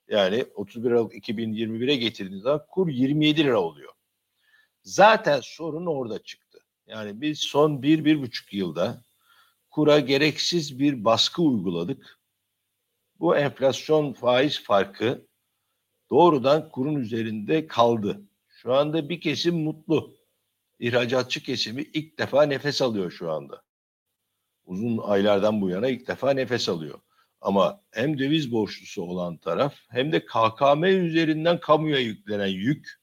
yani 0.09 0.45
31 0.55 0.91
Aralık 0.91 1.15
2021'e 1.15 1.97
getirdiğiniz 1.97 2.43
zaman 2.43 2.67
kur 2.71 2.89
27 2.89 3.45
lira 3.45 3.61
oluyor. 3.61 3.93
Zaten 4.83 5.41
sorun 5.43 5.87
orada 5.87 6.23
çıktı. 6.23 6.59
Yani 6.87 7.21
biz 7.21 7.39
son 7.39 7.83
bir, 7.83 8.05
bir 8.05 8.23
buçuk 8.23 8.53
yılda 8.53 9.03
kura 9.71 10.01
gereksiz 10.01 10.79
bir 10.79 11.05
baskı 11.05 11.43
uyguladık. 11.43 12.19
Bu 13.21 13.37
enflasyon 13.37 14.13
faiz 14.13 14.63
farkı 14.63 15.27
doğrudan 16.11 16.69
kurun 16.69 16.95
üzerinde 16.95 17.67
kaldı. 17.67 18.23
Şu 18.63 18.75
anda 18.75 19.09
bir 19.09 19.21
kesim 19.21 19.55
mutlu. 19.63 20.15
İhracatçı 20.79 21.43
kesimi 21.43 21.83
ilk 21.83 22.19
defa 22.19 22.43
nefes 22.43 22.83
alıyor 22.83 23.11
şu 23.11 23.31
anda. 23.31 23.63
Uzun 24.65 24.99
aylardan 24.99 25.61
bu 25.61 25.71
yana 25.71 25.89
ilk 25.89 26.09
defa 26.09 26.31
nefes 26.31 26.69
alıyor. 26.69 26.99
Ama 27.41 27.81
hem 27.91 28.19
döviz 28.19 28.53
borçlusu 28.53 29.03
olan 29.03 29.37
taraf 29.37 29.75
hem 29.89 30.13
de 30.13 30.25
KKM 30.25 30.85
üzerinden 30.85 31.61
kamuya 31.61 31.99
yüklenen 32.01 32.47
yük 32.47 33.01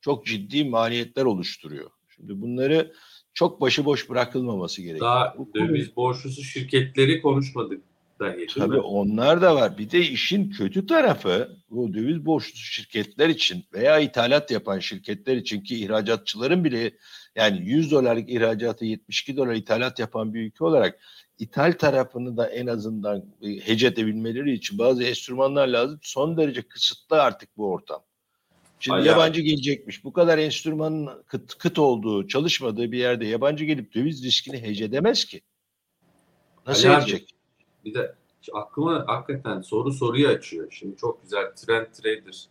çok 0.00 0.26
ciddi 0.26 0.64
maliyetler 0.64 1.24
oluşturuyor. 1.24 1.90
Şimdi 2.08 2.40
bunları 2.42 2.92
çok 3.34 3.60
başıboş 3.60 4.10
bırakılmaması 4.10 4.82
gerekiyor. 4.82 5.10
Daha 5.10 5.34
döviz 5.54 5.96
borçlusu 5.96 6.42
şirketleri 6.42 7.22
konuşmadık 7.22 7.84
dahi. 8.20 8.36
değil 8.36 8.48
Tabii 8.54 8.78
onlar 8.80 9.42
da 9.42 9.54
var. 9.54 9.78
Bir 9.78 9.90
de 9.90 10.00
işin 10.00 10.50
kötü 10.50 10.86
tarafı 10.86 11.56
bu 11.70 11.94
döviz 11.94 12.26
borçlusu 12.26 12.64
şirketler 12.64 13.28
için 13.28 13.64
veya 13.72 13.98
ithalat 13.98 14.50
yapan 14.50 14.78
şirketler 14.78 15.36
için 15.36 15.60
ki 15.60 15.80
ihracatçıların 15.80 16.64
bile 16.64 16.92
yani 17.36 17.68
100 17.68 17.90
dolarlık 17.90 18.30
ihracatı 18.30 18.84
72 18.84 19.36
dolar 19.36 19.54
ithalat 19.54 19.98
yapan 19.98 20.34
bir 20.34 20.40
ülke 20.40 20.64
olarak 20.64 21.00
ithal 21.38 21.72
tarafını 21.72 22.36
da 22.36 22.50
en 22.50 22.66
azından 22.66 23.24
e, 23.42 23.48
hece 23.48 23.86
edebilmeleri 23.86 24.52
için 24.52 24.78
bazı 24.78 25.02
enstrümanlar 25.04 25.68
lazım. 25.68 25.98
Son 26.02 26.36
derece 26.36 26.62
kısıtlı 26.62 27.22
artık 27.22 27.56
bu 27.56 27.72
ortam. 27.72 28.02
Şimdi 28.80 28.98
Hala- 28.98 29.06
yabancı 29.06 29.40
gelecekmiş. 29.40 30.04
Bu 30.04 30.12
kadar 30.12 30.38
enstrümanın 30.38 31.22
kıt, 31.26 31.54
kıt 31.58 31.78
olduğu, 31.78 32.28
çalışmadığı 32.28 32.92
bir 32.92 32.98
yerde 32.98 33.26
yabancı 33.26 33.64
gelip 33.64 33.94
döviz 33.94 34.24
riskini 34.24 34.62
hece 34.62 34.84
edemez 34.84 35.24
ki. 35.24 35.40
Nasıl 36.66 36.88
Ali 36.88 37.02
edecek? 37.02 37.35
Bir 37.86 37.94
de 37.94 38.14
aklıma 38.52 39.04
hakikaten 39.06 39.60
soru 39.60 39.92
soruyu 39.92 40.28
açıyor. 40.28 40.66
Şimdi 40.70 40.96
çok 40.96 41.22
güzel 41.22 41.54
Trend 41.54 41.86
Trader 41.86 42.48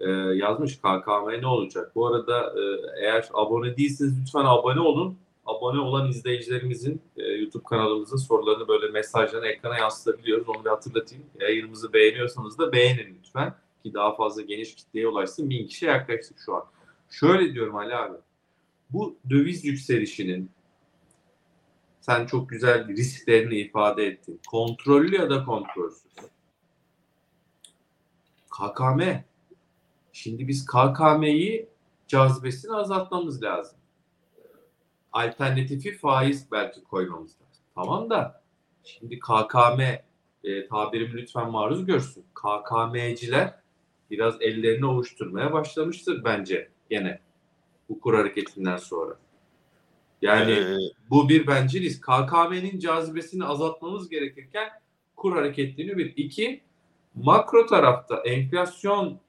e, 0.00 0.10
yazmış 0.36 0.78
KKM 0.78 1.40
ne 1.40 1.46
olacak? 1.46 1.92
Bu 1.94 2.06
arada 2.06 2.54
e, 2.60 2.62
eğer 3.04 3.28
abone 3.34 3.76
değilseniz 3.76 4.20
lütfen 4.20 4.44
abone 4.44 4.80
olun. 4.80 5.18
Abone 5.46 5.80
olan 5.80 6.08
izleyicilerimizin 6.08 7.02
e, 7.16 7.22
YouTube 7.22 7.64
kanalımızın 7.64 8.16
sorularını 8.16 8.68
böyle 8.68 8.88
mesajlarını 8.92 9.46
ekrana 9.46 9.78
yansıtabiliyoruz. 9.78 10.48
Onu 10.48 10.64
bir 10.64 10.70
hatırlatayım. 10.70 11.24
Yayınımızı 11.40 11.92
beğeniyorsanız 11.92 12.58
da 12.58 12.72
beğenin 12.72 13.18
lütfen. 13.18 13.54
ki 13.84 13.94
daha 13.94 14.14
fazla 14.14 14.42
geniş 14.42 14.74
kitleye 14.74 15.08
ulaşsın. 15.08 15.50
Bin 15.50 15.66
kişiye 15.66 15.90
yaklaştık 15.90 16.36
şu 16.44 16.54
an. 16.54 16.64
Şöyle 17.10 17.54
diyorum 17.54 17.76
Ali 17.76 17.94
abi. 17.94 18.16
Bu 18.90 19.16
döviz 19.30 19.64
yükselişinin 19.64 20.50
sen 22.06 22.26
çok 22.26 22.48
güzel 22.48 22.88
risklerini 22.88 23.54
ifade 23.54 24.06
ettin. 24.06 24.40
Kontrollü 24.50 25.16
ya 25.16 25.30
da 25.30 25.44
kontrolsüz. 25.44 26.12
KKM. 28.50 29.00
Şimdi 30.12 30.48
biz 30.48 30.66
KKM'yi 30.66 31.68
cazibesini 32.08 32.72
azaltmamız 32.76 33.42
lazım. 33.42 33.78
Alternatifi 35.12 35.96
faiz 35.96 36.52
belki 36.52 36.84
koymamız 36.84 37.36
lazım. 37.40 37.64
Tamam 37.74 38.10
da 38.10 38.42
şimdi 38.82 39.18
KKM 39.18 39.80
e, 40.44 40.68
tabirimi 40.68 41.14
lütfen 41.14 41.50
maruz 41.50 41.86
görsün. 41.86 42.24
KKM'ciler 42.34 43.60
biraz 44.10 44.42
ellerini 44.42 44.86
ovuşturmaya 44.86 45.52
başlamıştır 45.52 46.24
bence 46.24 46.70
gene 46.90 47.20
bu 47.88 48.00
kur 48.00 48.14
hareketinden 48.14 48.76
sonra. 48.76 49.23
Yani 50.24 50.52
Ee, 50.52 50.76
bu 51.10 51.28
bir 51.28 51.46
bence 51.46 51.80
risk. 51.80 52.02
KKM'nin 52.02 52.78
cazibesini 52.78 53.44
azaltmamız 53.44 54.08
gerekirken 54.08 54.68
kur 55.16 55.32
hareketliğini 55.32 55.96
bir. 55.96 56.12
iki 56.16 56.60
makro 57.14 57.66
tarafta 57.66 58.16
enflasyon 58.16 59.20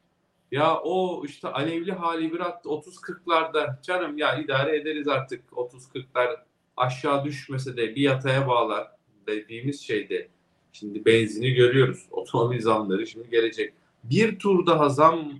ya 0.51 0.79
o 0.79 1.25
işte 1.25 1.47
alevli 1.47 1.91
hali 1.91 2.33
bir 2.33 2.39
attı 2.39 2.69
30-40'larda 2.69 3.81
canım 3.81 4.17
ya 4.17 4.35
idare 4.35 4.77
ederiz 4.77 5.07
artık 5.07 5.43
30-40'lar 5.51 6.37
aşağı 6.77 7.25
düşmese 7.25 7.77
de 7.77 7.95
bir 7.95 8.01
yataya 8.01 8.47
bağlar 8.47 8.87
dediğimiz 9.27 9.81
şeyde 9.81 10.29
şimdi 10.71 11.05
benzini 11.05 11.51
görüyoruz 11.51 12.07
otomobil 12.11 12.61
zamları 12.61 13.07
şimdi 13.07 13.29
gelecek 13.29 13.73
bir 14.03 14.39
tur 14.39 14.65
daha 14.65 14.89
zam 14.89 15.39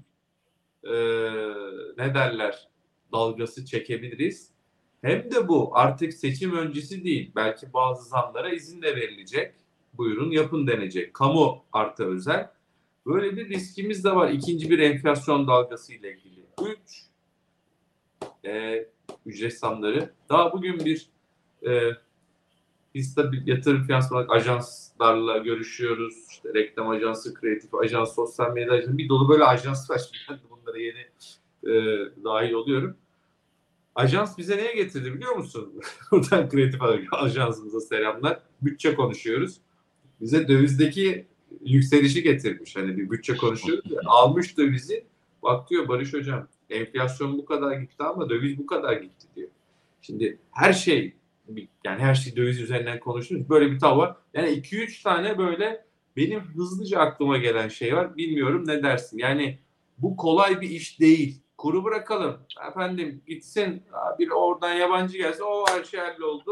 e, 0.83 0.93
ne 1.97 2.13
derler 2.13 2.67
dalgası 3.13 3.65
çekebiliriz 3.65 4.54
hem 5.01 5.31
de 5.31 5.47
bu 5.47 5.77
artık 5.77 6.13
seçim 6.13 6.57
öncesi 6.57 7.03
değil 7.03 7.31
belki 7.35 7.73
bazı 7.73 8.09
zamlara 8.09 8.49
izin 8.49 8.81
de 8.81 8.95
verilecek 8.95 9.53
buyurun 9.93 10.31
yapın 10.31 10.67
denecek 10.67 11.13
kamu 11.13 11.65
artı 11.71 12.05
özel 12.05 12.55
Böyle 13.05 13.37
bir 13.37 13.49
riskimiz 13.49 14.03
de 14.03 14.15
var 14.15 14.29
ikinci 14.29 14.69
bir 14.69 14.79
enflasyon 14.79 15.47
dalgası 15.47 15.93
ile 15.93 16.17
ilgili. 16.17 16.45
Üç, 16.65 17.05
e, 18.45 18.85
ücret 19.25 19.59
zamları. 19.59 20.13
Daha 20.29 20.53
bugün 20.53 20.85
bir 20.85 21.09
e, 21.67 21.89
biz 22.95 23.15
tabii 23.15 23.43
yatırım 23.45 23.83
finansman 23.83 24.25
ajanslarla 24.29 25.37
görüşüyoruz. 25.37 26.27
İşte 26.29 26.53
reklam 26.53 26.89
ajansı, 26.89 27.33
kreatif 27.33 27.75
ajans, 27.75 28.15
sosyal 28.15 28.53
medya 28.53 28.73
ajansı. 28.73 28.97
Bir 28.97 29.09
dolu 29.09 29.29
böyle 29.29 29.43
ajans 29.43 29.89
var. 29.89 30.01
Ben 30.29 30.37
de 30.37 30.41
bunlara 30.49 30.77
yeni 30.77 30.99
e, 31.63 31.73
dahil 32.23 32.53
oluyorum. 32.53 32.97
Ajans 33.95 34.37
bize 34.37 34.57
neye 34.57 34.75
getirdi 34.75 35.13
biliyor 35.13 35.35
musun? 35.35 35.81
Buradan 36.11 36.49
kreatif 36.49 36.81
ajansımıza 37.11 37.79
selamlar. 37.79 38.39
Bütçe 38.61 38.95
konuşuyoruz. 38.95 39.61
Bize 40.21 40.47
dövizdeki 40.47 41.27
yükselişi 41.65 42.23
getirmiş. 42.23 42.75
Hani 42.75 42.97
bir 42.97 43.09
bütçe 43.09 43.37
konuşuyoruz. 43.37 43.91
Almış 44.05 44.57
dövizi. 44.57 45.05
Bak 45.43 45.69
diyor 45.69 45.87
Barış 45.87 46.13
Hocam 46.13 46.47
enflasyon 46.69 47.37
bu 47.37 47.45
kadar 47.45 47.77
gitti 47.77 48.03
ama 48.03 48.29
döviz 48.29 48.57
bu 48.57 48.65
kadar 48.65 48.93
gitti 48.93 49.27
diyor. 49.35 49.49
Şimdi 50.01 50.39
her 50.51 50.73
şey 50.73 51.15
yani 51.83 51.99
her 51.99 52.15
şey 52.15 52.35
döviz 52.35 52.61
üzerinden 52.61 52.99
konuşuyoruz. 52.99 53.49
Böyle 53.49 53.71
bir 53.71 53.79
tavır 53.79 53.97
var. 53.97 54.15
Yani 54.33 54.49
2-3 54.49 55.03
tane 55.03 55.37
böyle 55.37 55.85
benim 56.17 56.39
hızlıca 56.39 56.99
aklıma 56.99 57.37
gelen 57.37 57.67
şey 57.67 57.95
var. 57.95 58.17
Bilmiyorum 58.17 58.63
ne 58.67 58.83
dersin? 58.83 59.17
Yani 59.17 59.59
bu 59.97 60.17
kolay 60.17 60.61
bir 60.61 60.69
iş 60.69 60.99
değil. 60.99 61.41
Kuru 61.65 61.83
bırakalım. 61.83 62.45
Efendim 62.69 63.23
gitsin 63.27 63.83
bir 64.19 64.29
oradan 64.29 64.73
yabancı 64.73 65.17
gelse 65.17 65.43
o 65.43 65.65
her 65.69 65.83
şey 65.83 65.99
halloldu. 65.99 66.51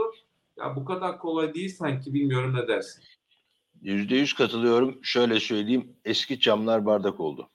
Ya 0.57 0.75
bu 0.75 0.85
kadar 0.85 1.19
kolay 1.19 1.53
değil 1.53 1.69
sanki 1.69 2.13
bilmiyorum 2.13 2.55
ne 2.55 2.67
dersin? 2.67 3.03
Yüzde 3.81 4.15
yüz 4.15 4.33
katılıyorum. 4.33 4.99
Şöyle 5.03 5.39
söyleyeyim. 5.39 5.95
Eski 6.05 6.39
camlar 6.39 6.85
bardak 6.85 7.19
oldu. 7.19 7.49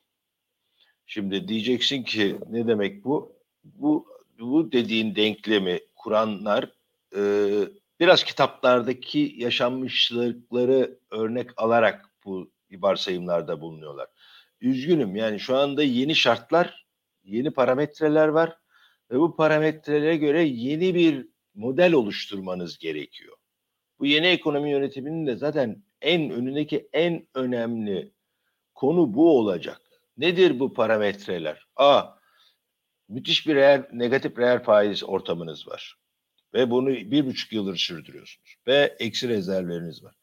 Şimdi 1.07 1.49
diyeceksin 1.49 2.03
ki 2.03 2.39
ne 2.51 2.67
demek 2.67 3.05
bu? 3.05 3.33
Bu 3.65 4.07
bu 4.41 4.73
dediğin 4.73 5.17
denklemi 5.17 5.81
kuranlar 5.97 6.73
e, 7.17 7.21
biraz 8.01 8.25
kitaplardaki 8.25 9.35
yaşanmışlıkları 9.37 10.99
örnek 11.11 11.51
alarak 11.57 12.11
bu 12.25 12.51
varsayımlarda 12.73 13.61
bulunuyorlar. 13.61 14.07
Üzgünüm 14.61 15.17
yani 15.17 15.41
şu 15.41 15.57
anda 15.57 15.83
yeni 15.83 16.15
şartlar, 16.15 16.88
yeni 17.29 17.51
parametreler 17.51 18.29
var 18.29 18.57
ve 19.11 19.19
bu 19.19 19.37
parametrelere 19.37 20.17
göre 20.17 20.43
yeni 20.43 20.95
bir 20.95 21.29
model 21.55 21.93
oluşturmanız 21.93 22.79
gerekiyor. 22.79 23.37
Bu 23.99 24.07
yeni 24.07 24.27
ekonomi 24.27 24.71
yönetiminin 24.71 25.27
de 25.27 25.37
zaten 25.37 25.83
en 26.03 26.31
önündeki 26.31 26.89
en 26.93 27.27
önemli 27.35 28.13
konu 28.75 29.15
bu 29.15 29.39
olacak. 29.39 29.81
Nedir 30.17 30.61
bu 30.61 30.75
parametreler? 30.75 31.67
A. 31.77 32.05
Müthiş 33.09 33.47
bir 33.47 33.55
reel, 33.55 33.89
negatif 33.93 34.39
reel 34.39 34.63
faiz 34.63 35.05
ortamınız 35.05 35.69
var. 35.69 35.97
Ve 36.55 36.71
bunu 36.71 36.89
bir 36.89 37.27
buçuk 37.27 37.53
yıldır 37.53 37.77
sürdürüyorsunuz. 37.77 38.57
B. 38.67 38.97
Eksi 38.99 39.29
rezervleriniz 39.29 40.05
var. 40.05 40.15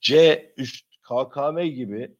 C. 0.00 0.52
Üst 0.56 0.86
KKM 1.02 1.60
gibi 1.60 2.16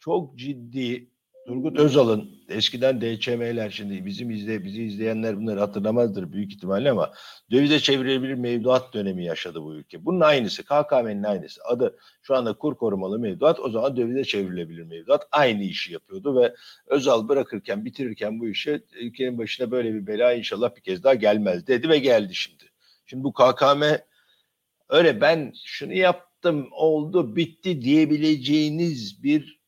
çok 0.00 0.38
ciddi 0.38 1.11
Turgut 1.46 1.78
Özal'ın 1.78 2.30
eskiden 2.48 3.00
DÇM'ler 3.00 3.70
şimdi 3.70 4.06
bizim 4.06 4.30
izle 4.30 4.64
bizi 4.64 4.82
izleyenler 4.82 5.36
bunları 5.36 5.60
hatırlamazdır 5.60 6.32
büyük 6.32 6.52
ihtimalle 6.52 6.90
ama 6.90 7.12
dövize 7.50 7.80
çevrilebilir 7.80 8.34
mevduat 8.34 8.94
dönemi 8.94 9.24
yaşadı 9.24 9.62
bu 9.62 9.74
ülke. 9.74 10.04
Bunun 10.04 10.20
aynısı 10.20 10.62
KKM'nin 10.62 11.22
aynısı. 11.22 11.60
Adı 11.64 11.98
şu 12.22 12.34
anda 12.34 12.52
kur 12.52 12.74
korumalı 12.74 13.18
mevduat 13.18 13.60
o 13.60 13.70
zaman 13.70 13.96
dövize 13.96 14.24
çevrilebilir 14.24 14.82
mevduat 14.82 15.28
aynı 15.32 15.62
işi 15.62 15.92
yapıyordu 15.92 16.36
ve 16.36 16.54
Özal 16.86 17.28
bırakırken 17.28 17.84
bitirirken 17.84 18.40
bu 18.40 18.48
işi 18.48 18.82
ülkenin 19.00 19.38
başına 19.38 19.70
böyle 19.70 19.94
bir 19.94 20.06
bela 20.06 20.32
inşallah 20.32 20.76
bir 20.76 20.80
kez 20.80 21.04
daha 21.04 21.14
gelmez 21.14 21.66
dedi 21.66 21.88
ve 21.88 21.98
geldi 21.98 22.34
şimdi. 22.34 22.64
Şimdi 23.06 23.24
bu 23.24 23.32
KKM 23.32 23.82
öyle 24.88 25.20
ben 25.20 25.52
şunu 25.64 25.92
yaptım 25.92 26.68
oldu 26.72 27.36
bitti 27.36 27.82
diyebileceğiniz 27.82 29.22
bir 29.22 29.61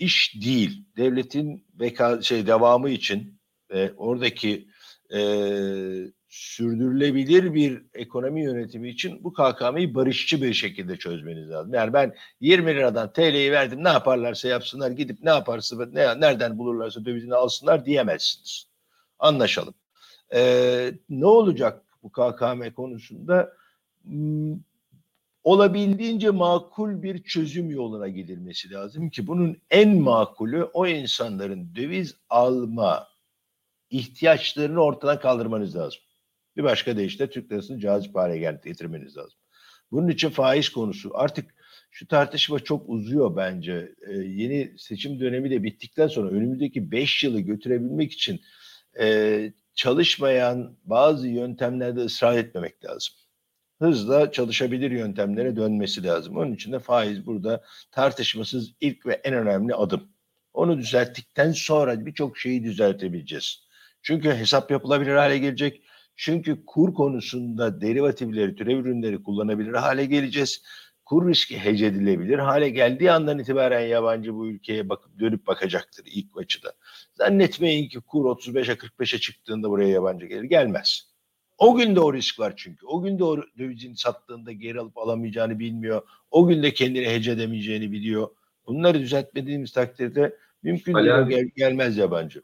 iş 0.00 0.34
değil. 0.42 0.84
Devletin 0.96 1.64
beka, 1.74 2.22
şey 2.22 2.46
devamı 2.46 2.90
için 2.90 3.40
ve 3.70 3.92
oradaki 3.96 4.68
e, 5.14 5.20
sürdürülebilir 6.28 7.54
bir 7.54 7.82
ekonomi 7.94 8.44
yönetimi 8.44 8.88
için 8.88 9.24
bu 9.24 9.32
KKM'yi 9.32 9.94
barışçı 9.94 10.42
bir 10.42 10.54
şekilde 10.54 10.96
çözmeniz 10.96 11.50
lazım. 11.50 11.74
Yani 11.74 11.92
ben 11.92 12.14
20 12.40 12.74
liradan 12.74 13.12
TL'yi 13.12 13.52
verdim 13.52 13.84
ne 13.84 13.88
yaparlarsa 13.88 14.48
yapsınlar 14.48 14.90
gidip 14.90 15.18
ne 15.22 15.30
yaparsa 15.30 15.86
ne, 15.86 16.20
nereden 16.20 16.58
bulurlarsa 16.58 17.04
dövizini 17.04 17.34
alsınlar 17.34 17.84
diyemezsiniz. 17.84 18.66
Anlaşalım. 19.18 19.74
Ee, 20.34 20.92
ne 21.08 21.26
olacak 21.26 21.82
bu 22.02 22.12
KKM 22.12 22.70
konusunda? 22.76 23.52
Olabildiğince 25.44 26.30
makul 26.30 27.02
bir 27.02 27.22
çözüm 27.22 27.70
yoluna 27.70 28.08
gidilmesi 28.08 28.70
lazım 28.70 29.10
ki 29.10 29.26
bunun 29.26 29.56
en 29.70 29.96
makulü 29.96 30.62
o 30.62 30.86
insanların 30.86 31.74
döviz 31.74 32.16
alma 32.30 33.08
ihtiyaçlarını 33.90 34.80
ortadan 34.80 35.20
kaldırmanız 35.20 35.76
lazım. 35.76 36.00
Bir 36.56 36.62
başka 36.62 36.96
deyişle 36.96 37.30
Türk 37.30 37.52
lirasını 37.52 37.80
cazip 37.80 38.14
hale 38.14 38.38
getirmeniz 38.38 39.16
lazım. 39.16 39.38
Bunun 39.92 40.08
için 40.08 40.30
faiz 40.30 40.68
konusu 40.68 41.10
artık 41.14 41.54
şu 41.90 42.06
tartışma 42.06 42.60
çok 42.60 42.88
uzuyor 42.88 43.36
bence. 43.36 43.94
Ee, 44.08 44.12
yeni 44.12 44.74
seçim 44.78 45.20
dönemi 45.20 45.50
de 45.50 45.62
bittikten 45.62 46.08
sonra 46.08 46.30
önümüzdeki 46.30 46.90
5 46.90 47.24
yılı 47.24 47.40
götürebilmek 47.40 48.12
için 48.12 48.40
e, 49.00 49.52
çalışmayan 49.74 50.76
bazı 50.84 51.28
yöntemlerde 51.28 52.00
ısrar 52.00 52.38
etmemek 52.38 52.84
lazım 52.84 53.14
hızla 53.80 54.32
çalışabilir 54.32 54.90
yöntemlere 54.90 55.56
dönmesi 55.56 56.04
lazım. 56.04 56.36
Onun 56.36 56.52
için 56.54 56.72
de 56.72 56.78
faiz 56.78 57.26
burada 57.26 57.62
tartışmasız 57.90 58.72
ilk 58.80 59.06
ve 59.06 59.12
en 59.14 59.34
önemli 59.34 59.74
adım. 59.74 60.08
Onu 60.52 60.78
düzelttikten 60.78 61.52
sonra 61.52 62.06
birçok 62.06 62.38
şeyi 62.38 62.64
düzeltebileceğiz. 62.64 63.62
Çünkü 64.02 64.30
hesap 64.30 64.70
yapılabilir 64.70 65.14
hale 65.14 65.38
gelecek. 65.38 65.82
Çünkü 66.16 66.66
kur 66.66 66.94
konusunda 66.94 67.80
derivatifleri, 67.80 68.56
türev 68.56 68.78
ürünleri 68.78 69.22
kullanabilir 69.22 69.74
hale 69.74 70.04
geleceğiz. 70.06 70.62
Kur 71.04 71.28
riski 71.28 71.58
hece 71.58 71.86
edilebilir 71.86 72.38
hale 72.38 72.70
geldiği 72.70 73.12
andan 73.12 73.38
itibaren 73.38 73.80
yabancı 73.80 74.34
bu 74.34 74.48
ülkeye 74.48 74.88
bakıp 74.88 75.20
dönüp 75.20 75.46
bakacaktır 75.46 76.04
ilk 76.06 76.38
açıda. 76.38 76.72
Zannetmeyin 77.14 77.88
ki 77.88 78.00
kur 78.00 78.24
35'e 78.24 78.74
45'e 78.74 79.18
çıktığında 79.18 79.70
buraya 79.70 79.88
yabancı 79.88 80.26
gelir. 80.26 80.44
Gelmez. 80.44 81.09
O 81.60 81.74
gün 81.76 81.96
de 81.96 82.00
o 82.00 82.14
risk 82.14 82.38
var 82.40 82.52
çünkü. 82.56 82.86
O 82.86 83.02
gün 83.02 83.18
de 83.18 83.24
o 83.24 83.36
dövizini 83.58 83.96
sattığında 83.96 84.52
geri 84.52 84.80
alıp 84.80 84.98
alamayacağını 84.98 85.58
bilmiyor. 85.58 86.02
O 86.30 86.46
gün 86.46 86.62
de 86.62 86.74
kendini 86.74 87.08
hece 87.08 87.32
edemeyeceğini 87.32 87.92
biliyor. 87.92 88.28
Bunları 88.66 89.00
düzeltmediğimiz 89.00 89.72
takdirde 89.72 90.36
Mümkün 90.62 90.94
değil. 90.94 91.26
gel- 91.28 91.50
gelmez 91.56 91.96
yabancı. 91.96 92.42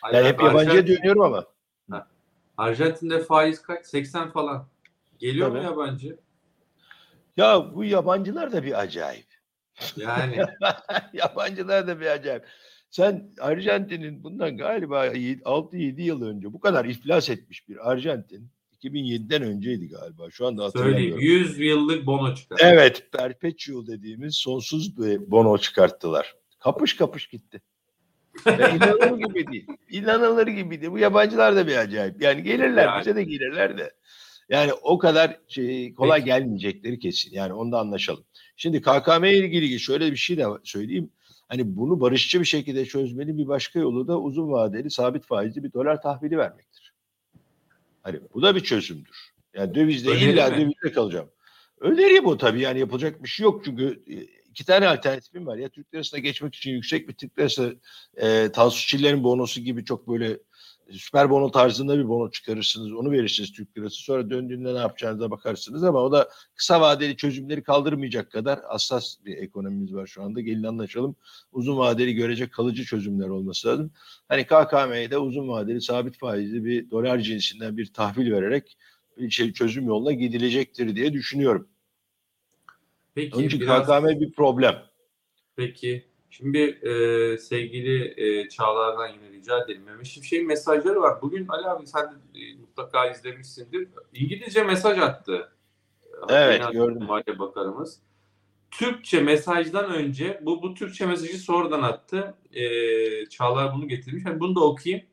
Hani 0.00 0.16
Yani 0.16 0.28
hep 0.28 0.42
yabancıya 0.42 0.86
dönüyorum 0.86 1.22
ama. 1.22 1.44
Arjantin'de 2.56 3.18
faiz 3.22 3.62
kaç? 3.62 3.86
80 3.86 4.30
falan. 4.30 4.68
Geliyor 5.18 5.48
mu 5.48 5.54
Tabii. 5.54 5.64
yabancı? 5.64 6.16
Ya 7.36 7.74
bu 7.74 7.84
yabancılar 7.84 8.52
da 8.52 8.62
bir 8.64 8.80
acayip. 8.80 9.26
Yani 9.96 10.36
Yabancılar 11.12 11.86
da 11.86 12.00
bir 12.00 12.06
acayip. 12.06 12.44
Sen 12.90 13.30
Arjantin'in 13.40 14.24
bundan 14.24 14.56
galiba 14.56 15.06
6-7 15.06 16.02
yıl 16.02 16.22
önce 16.22 16.52
bu 16.52 16.60
kadar 16.60 16.84
iflas 16.84 17.30
etmiş 17.30 17.68
bir 17.68 17.90
Arjantin 17.90 18.50
2007'den 18.82 19.42
önceydi 19.42 19.88
galiba. 19.88 20.30
Şu 20.30 20.46
anda 20.46 20.64
hatırlamıyorum. 20.64 21.20
100 21.20 21.58
yıllık 21.58 22.06
bono 22.06 22.34
çıkar. 22.34 22.58
Evet, 22.62 23.12
perpetual 23.12 23.86
dediğimiz 23.86 24.34
sonsuz 24.34 24.98
bir 24.98 25.30
bono 25.30 25.58
çıkarttılar. 25.58 26.34
Kapış 26.58 26.96
kapış 26.96 27.26
gitti. 27.26 27.62
Ya 28.46 28.68
inanılır 28.76 29.18
gibi 29.18 29.52
değil. 29.52 29.66
İnanılır 29.90 30.46
gibi 30.46 30.80
değil. 30.80 30.92
Bu 30.92 30.98
yabancılar 30.98 31.56
da 31.56 31.66
bir 31.66 31.76
acayip. 31.76 32.22
Yani 32.22 32.42
gelirler, 32.42 32.84
Yani. 32.84 33.00
bize 33.00 33.16
de 33.16 33.24
gelirler 33.24 33.78
de. 33.78 33.92
Yani 34.48 34.72
o 34.72 34.98
kadar 34.98 35.40
şey, 35.48 35.94
kolay 35.94 36.18
Peki. 36.18 36.26
gelmeyecekleri 36.26 36.98
kesin. 36.98 37.32
Yani 37.32 37.52
onu 37.52 37.72
da 37.72 37.78
anlaşalım. 37.78 38.24
Şimdi 38.56 38.80
KKM 38.82 39.24
ile 39.24 39.38
ilgili 39.38 39.80
şöyle 39.80 40.12
bir 40.12 40.16
şey 40.16 40.36
de 40.36 40.44
söyleyeyim. 40.64 41.10
Hani 41.48 41.76
bunu 41.76 42.00
barışçı 42.00 42.40
bir 42.40 42.44
şekilde 42.44 42.84
çözmenin 42.84 43.38
bir 43.38 43.48
başka 43.48 43.78
yolu 43.78 44.08
da 44.08 44.20
uzun 44.20 44.52
vadeli 44.52 44.90
sabit 44.90 45.24
faizli 45.26 45.64
bir 45.64 45.72
dolar 45.72 46.02
tahvili 46.02 46.38
vermektir. 46.38 46.85
Hani 48.06 48.20
bu 48.34 48.42
da 48.42 48.56
bir 48.56 48.60
çözümdür. 48.60 49.32
Yani 49.54 49.74
dövizde 49.74 50.10
Öneri 50.10 50.24
illa 50.24 50.50
mi? 50.50 50.56
dövizde 50.56 50.92
kalacağım. 50.92 51.30
Öneri 51.80 52.24
bu 52.24 52.38
tabii 52.38 52.60
yani 52.60 52.80
yapılacak 52.80 53.22
bir 53.22 53.28
şey 53.28 53.44
yok 53.44 53.64
çünkü 53.64 54.02
e, 54.06 54.14
iki 54.50 54.64
tane 54.64 54.88
alternatifim 54.88 55.46
var. 55.46 55.56
Ya 55.56 55.68
Türk 55.68 55.94
lirasına 55.94 56.20
geçmek 56.20 56.54
için 56.54 56.70
yüksek 56.70 57.08
bir 57.08 57.14
Türk 57.14 57.38
lirası 57.38 57.80
e, 58.16 58.52
Tansu 58.52 58.86
Çiller'in 58.86 59.24
bonosu 59.24 59.60
gibi 59.60 59.84
çok 59.84 60.08
böyle 60.08 60.38
süper 60.90 61.30
bono 61.30 61.50
tarzında 61.50 61.98
bir 61.98 62.08
bono 62.08 62.30
çıkarırsınız. 62.30 62.92
Onu 62.92 63.10
verirsiniz 63.10 63.52
Türk 63.52 63.78
lirası. 63.78 63.96
Sonra 64.02 64.30
döndüğünde 64.30 64.74
ne 64.74 64.78
yapacağınıza 64.78 65.30
bakarsınız 65.30 65.84
ama 65.84 65.98
o 66.02 66.12
da 66.12 66.28
kısa 66.54 66.80
vadeli 66.80 67.16
çözümleri 67.16 67.62
kaldırmayacak 67.62 68.30
kadar 68.30 68.60
hassas 68.68 69.16
bir 69.24 69.36
ekonomimiz 69.36 69.94
var 69.94 70.06
şu 70.06 70.22
anda. 70.22 70.40
Gelin 70.40 70.62
anlaşalım. 70.62 71.16
Uzun 71.52 71.76
vadeli 71.76 72.14
görecek 72.14 72.52
kalıcı 72.52 72.84
çözümler 72.84 73.28
olması 73.28 73.68
lazım. 73.68 73.90
Hani 74.28 74.44
KKM'de 74.44 75.18
uzun 75.18 75.48
vadeli 75.48 75.80
sabit 75.80 76.18
faizli 76.18 76.64
bir 76.64 76.90
dolar 76.90 77.18
cinsinden 77.18 77.76
bir 77.76 77.92
tahvil 77.92 78.32
vererek 78.32 78.76
bir 79.18 79.30
şey 79.30 79.52
çözüm 79.52 79.86
yoluna 79.86 80.12
gidilecektir 80.12 80.96
diye 80.96 81.12
düşünüyorum. 81.12 81.68
Peki 83.14 83.36
Onun 83.36 83.44
için 83.44 83.60
biraz 83.60 83.86
KKM 83.86 84.20
bir 84.20 84.32
problem. 84.32 84.82
peki 85.56 86.06
şimdi 86.36 86.58
e, 86.58 86.92
sevgili 87.38 88.14
e, 88.16 88.48
Çağlar'dan 88.48 89.08
yine 89.08 89.30
rica 89.30 89.64
edelim. 89.64 89.82
Mehmet 89.82 90.06
Şimşek'in 90.06 90.46
mesajları 90.46 91.00
var. 91.00 91.22
Bugün 91.22 91.48
Ali 91.48 91.66
abi 91.66 91.86
sen 91.86 92.04
de 92.04 92.40
e, 92.40 92.54
mutlaka 92.54 93.10
izlemişsindir. 93.10 93.88
İngilizce 94.14 94.62
mesaj 94.64 94.98
attı. 94.98 95.52
Evet, 96.28 96.60
Genel 96.60 96.72
gördüm. 96.72 97.04
Maliye 97.06 97.38
Bakanımız. 97.38 98.00
Türkçe 98.70 99.20
mesajdan 99.20 99.94
önce 99.94 100.40
bu 100.42 100.62
bu 100.62 100.74
Türkçe 100.74 101.06
mesajı 101.06 101.38
sonradan 101.38 101.82
attı. 101.82 102.34
Ee, 102.52 103.26
Çağlar 103.26 103.74
bunu 103.74 103.88
getirmiş. 103.88 104.24
Yani 104.26 104.40
bunu 104.40 104.56
da 104.56 104.60
okuyayım. 104.60 105.06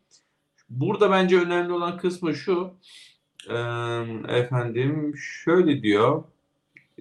Burada 0.70 1.12
bence 1.12 1.40
önemli 1.40 1.74
olan 1.74 1.98
kısmı 1.98 2.36
şu. 2.36 2.74
Ee, 3.50 3.54
efendim 4.28 5.14
şöyle 5.18 5.84
diyor 5.84 6.24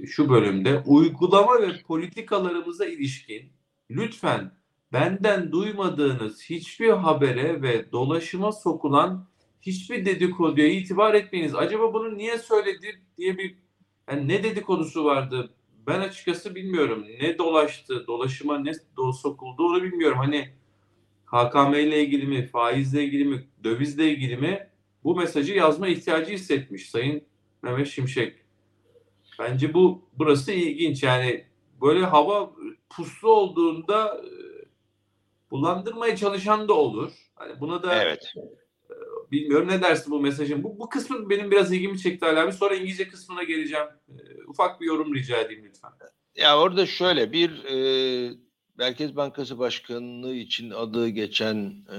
şu 0.06 0.28
bölümde 0.28 0.82
uygulama 0.86 1.62
ve 1.62 1.82
politikalarımıza 1.82 2.86
ilişkin 2.86 3.52
lütfen 3.96 4.52
benden 4.92 5.52
duymadığınız 5.52 6.42
hiçbir 6.42 6.90
habere 6.90 7.62
ve 7.62 7.92
dolaşıma 7.92 8.52
sokulan 8.52 9.28
hiçbir 9.60 10.04
dedikoduya 10.04 10.66
itibar 10.66 11.14
etmeyiniz. 11.14 11.54
Acaba 11.54 11.94
bunu 11.94 12.16
niye 12.16 12.38
söyledi 12.38 13.02
diye 13.18 13.38
bir 13.38 13.56
yani 14.10 14.28
ne 14.28 14.42
dedikodusu 14.42 15.04
vardı? 15.04 15.54
Ben 15.86 16.00
açıkçası 16.00 16.54
bilmiyorum. 16.54 17.06
Ne 17.20 17.38
dolaştı, 17.38 18.06
dolaşıma 18.06 18.58
ne 18.58 18.72
do 18.96 19.12
sokuldu 19.12 19.66
onu 19.66 19.82
bilmiyorum. 19.82 20.18
Hani 20.18 20.48
KKM 21.26 21.74
ile 21.74 22.04
ilgili 22.04 22.26
mi, 22.26 22.46
faizle 22.46 23.04
ilgili 23.04 23.24
mi, 23.24 23.44
dövizle 23.64 24.10
ilgili 24.10 24.36
mi 24.36 24.68
bu 25.04 25.16
mesajı 25.16 25.54
yazma 25.54 25.88
ihtiyacı 25.88 26.32
hissetmiş 26.32 26.90
Sayın 26.90 27.22
Mehmet 27.62 27.88
Şimşek. 27.88 28.36
Bence 29.38 29.74
bu 29.74 30.02
burası 30.18 30.52
ilginç. 30.52 31.02
Yani 31.02 31.44
böyle 31.82 32.04
hava 32.04 32.52
puslu 32.90 33.32
olduğunda 33.32 34.20
e, 34.24 34.30
bulandırmaya 35.50 36.16
çalışan 36.16 36.68
da 36.68 36.72
olur. 36.72 37.12
Hani 37.34 37.60
buna 37.60 37.82
da 37.82 38.02
Evet. 38.02 38.34
bilmiyorum 39.30 39.68
ne 39.68 39.82
dersin 39.82 40.10
bu 40.12 40.20
mesajın. 40.20 40.64
Bu, 40.64 40.78
bu 40.78 40.88
kısmı 40.88 41.30
benim 41.30 41.50
biraz 41.50 41.72
ilgimi 41.72 41.98
çekti 41.98 42.26
Ali 42.26 42.38
abi. 42.38 42.52
Sonra 42.52 42.74
İngilizce 42.74 43.08
kısmına 43.08 43.42
geleceğim. 43.42 43.86
E, 44.08 44.14
ufak 44.48 44.80
bir 44.80 44.86
yorum 44.86 45.14
rica 45.14 45.36
edeyim 45.40 45.64
lütfen. 45.64 45.90
Ya 46.36 46.58
orada 46.58 46.86
şöyle 46.86 47.32
bir 47.32 47.64
e, 47.64 48.34
Merkez 48.78 49.16
Bankası 49.16 49.58
Başkanlığı 49.58 50.34
için 50.34 50.70
adı 50.70 51.08
geçen 51.08 51.84
e, 51.92 51.96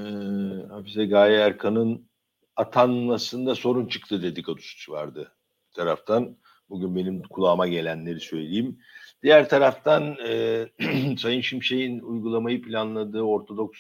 Hafize 0.67 1.05
Gaye 1.05 1.37
Erkan'ın 1.37 2.09
atanmasında 2.55 3.55
sorun 3.55 3.87
çıktı 3.87 4.21
dedikodusu 4.23 4.91
vardı 4.91 5.35
bir 5.69 5.73
taraftan. 5.73 6.37
Bugün 6.69 6.95
benim 6.95 7.21
kulağıma 7.21 7.67
gelenleri 7.67 8.19
söyleyeyim. 8.19 8.79
Diğer 9.23 9.49
taraftan 9.49 10.17
e, 10.27 10.65
Sayın 11.17 11.41
Şimşek'in 11.41 11.99
uygulamayı 11.99 12.61
planladığı 12.61 13.21
ortodoks 13.21 13.79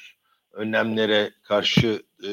önlemlere 0.53 1.31
karşı 1.43 2.03
e, 2.23 2.29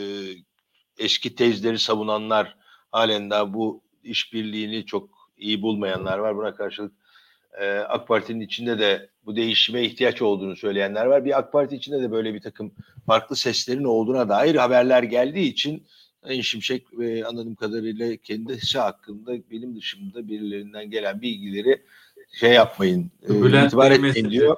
eski 0.99 1.35
tezleri 1.35 1.79
savunanlar 1.79 2.57
halen 2.91 3.31
daha 3.31 3.55
bu 3.55 3.83
işbirliğini 4.05 4.87
çok 4.87 5.09
iyi 5.37 5.63
bulmayanlar 5.63 6.19
var. 6.19 6.37
Buna 6.37 6.55
karşılık 6.55 6.93
e, 7.61 7.79
AK 7.79 8.09
Parti'nin 8.09 8.41
içinde 8.41 8.79
de 8.79 9.11
bu 9.27 9.37
değişime 9.37 9.83
ihtiyaç 9.83 10.23
olduğunu 10.23 10.57
söyleyenler 10.57 11.07
var. 11.07 11.25
Bir 11.25 11.39
AK 11.39 11.53
Parti 11.53 11.77
içinde 11.77 12.03
de 12.03 12.11
böyle 12.11 12.35
bir 12.35 12.41
takım 12.41 12.75
farklı 13.07 13.37
seslerin 13.37 13.85
olduğuna 13.85 14.29
dair 14.29 14.55
haberler 14.55 15.03
geldiği 15.03 15.49
için 15.49 15.87
Sayın 16.25 16.43
Şimşek 16.43 16.87
e, 17.01 17.25
anladığım 17.25 17.55
kadarıyla 17.55 18.17
kendisi 18.17 18.79
hakkında 18.79 19.33
benim 19.51 19.77
dışımda 19.77 20.29
birilerinden 20.29 20.91
gelen 20.91 21.23
bilgileri 21.23 21.83
şey 22.31 22.53
yapmayın, 22.53 23.11
e, 23.25 23.43
Bülent 23.43 23.69
itibar 23.69 23.91
etmeyin 23.91 24.31
diyor. 24.31 24.57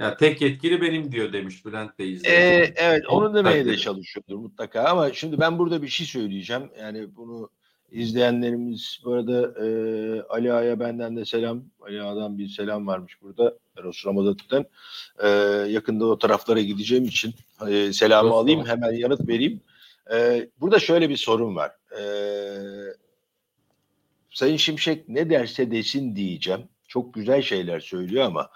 Ya 0.00 0.16
tek 0.16 0.40
yetkili 0.40 0.82
benim 0.82 1.12
diyor 1.12 1.32
demiş 1.32 1.64
Bülent 1.66 1.98
Bey. 1.98 2.06
E, 2.06 2.10
izleyici. 2.10 2.74
evet 2.76 3.08
onu 3.08 3.34
demeye 3.34 3.66
de 3.66 3.76
çalışıyordur 3.76 4.36
mutlaka 4.36 4.84
ama 4.84 5.12
şimdi 5.12 5.40
ben 5.40 5.58
burada 5.58 5.82
bir 5.82 5.88
şey 5.88 6.06
söyleyeceğim. 6.06 6.70
Yani 6.80 7.16
bunu 7.16 7.50
izleyenlerimiz 7.90 9.00
bu 9.04 9.12
arada 9.12 9.64
e, 9.64 9.66
Ali 10.22 10.52
Ağa'ya 10.52 10.80
benden 10.80 11.16
de 11.16 11.24
selam. 11.24 11.62
Ali 11.80 12.02
Ağa'dan 12.02 12.38
bir 12.38 12.48
selam 12.48 12.86
varmış 12.86 13.22
burada. 13.22 13.54
Eros 13.78 14.06
Ramazan'dan. 14.06 14.66
E, 15.22 15.28
yakında 15.72 16.06
o 16.06 16.18
taraflara 16.18 16.60
gideceğim 16.60 17.04
için 17.04 17.34
e, 17.68 17.92
selamı 17.92 18.28
Eros 18.28 18.38
alayım 18.38 18.66
hemen 18.66 18.92
yanıt 18.92 19.28
vereyim. 19.28 19.60
E, 20.12 20.48
burada 20.60 20.78
şöyle 20.78 21.08
bir 21.08 21.16
sorun 21.16 21.56
var. 21.56 21.70
E, 22.00 22.02
Sayın 24.30 24.56
Şimşek 24.56 25.08
ne 25.08 25.30
derse 25.30 25.70
desin 25.70 26.16
diyeceğim. 26.16 26.60
Çok 26.94 27.14
güzel 27.14 27.42
şeyler 27.42 27.80
söylüyor 27.80 28.24
ama 28.24 28.50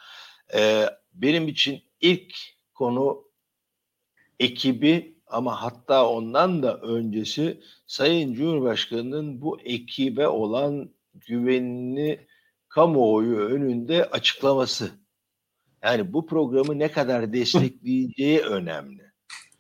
e, 0.55 0.87
benim 1.15 1.49
için 1.49 1.83
ilk 2.01 2.35
konu 2.75 3.25
ekibi 4.41 5.19
ama 5.27 5.63
hatta 5.63 6.09
ondan 6.09 6.63
da 6.63 6.77
öncesi 6.81 7.61
Sayın 7.87 8.35
Cumhurbaşkanı'nın 8.35 9.41
bu 9.41 9.61
ekibe 9.61 10.29
olan 10.29 10.91
güvenini 11.15 12.27
kamuoyu 12.69 13.37
önünde 13.37 14.05
açıklaması. 14.05 14.91
Yani 15.83 16.13
bu 16.13 16.27
programı 16.27 16.79
ne 16.79 16.93
kadar 16.93 17.33
destekleyeceği 17.33 18.41
önemli. 18.45 19.03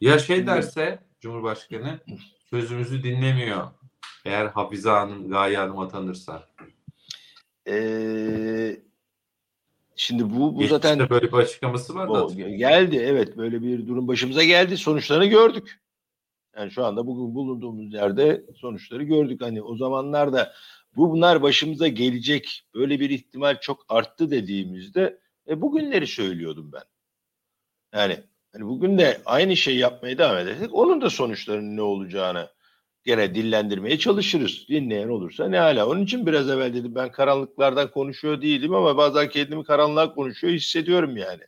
Ya 0.00 0.18
şey 0.18 0.46
derse 0.46 0.98
Cumhurbaşkanı 1.20 2.00
sözümüzü 2.50 3.02
dinlemiyor. 3.02 3.66
Eğer 4.24 4.46
Hafize 4.46 4.90
Hanım, 4.90 5.30
Gaye 5.30 5.56
Hanım 5.56 5.78
atanırsa. 5.78 6.48
Ee, 7.68 8.76
şimdi 9.96 10.30
bu, 10.30 10.38
bu 10.38 10.60
Geçmişte 10.60 10.88
zaten 10.88 11.10
böyle 11.10 11.32
bir 11.32 11.36
açıklaması 11.36 11.94
var 11.94 12.14
da. 12.14 12.34
Geldi 12.34 12.96
evet 12.96 13.36
böyle 13.36 13.62
bir 13.62 13.86
durum 13.86 14.08
başımıza 14.08 14.44
geldi. 14.44 14.76
Sonuçlarını 14.76 15.26
gördük. 15.26 15.80
Yani 16.56 16.70
şu 16.70 16.84
anda 16.84 17.06
bugün 17.06 17.34
bulunduğumuz 17.34 17.94
yerde 17.94 18.44
sonuçları 18.56 19.02
gördük. 19.02 19.42
Hani 19.42 19.62
o 19.62 19.76
zamanlarda 19.76 20.52
bu 20.96 21.10
bunlar 21.10 21.42
başımıza 21.42 21.88
gelecek 21.88 22.64
böyle 22.74 23.00
bir 23.00 23.10
ihtimal 23.10 23.60
çok 23.60 23.84
arttı 23.88 24.30
dediğimizde 24.30 25.18
e, 25.48 25.60
bugünleri 25.60 26.06
söylüyordum 26.06 26.72
ben. 26.72 26.82
Yani 27.92 28.16
hani 28.52 28.66
bugün 28.66 28.98
de 28.98 29.20
aynı 29.24 29.56
şeyi 29.56 29.78
yapmaya 29.78 30.18
devam 30.18 30.38
edersek 30.38 30.74
onun 30.74 31.00
da 31.00 31.10
sonuçlarının 31.10 31.76
ne 31.76 31.82
olacağını 31.82 32.48
gene 33.08 33.34
dillendirmeye 33.34 33.98
çalışırız. 33.98 34.68
Dinleyen 34.68 35.08
olursa 35.08 35.48
ne 35.48 35.58
hala. 35.58 35.88
Onun 35.88 36.04
için 36.04 36.26
biraz 36.26 36.50
evvel 36.50 36.74
dedim 36.74 36.94
ben 36.94 37.10
karanlıklardan 37.10 37.90
konuşuyor 37.90 38.42
değilim 38.42 38.74
ama 38.74 38.96
bazen 38.96 39.28
kendimi 39.28 39.64
karanlığa 39.64 40.14
konuşuyor 40.14 40.52
hissediyorum 40.52 41.16
yani. 41.16 41.42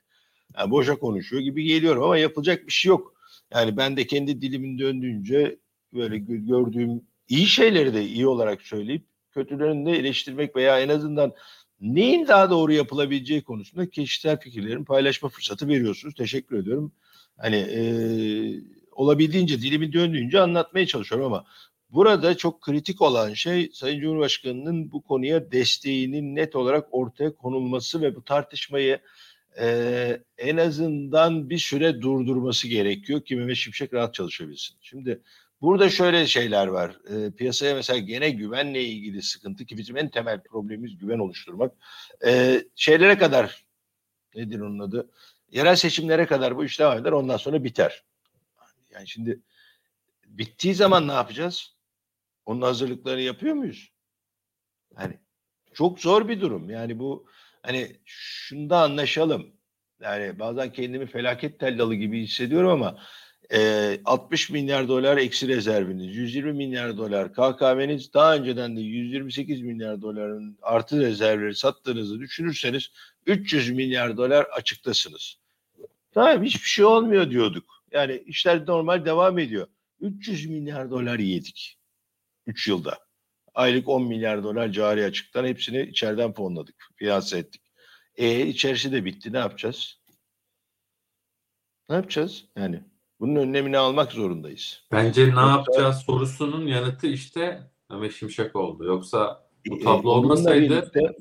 Yani 0.59 0.71
boşa 0.71 0.99
konuşuyor 0.99 1.43
gibi 1.43 1.65
geliyorum 1.65 2.03
ama 2.03 2.19
yapılacak 2.19 2.67
bir 2.67 2.73
şey 2.73 2.89
yok. 2.89 3.15
Yani 3.55 3.77
ben 3.77 3.97
de 3.97 4.07
kendi 4.07 4.43
dilimin 4.43 4.79
döndüğünce 4.79 5.59
böyle 5.93 6.17
gö- 6.17 6.47
gördüğüm 6.47 7.03
iyi 7.29 7.47
şeyleri 7.47 7.95
de 7.95 8.05
iyi 8.05 8.27
olarak 8.27 8.63
söyleyip 8.63 9.05
kötülerini 9.33 9.93
de 9.93 9.99
eleştirmek 9.99 10.57
veya 10.57 10.81
en 10.81 10.89
azından 10.89 11.33
neyin 11.81 12.27
daha 12.27 12.51
doğru 12.51 12.73
yapılabileceği 12.73 13.43
konusunda 13.43 13.91
kişisel 13.91 14.41
fikirlerimi 14.41 14.85
paylaşma 14.85 15.29
fırsatı 15.29 15.69
veriyorsunuz. 15.69 16.15
Teşekkür 16.15 16.59
ediyorum. 16.59 16.93
Hani 17.37 17.57
e, 17.57 17.83
olabildiğince 18.93 19.63
dilimin 19.63 19.93
döndüğünce 19.93 20.41
anlatmaya 20.41 20.87
çalışıyorum 20.87 21.27
ama 21.27 21.45
burada 21.91 22.37
çok 22.37 22.63
kritik 22.63 23.03
olan 23.03 23.35
şey 23.35 23.71
Sayın 23.73 24.01
Cumhurbaşkanı'nın 24.01 24.93
bu 24.93 25.03
konuya 25.03 25.53
desteğinin 25.53 26.37
net 26.37 26.57
olarak 26.57 26.89
ortaya 26.91 27.35
konulması 27.35 28.03
ve 28.03 28.17
bu 28.17 28.25
tartışmayı 28.25 29.01
e, 29.61 30.21
en 30.39 30.57
azından 30.57 31.51
bir 31.51 31.59
süre 31.59 32.01
durdurması 32.01 32.69
gerekiyor 32.69 33.21
ki 33.25 33.37
Mehmet 33.37 33.57
Şimşek 33.57 33.95
rahat 33.95 34.15
çalışabilsin. 34.15 34.77
Şimdi 34.81 35.21
burada 35.61 35.91
şöyle 35.91 36.27
şeyler 36.27 36.67
var. 36.67 36.97
E, 37.11 37.31
piyasaya 37.31 37.75
mesela 37.75 37.99
gene 37.99 38.31
güvenle 38.31 38.85
ilgili 38.85 39.23
sıkıntı 39.23 39.65
ki 39.65 39.79
bizim 39.79 39.97
en 39.97 40.09
temel 40.09 40.43
problemimiz 40.43 40.99
güven 40.99 41.19
oluşturmak. 41.19 41.73
E, 42.27 42.63
şeylere 42.75 43.19
kadar 43.19 43.65
nedir 44.35 44.61
onun 44.61 44.79
adı? 44.79 45.11
Yerel 45.53 45.77
seçimlere 45.77 46.27
kadar 46.27 46.57
bu 46.57 46.65
iş 46.65 46.81
devam 46.81 46.99
eder 46.99 47.13
ondan 47.13 47.37
sonra 47.37 47.65
biter. 47.65 48.05
Yani 48.95 49.09
şimdi 49.09 49.41
bittiği 50.27 50.75
zaman 50.75 51.09
ne 51.09 51.13
yapacağız? 51.13 51.77
Onun 52.47 52.63
hazırlıklarını 52.63 53.21
yapıyor 53.21 53.55
muyuz? 53.55 53.93
Hani 54.95 55.19
çok 55.75 56.01
zor 56.01 56.29
bir 56.29 56.41
durum. 56.41 56.71
Yani 56.71 56.99
bu 56.99 57.27
hani 57.63 57.97
şunda 58.05 58.79
anlaşalım. 58.79 59.47
Yani 60.01 60.39
bazen 60.39 60.73
kendimi 60.73 61.07
felaket 61.07 61.61
tellalı 61.61 61.95
gibi 61.95 62.23
hissediyorum 62.23 62.71
ama 62.71 62.99
e, 63.53 64.01
60 64.05 64.51
milyar 64.51 64.89
dolar 64.89 65.17
eksi 65.17 65.49
rezerviniz, 65.49 66.17
120 66.17 66.53
milyar 66.53 66.97
dolar 66.97 67.33
KKM'niz 67.33 68.15
daha 68.15 68.37
önceden 68.37 68.77
de 68.77 68.81
128 68.81 69.63
milyar 69.63 70.03
doların 70.03 70.59
artı 70.63 71.01
rezervleri 71.01 71.55
sattığınızı 71.55 72.21
düşünürseniz 72.21 72.91
300 73.27 73.71
milyar 73.71 74.17
dolar 74.17 74.45
açıktasınız. 74.45 75.37
Tamam 76.15 76.43
hiçbir 76.43 76.69
şey 76.69 76.85
olmuyor 76.85 77.31
diyorduk. 77.31 77.80
Yani 77.93 78.23
işler 78.27 78.67
normal 78.67 79.05
devam 79.05 79.39
ediyor. 79.39 79.67
300 80.01 80.47
milyar 80.47 80.91
dolar 80.91 81.19
yedik 81.19 81.79
3 82.47 82.69
yılda. 82.69 82.99
Aylık 83.55 83.89
10 83.89 84.03
milyar 84.07 84.43
dolar 84.45 84.69
cari 84.73 85.05
açıktan 85.05 85.45
hepsini 85.47 85.83
içeriden 85.83 86.33
fonladık, 86.33 86.87
finanse 86.97 87.39
ettik. 87.39 87.63
E 88.17 88.47
içerisi 88.47 88.93
de 88.93 89.05
bitti 89.05 89.33
ne 89.33 89.39
yapacağız? 89.39 90.01
Ne 91.89 91.97
yapacağız? 91.97 92.45
Yani 92.57 92.85
bunun 93.21 93.37
önlemini 93.37 93.79
almak 93.79 94.13
zorundayız. 94.13 94.83
Bence 94.93 95.23
ne 95.25 95.27
Yoksa- 95.31 95.49
yapacağız 95.51 95.97
sorusunun 96.07 96.67
yanıtı 96.67 97.07
işte 97.07 97.71
Mehmet 97.91 98.13
Şimşek 98.15 98.57
oldu. 98.57 98.85
Yoksa 98.85 99.49
bu 99.69 99.77
E, 99.77 99.81
tablo 99.85 100.11
onunla 100.13 100.33
olmasaydı 100.33 100.65
birlikte- 100.83 101.17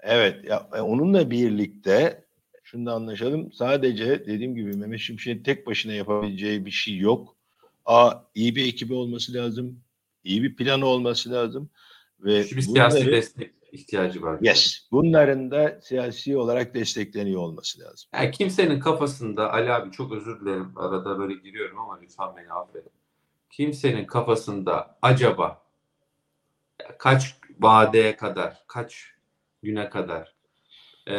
evet 0.00 0.44
ya, 0.44 0.68
e, 0.76 0.80
onunla 0.80 1.30
birlikte 1.30 2.25
şunu 2.76 2.86
da 2.86 2.92
anlaşalım. 2.92 3.52
Sadece 3.52 4.26
dediğim 4.26 4.54
gibi 4.54 4.76
Mehmet 4.76 5.00
Şimşek'in 5.00 5.42
tek 5.42 5.66
başına 5.66 5.92
yapabileceği 5.92 6.66
bir 6.66 6.70
şey 6.70 6.96
yok. 6.98 7.36
A 7.86 8.12
iyi 8.34 8.56
bir 8.56 8.66
ekibi 8.68 8.94
olması 8.94 9.34
lazım. 9.34 9.80
iyi 10.24 10.42
bir 10.42 10.56
planı 10.56 10.86
olması 10.86 11.30
lazım 11.30 11.70
ve 12.20 12.38
güçlü 12.42 12.56
bir 12.56 12.62
siyasi 12.62 12.96
bunları- 12.96 13.12
destek 13.12 13.50
ihtiyacı 13.72 14.22
var. 14.22 14.38
yes, 14.42 14.88
bunların 14.92 15.50
da 15.50 15.80
siyasi 15.82 16.36
olarak 16.36 16.74
destekleniyor 16.74 17.40
olması 17.40 17.80
lazım. 17.80 18.10
Yani 18.14 18.30
kimsenin 18.30 18.80
kafasında 18.80 19.52
Ali 19.52 19.72
abi 19.72 19.90
çok 19.90 20.12
özür 20.12 20.40
dilerim 20.40 20.72
arada 20.78 21.18
böyle 21.18 21.34
giriyorum 21.34 21.78
ama 21.78 21.98
lütfen 22.02 22.36
beni 22.36 22.52
affedin. 22.52 22.92
Kimsenin 23.50 24.04
kafasında 24.06 24.98
acaba 25.02 25.62
kaç 26.98 27.36
vadeye 27.60 28.16
kadar, 28.16 28.64
kaç 28.66 29.04
güne 29.62 29.90
kadar 29.90 30.35
e, 31.06 31.14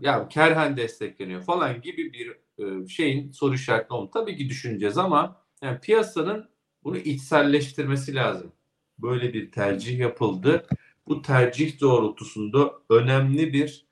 ya 0.00 0.28
kerhen 0.28 0.76
destekleniyor 0.76 1.42
falan 1.42 1.80
gibi 1.82 2.12
bir 2.12 2.36
e, 2.84 2.88
şeyin 2.88 3.32
soru 3.32 3.54
işaretli 3.54 3.92
olduğunu 3.94 4.10
tabii 4.10 4.36
ki 4.36 4.48
düşüneceğiz 4.48 4.98
ama 4.98 5.42
yani 5.62 5.80
piyasanın 5.80 6.48
bunu 6.84 6.96
içselleştirmesi 6.98 8.14
lazım. 8.14 8.52
Böyle 8.98 9.32
bir 9.34 9.52
tercih 9.52 9.98
yapıldı. 9.98 10.66
Bu 11.06 11.22
tercih 11.22 11.80
doğrultusunda 11.80 12.74
önemli 12.90 13.52
bir 13.52 13.86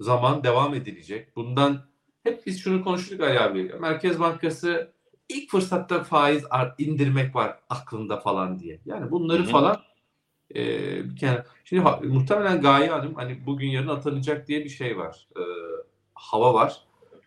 zaman 0.00 0.44
devam 0.44 0.74
edilecek. 0.74 1.36
Bundan 1.36 1.80
hep 2.22 2.46
biz 2.46 2.60
şunu 2.60 2.84
konuştuk 2.84 3.20
Ali 3.20 3.40
abi. 3.40 3.72
Merkez 3.80 4.20
Bankası 4.20 4.92
ilk 5.28 5.50
fırsatta 5.50 6.04
faiz 6.04 6.44
art- 6.50 6.80
indirmek 6.80 7.34
var 7.34 7.58
aklında 7.70 8.20
falan 8.20 8.58
diye. 8.60 8.80
Yani 8.84 9.10
bunları 9.10 9.42
Hı 9.42 9.46
hı. 9.46 9.52
falan 9.52 9.76
e, 10.56 10.64
bir 11.10 11.16
kenara- 11.16 11.46
Şimdi 11.64 11.82
ha- 11.82 12.00
muhtemelen 12.04 12.60
Gaye 12.62 12.88
Hanım 12.88 13.14
hani 13.14 13.46
bugün 13.46 13.68
yarın 13.68 13.88
atanacak 13.88 14.48
diye 14.48 14.64
bir 14.64 14.68
şey 14.68 14.98
var. 14.98 15.28
E, 15.36 15.42
hava 16.14 16.54
var. 16.54 16.84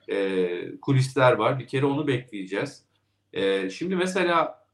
E, 0.07 0.80
kulisler 0.82 1.32
var. 1.34 1.59
Bir 1.59 1.67
kere 1.67 1.86
onu 1.86 2.07
bekleyeceğiz. 2.07 2.84
E, 3.34 3.69
şimdi 3.69 3.95
mesela 3.95 4.65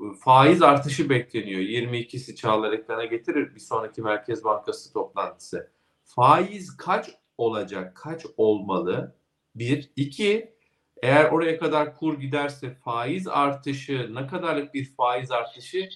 e, 0.00 0.04
faiz 0.20 0.62
artışı 0.62 1.10
bekleniyor. 1.10 1.60
22'si 1.60 2.34
Çağlar 2.34 2.72
ekrana 2.72 3.04
getirir 3.04 3.54
bir 3.54 3.60
sonraki 3.60 4.02
Merkez 4.02 4.44
Bankası 4.44 4.92
toplantısı. 4.92 5.70
Faiz 6.04 6.76
kaç 6.76 7.10
olacak? 7.38 7.96
Kaç 7.96 8.26
olmalı? 8.36 9.16
Bir. 9.54 9.90
iki 9.96 10.54
eğer 11.02 11.24
oraya 11.24 11.58
kadar 11.58 11.96
kur 11.96 12.20
giderse 12.20 12.74
faiz 12.74 13.28
artışı 13.28 14.14
ne 14.14 14.26
kadarlık 14.26 14.74
bir 14.74 14.94
faiz 14.94 15.30
artışı 15.30 15.88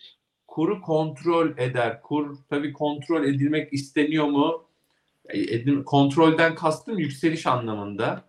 kuru 0.55 0.81
kontrol 0.83 1.59
eder. 1.59 2.03
Kur 2.03 2.37
tabii 2.51 2.73
kontrol 2.73 3.25
edilmek 3.25 3.73
isteniyor 3.73 4.27
mu? 4.27 4.65
E, 5.29 5.39
edil- 5.41 5.85
kontrolden 5.85 6.55
kastım 6.55 6.99
yükseliş 6.99 7.47
anlamında. 7.47 8.25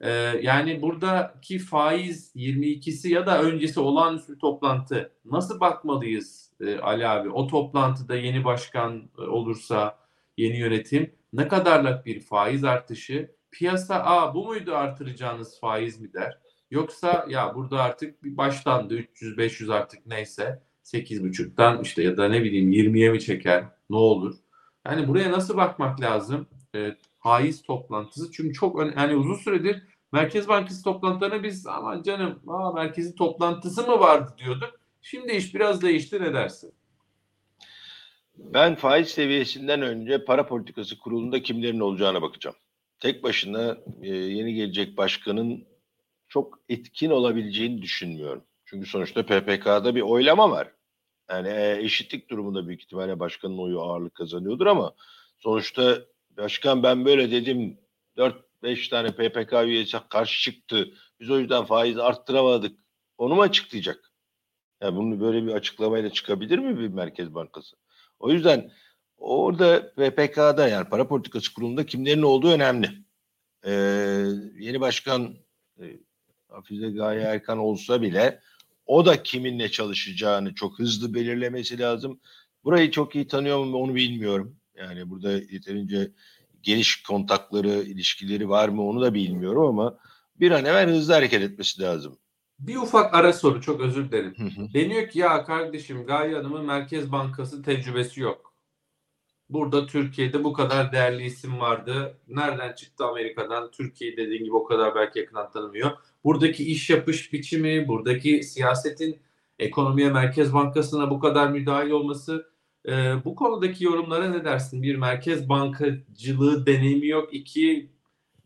Ee, 0.00 0.10
yani 0.42 0.82
buradaki 0.82 1.58
faiz 1.58 2.32
22'si 2.36 3.08
ya 3.08 3.26
da 3.26 3.42
öncesi 3.42 3.80
olağanüstü 3.80 4.38
toplantı 4.38 5.12
nasıl 5.24 5.60
bakmalıyız 5.60 6.52
e, 6.60 6.78
Ali 6.78 7.08
abi? 7.08 7.30
O 7.30 7.46
toplantıda 7.46 8.16
yeni 8.16 8.44
başkan 8.44 9.10
e, 9.18 9.22
olursa 9.22 9.98
yeni 10.36 10.58
yönetim 10.58 11.14
ne 11.32 11.48
kadarlık 11.48 12.06
bir 12.06 12.20
faiz 12.20 12.64
artışı 12.64 13.30
piyasa 13.50 14.04
a 14.04 14.34
bu 14.34 14.44
muydu 14.44 14.74
artıracağınız 14.76 15.60
faiz 15.60 16.00
mi 16.00 16.12
der? 16.12 16.38
Yoksa 16.70 17.26
ya 17.28 17.54
burada 17.54 17.82
artık 17.82 18.24
bir 18.24 18.36
başlandı 18.36 18.94
300 18.94 19.38
500 19.38 19.70
artık 19.70 20.06
neyse 20.06 20.62
8.5'tan 20.86 21.82
işte 21.82 22.02
ya 22.02 22.16
da 22.16 22.28
ne 22.28 22.44
bileyim 22.44 22.72
20'ye 22.72 23.10
mi 23.10 23.20
çeker 23.20 23.64
ne 23.90 23.96
olur? 23.96 24.34
Yani 24.86 25.08
buraya 25.08 25.32
nasıl 25.32 25.56
bakmak 25.56 26.00
lazım? 26.00 26.46
E, 26.74 26.96
faiz 27.18 27.62
toplantısı 27.62 28.32
çünkü 28.32 28.54
çok 28.54 28.78
ön- 28.80 28.94
yani 28.96 29.16
uzun 29.16 29.34
süredir 29.34 29.82
Merkez 30.12 30.48
Bankası 30.48 30.84
toplantılarına 30.84 31.42
biz 31.42 31.66
aman 31.66 32.02
canım 32.02 32.40
aa, 32.46 32.72
merkezi 32.72 33.14
toplantısı 33.14 33.82
mı 33.86 34.00
vardı 34.00 34.34
diyorduk. 34.38 34.80
Şimdi 35.02 35.32
iş 35.32 35.54
biraz 35.54 35.82
değişti 35.82 36.20
ne 36.20 36.34
dersin? 36.34 36.72
Ben 38.38 38.74
faiz 38.74 39.08
seviyesinden 39.08 39.82
önce 39.82 40.24
para 40.24 40.46
politikası 40.46 40.98
kurulunda 40.98 41.42
kimlerin 41.42 41.80
olacağına 41.80 42.22
bakacağım. 42.22 42.56
Tek 43.00 43.22
başına 43.22 43.78
e, 44.02 44.08
yeni 44.08 44.54
gelecek 44.54 44.96
başkanın 44.96 45.64
çok 46.28 46.58
etkin 46.68 47.10
olabileceğini 47.10 47.82
düşünmüyorum. 47.82 48.44
Çünkü 48.64 48.88
sonuçta 48.88 49.26
PPK'da 49.26 49.94
bir 49.94 50.00
oylama 50.00 50.50
var. 50.50 50.68
Yani 51.30 51.48
e, 51.48 51.78
eşitlik 51.82 52.30
durumunda 52.30 52.68
büyük 52.68 52.82
ihtimalle 52.82 53.20
başkanın 53.20 53.58
oyu 53.58 53.80
ağırlık 53.80 54.14
kazanıyordur 54.14 54.66
ama 54.66 54.94
sonuçta 55.38 55.98
başkan 56.36 56.82
ben 56.82 57.04
böyle 57.04 57.30
dedim 57.30 57.78
4-5 58.16 58.90
tane 58.90 59.10
PPK 59.10 59.52
üyesi 59.52 59.98
karşı 60.08 60.42
çıktı. 60.42 60.94
Biz 61.20 61.30
o 61.30 61.38
yüzden 61.38 61.64
faiz 61.64 61.98
arttıramadık. 61.98 62.78
Onu 63.18 63.34
mu 63.34 63.42
açıklayacak? 63.42 64.12
Yani 64.80 64.96
bunu 64.96 65.20
böyle 65.20 65.46
bir 65.46 65.52
açıklamayla 65.52 66.10
çıkabilir 66.10 66.58
mi 66.58 66.78
bir 66.78 66.88
Merkez 66.88 67.34
Bankası? 67.34 67.76
O 68.18 68.30
yüzden 68.30 68.70
orada 69.16 69.92
PPK'da 69.94 70.68
yani 70.68 70.88
para 70.88 71.08
politikası 71.08 71.54
kurulunda 71.54 71.86
kimlerin 71.86 72.22
olduğu 72.22 72.50
önemli. 72.50 72.90
Ee, 73.64 73.72
yeni 74.58 74.80
başkan 74.80 75.34
e, 75.80 75.84
Hafize 76.48 76.90
Gaye 76.90 77.20
Erkan 77.20 77.58
olsa 77.58 78.02
bile 78.02 78.40
o 78.86 79.06
da 79.06 79.22
kiminle 79.22 79.70
çalışacağını 79.70 80.54
çok 80.54 80.78
hızlı 80.78 81.14
belirlemesi 81.14 81.78
lazım. 81.78 82.20
Burayı 82.64 82.90
çok 82.90 83.14
iyi 83.14 83.26
tanıyor 83.26 83.64
mu 83.64 83.76
onu 83.76 83.94
bilmiyorum. 83.94 84.56
Yani 84.74 85.10
burada 85.10 85.32
yeterince 85.32 86.12
geniş 86.62 87.02
kontakları, 87.02 87.68
ilişkileri 87.68 88.48
var 88.48 88.68
mı 88.68 88.88
onu 88.88 89.00
da 89.00 89.14
bilmiyorum 89.14 89.66
ama 89.66 89.98
bir 90.40 90.50
an 90.50 90.64
evvel 90.64 90.88
hızlı 90.88 91.12
hareket 91.12 91.42
etmesi 91.42 91.82
lazım. 91.82 92.18
Bir 92.58 92.76
ufak 92.76 93.14
ara 93.14 93.32
soru 93.32 93.60
çok 93.60 93.80
özür 93.80 94.10
dilerim. 94.10 94.34
Deniyor 94.74 95.08
ki 95.08 95.18
ya 95.18 95.44
kardeşim 95.44 96.06
Gaye 96.06 96.34
Hanım'ın 96.34 96.64
Merkez 96.64 97.12
Bankası 97.12 97.62
tecrübesi 97.62 98.20
yok. 98.20 98.54
Burada 99.50 99.86
Türkiye'de 99.86 100.44
bu 100.44 100.52
kadar 100.52 100.92
değerli 100.92 101.24
isim 101.24 101.60
vardı. 101.60 102.18
Nereden 102.28 102.72
çıktı 102.72 103.04
Amerika'dan? 103.04 103.70
Türkiye 103.70 104.16
dediğin 104.16 104.44
gibi 104.44 104.54
o 104.56 104.64
kadar 104.64 104.94
belki 104.94 105.18
yakından 105.18 105.50
tanımıyor. 105.50 105.90
Buradaki 106.26 106.64
iş 106.64 106.90
yapış 106.90 107.32
biçimi, 107.32 107.88
buradaki 107.88 108.42
siyasetin 108.42 109.18
ekonomiye, 109.58 110.10
Merkez 110.10 110.54
Bankası'na 110.54 111.10
bu 111.10 111.20
kadar 111.20 111.48
müdahil 111.50 111.90
olması 111.90 112.50
e, 112.88 112.92
bu 113.24 113.34
konudaki 113.34 113.84
yorumlara 113.84 114.28
ne 114.28 114.44
dersin? 114.44 114.82
Bir 114.82 114.96
merkez 114.96 115.48
bankacılığı 115.48 116.66
deneyimi 116.66 117.06
yok. 117.06 117.34
İki 117.34 117.90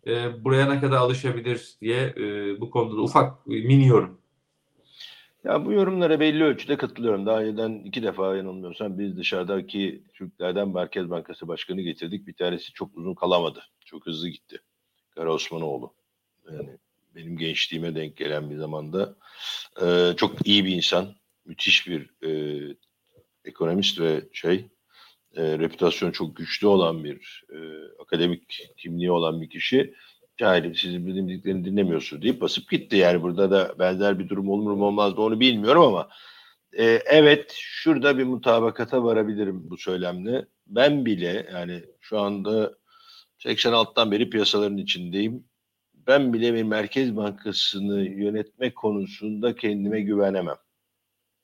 e, 0.06 0.44
buraya 0.44 0.66
ne 0.66 0.80
kadar 0.80 0.96
alışabilir 0.96 1.74
diye 1.80 2.14
e, 2.16 2.60
bu 2.60 2.70
konuda 2.70 2.96
da 2.96 3.00
ufak 3.00 3.46
mini 3.46 3.86
yorum. 3.86 4.20
Ya 5.44 5.64
bu 5.66 5.72
yorumlara 5.72 6.20
belli 6.20 6.44
ölçüde 6.44 6.76
katılıyorum. 6.76 7.26
Daha 7.26 7.40
önceden 7.40 7.72
iki 7.72 8.02
defa 8.02 8.36
yanılmıyorsam 8.36 8.98
biz 8.98 9.16
dışarıdaki 9.16 10.02
Türklerden 10.14 10.68
Merkez 10.68 11.10
Bankası 11.10 11.48
Başkanı 11.48 11.80
getirdik. 11.80 12.26
Bir 12.26 12.34
tanesi 12.34 12.72
çok 12.72 12.98
uzun 12.98 13.14
kalamadı. 13.14 13.62
Çok 13.84 14.06
hızlı 14.06 14.28
gitti. 14.28 14.60
Kara 15.10 15.32
Osmanoğlu. 15.32 15.94
Yani 16.52 16.78
benim 17.14 17.36
gençliğime 17.36 17.94
denk 17.94 18.16
gelen 18.16 18.50
bir 18.50 18.56
zamanda 18.56 19.16
e, 19.82 20.14
çok 20.16 20.46
iyi 20.46 20.64
bir 20.64 20.76
insan. 20.76 21.14
Müthiş 21.44 21.88
bir 21.88 22.10
e, 22.26 22.30
ekonomist 23.44 24.00
ve 24.00 24.24
şey 24.32 24.66
e, 25.36 25.58
reputasyon 25.58 26.10
çok 26.10 26.36
güçlü 26.36 26.66
olan 26.66 27.04
bir 27.04 27.44
e, 27.52 27.58
akademik 28.02 28.72
kimliği 28.76 29.10
olan 29.10 29.42
bir 29.42 29.50
kişi 29.50 29.94
yani 30.40 30.74
sizin 30.74 31.06
bildiklerini 31.06 31.64
dinlemiyorsunuz 31.64 32.22
deyip 32.22 32.40
basıp 32.40 32.70
gitti. 32.70 32.96
Yani 32.96 33.22
burada 33.22 33.50
da 33.50 33.78
benzer 33.78 34.18
bir 34.18 34.28
durum 34.28 34.50
olur 34.50 34.72
mu 34.72 34.84
olmaz 34.84 35.12
mı 35.12 35.24
onu 35.24 35.40
bilmiyorum 35.40 35.82
ama 35.82 36.08
e, 36.72 36.84
evet 37.06 37.54
şurada 37.56 38.18
bir 38.18 38.24
mutabakata 38.24 39.04
varabilirim 39.04 39.70
bu 39.70 39.76
söylemle. 39.76 40.46
Ben 40.66 41.06
bile 41.06 41.48
yani 41.52 41.82
şu 42.00 42.18
anda 42.18 42.74
86'tan 43.38 44.10
beri 44.10 44.30
piyasaların 44.30 44.76
içindeyim. 44.76 45.44
Ben 46.10 46.32
bile 46.32 46.54
bir 46.54 46.62
Merkez 46.62 47.16
Bankası'nı 47.16 48.00
yönetme 48.00 48.74
konusunda 48.74 49.56
kendime 49.56 50.00
güvenemem. 50.00 50.56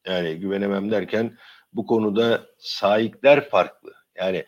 Yani 0.06 0.34
güvenemem 0.34 0.90
derken 0.90 1.38
bu 1.72 1.86
konuda 1.86 2.46
sahipler 2.58 3.48
farklı. 3.48 3.92
Yani 4.16 4.44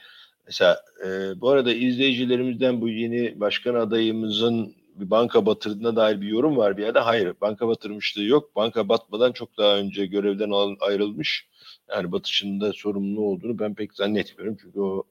mesela 0.46 0.82
e, 1.04 1.40
bu 1.40 1.50
arada 1.50 1.72
izleyicilerimizden 1.72 2.80
bu 2.80 2.88
yeni 2.88 3.40
başkan 3.40 3.74
adayımızın 3.74 4.74
bir 4.94 5.10
banka 5.10 5.46
batırdığına 5.46 5.96
dair 5.96 6.20
bir 6.20 6.28
yorum 6.28 6.56
var 6.56 6.76
bir 6.76 6.82
yerde. 6.82 6.98
Hayır 6.98 7.34
banka 7.40 7.68
batırmışlığı 7.68 8.24
yok. 8.24 8.56
Banka 8.56 8.88
batmadan 8.88 9.32
çok 9.32 9.58
daha 9.58 9.76
önce 9.76 10.06
görevden 10.06 10.76
ayrılmış. 10.80 11.48
Yani 11.88 12.12
batışında 12.12 12.72
sorumlu 12.72 13.20
olduğunu 13.20 13.58
ben 13.58 13.74
pek 13.74 13.94
zannetmiyorum. 13.94 14.56
Çünkü 14.62 14.80
o 14.80 15.04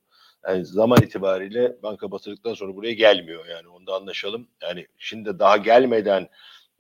yani 0.48 0.66
zaman 0.66 1.02
itibariyle 1.02 1.76
banka 1.84 2.12
batırdıktan 2.12 2.54
sonra 2.54 2.76
buraya 2.76 2.94
gelmiyor. 2.94 3.46
Yani 3.46 3.68
onu 3.68 3.88
da 3.88 3.96
anlaşalım. 3.96 4.48
Yani 4.62 4.88
şimdi 4.98 5.40
daha 5.40 5.58
gelmeden 5.58 6.28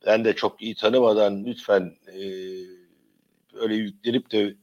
ben 0.06 0.26
de 0.26 0.34
çok 0.34 0.62
iyi 0.62 0.76
tanımadan 0.76 1.46
lütfen 1.46 1.98
e, 2.08 2.22
öyle 3.54 3.76
yüklenip 3.76 4.32
de 4.32 4.56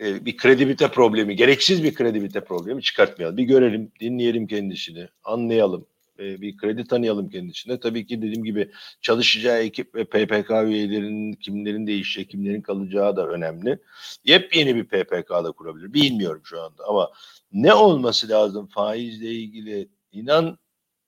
e, 0.00 0.24
bir 0.24 0.36
kredibilite 0.36 0.88
problemi, 0.88 1.36
gereksiz 1.36 1.84
bir 1.84 1.94
kredibilite 1.94 2.40
problemi 2.44 2.82
çıkartmayalım. 2.82 3.36
Bir 3.36 3.44
görelim, 3.44 3.92
dinleyelim 4.00 4.46
kendisini, 4.46 5.08
anlayalım, 5.24 5.86
e, 6.18 6.40
bir 6.40 6.56
kredi 6.56 6.84
tanıyalım 6.84 7.30
kendisine. 7.30 7.80
Tabii 7.80 8.06
ki 8.06 8.22
dediğim 8.22 8.44
gibi 8.44 8.70
çalışacağı 9.00 9.58
ekip 9.58 9.94
ve 9.94 10.04
PPK 10.04 10.50
üyelerinin 10.50 11.32
kimlerin 11.32 11.86
değişeceği, 11.86 12.28
kimlerin 12.28 12.62
kalacağı 12.62 13.16
da 13.16 13.28
önemli. 13.28 13.78
Yepyeni 14.24 14.76
bir 14.76 14.84
PPK 14.84 15.30
da 15.30 15.52
kurabilir. 15.52 15.94
Bilmiyorum 15.94 16.42
şu 16.44 16.62
anda 16.62 16.84
ama 16.88 17.10
ne 17.52 17.74
olması 17.74 18.28
lazım 18.28 18.66
faizle 18.66 19.30
ilgili 19.30 19.88
inan 20.12 20.58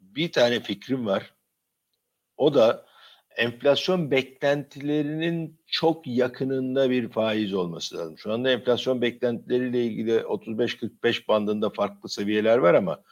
bir 0.00 0.32
tane 0.32 0.60
fikrim 0.60 1.06
var. 1.06 1.34
O 2.36 2.54
da 2.54 2.86
enflasyon 3.36 4.10
beklentilerinin 4.10 5.60
çok 5.66 6.06
yakınında 6.06 6.90
bir 6.90 7.08
faiz 7.08 7.54
olması 7.54 7.96
lazım. 7.96 8.18
Şu 8.18 8.32
anda 8.32 8.50
enflasyon 8.50 9.02
beklentileriyle 9.02 9.84
ilgili 9.84 10.16
35-45 10.16 11.28
bandında 11.28 11.70
farklı 11.70 12.08
seviyeler 12.08 12.58
var 12.58 12.74
ama 12.74 13.02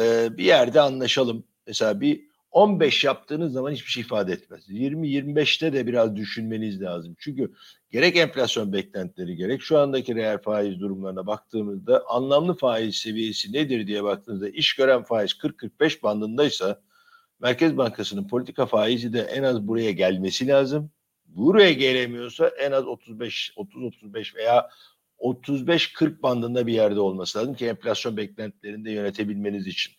e, 0.00 0.36
bir 0.38 0.44
yerde 0.44 0.80
anlaşalım. 0.80 1.44
Mesela 1.66 2.00
bir 2.00 2.28
15 2.50 3.04
yaptığınız 3.04 3.52
zaman 3.52 3.72
hiçbir 3.72 3.90
şey 3.90 4.00
ifade 4.00 4.32
etmez. 4.32 4.68
20-25'te 4.68 5.72
de 5.72 5.86
biraz 5.86 6.16
düşünmeniz 6.16 6.82
lazım. 6.82 7.16
Çünkü 7.18 7.52
gerek 7.90 8.16
enflasyon 8.16 8.72
beklentileri 8.72 9.36
gerek 9.36 9.62
şu 9.62 9.78
andaki 9.78 10.14
reel 10.14 10.38
faiz 10.38 10.80
durumlarına 10.80 11.26
baktığımızda 11.26 12.04
anlamlı 12.08 12.56
faiz 12.56 12.96
seviyesi 12.96 13.52
nedir 13.52 13.86
diye 13.86 14.04
baktığınızda 14.04 14.48
iş 14.48 14.74
gören 14.74 15.02
faiz 15.02 15.30
40-45 15.32 16.02
bandındaysa 16.02 16.80
Merkez 17.40 17.76
Bankası'nın 17.76 18.28
politika 18.28 18.66
faizi 18.66 19.12
de 19.12 19.20
en 19.20 19.42
az 19.42 19.68
buraya 19.68 19.90
gelmesi 19.90 20.48
lazım. 20.48 20.90
Buraya 21.26 21.72
gelemiyorsa 21.72 22.48
en 22.48 22.72
az 22.72 22.86
35 22.86 23.52
30 23.56 23.82
35 23.82 24.36
veya 24.36 24.70
35-40 25.18 26.22
bandında 26.22 26.66
bir 26.66 26.72
yerde 26.72 27.00
olması 27.00 27.38
lazım 27.38 27.54
ki 27.54 27.66
enflasyon 27.66 28.16
beklentilerini 28.16 28.84
de 28.84 28.90
yönetebilmeniz 28.90 29.66
için. 29.66 29.92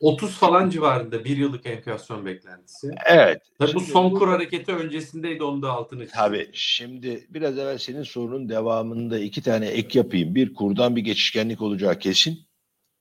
30 0.00 0.30
falan 0.30 0.70
civarında 0.70 1.24
bir 1.24 1.36
yıllık 1.36 1.66
enflasyon 1.66 2.26
beklentisi. 2.26 2.90
Evet. 3.06 3.42
Tabii 3.58 3.74
bu 3.74 3.80
son 3.80 4.10
kur 4.10 4.28
hareketi 4.28 4.72
öncesindeydi 4.72 5.44
onu 5.44 5.62
da 5.62 5.70
altını 5.70 6.00
çizdim. 6.00 6.20
Tabii. 6.20 6.50
Şimdi 6.52 7.26
biraz 7.28 7.58
evvel 7.58 7.78
senin 7.78 8.02
sorunun 8.02 8.48
devamında 8.48 9.18
iki 9.18 9.42
tane 9.42 9.66
ek 9.66 9.98
yapayım. 9.98 10.34
Bir 10.34 10.54
kurdan 10.54 10.96
bir 10.96 11.00
geçişkenlik 11.00 11.62
olacağı 11.62 11.98
kesin. 11.98 12.38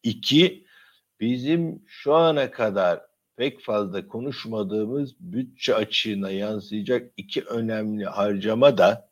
İki 0.04 0.66
bizim 1.20 1.84
şu 1.88 2.14
ana 2.14 2.52
kadar 2.52 3.02
pek 3.36 3.62
fazla 3.62 4.08
konuşmadığımız 4.08 5.16
bütçe 5.20 5.76
açığına 5.76 6.32
yansıyacak 6.32 7.12
iki 7.18 7.42
önemli 7.42 8.06
harcama 8.06 8.78
da 8.78 9.10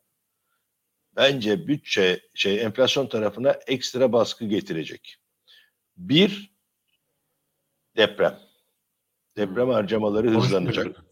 bence 1.15 1.67
bütçe 1.67 2.21
şey 2.33 2.61
enflasyon 2.61 3.07
tarafına 3.07 3.51
ekstra 3.51 4.13
baskı 4.13 4.45
getirecek. 4.45 5.17
Bir 5.97 6.51
deprem. 7.97 8.39
Deprem 9.37 9.65
hmm. 9.65 9.73
harcamaları 9.73 10.29
hızlanacak. 10.29 11.03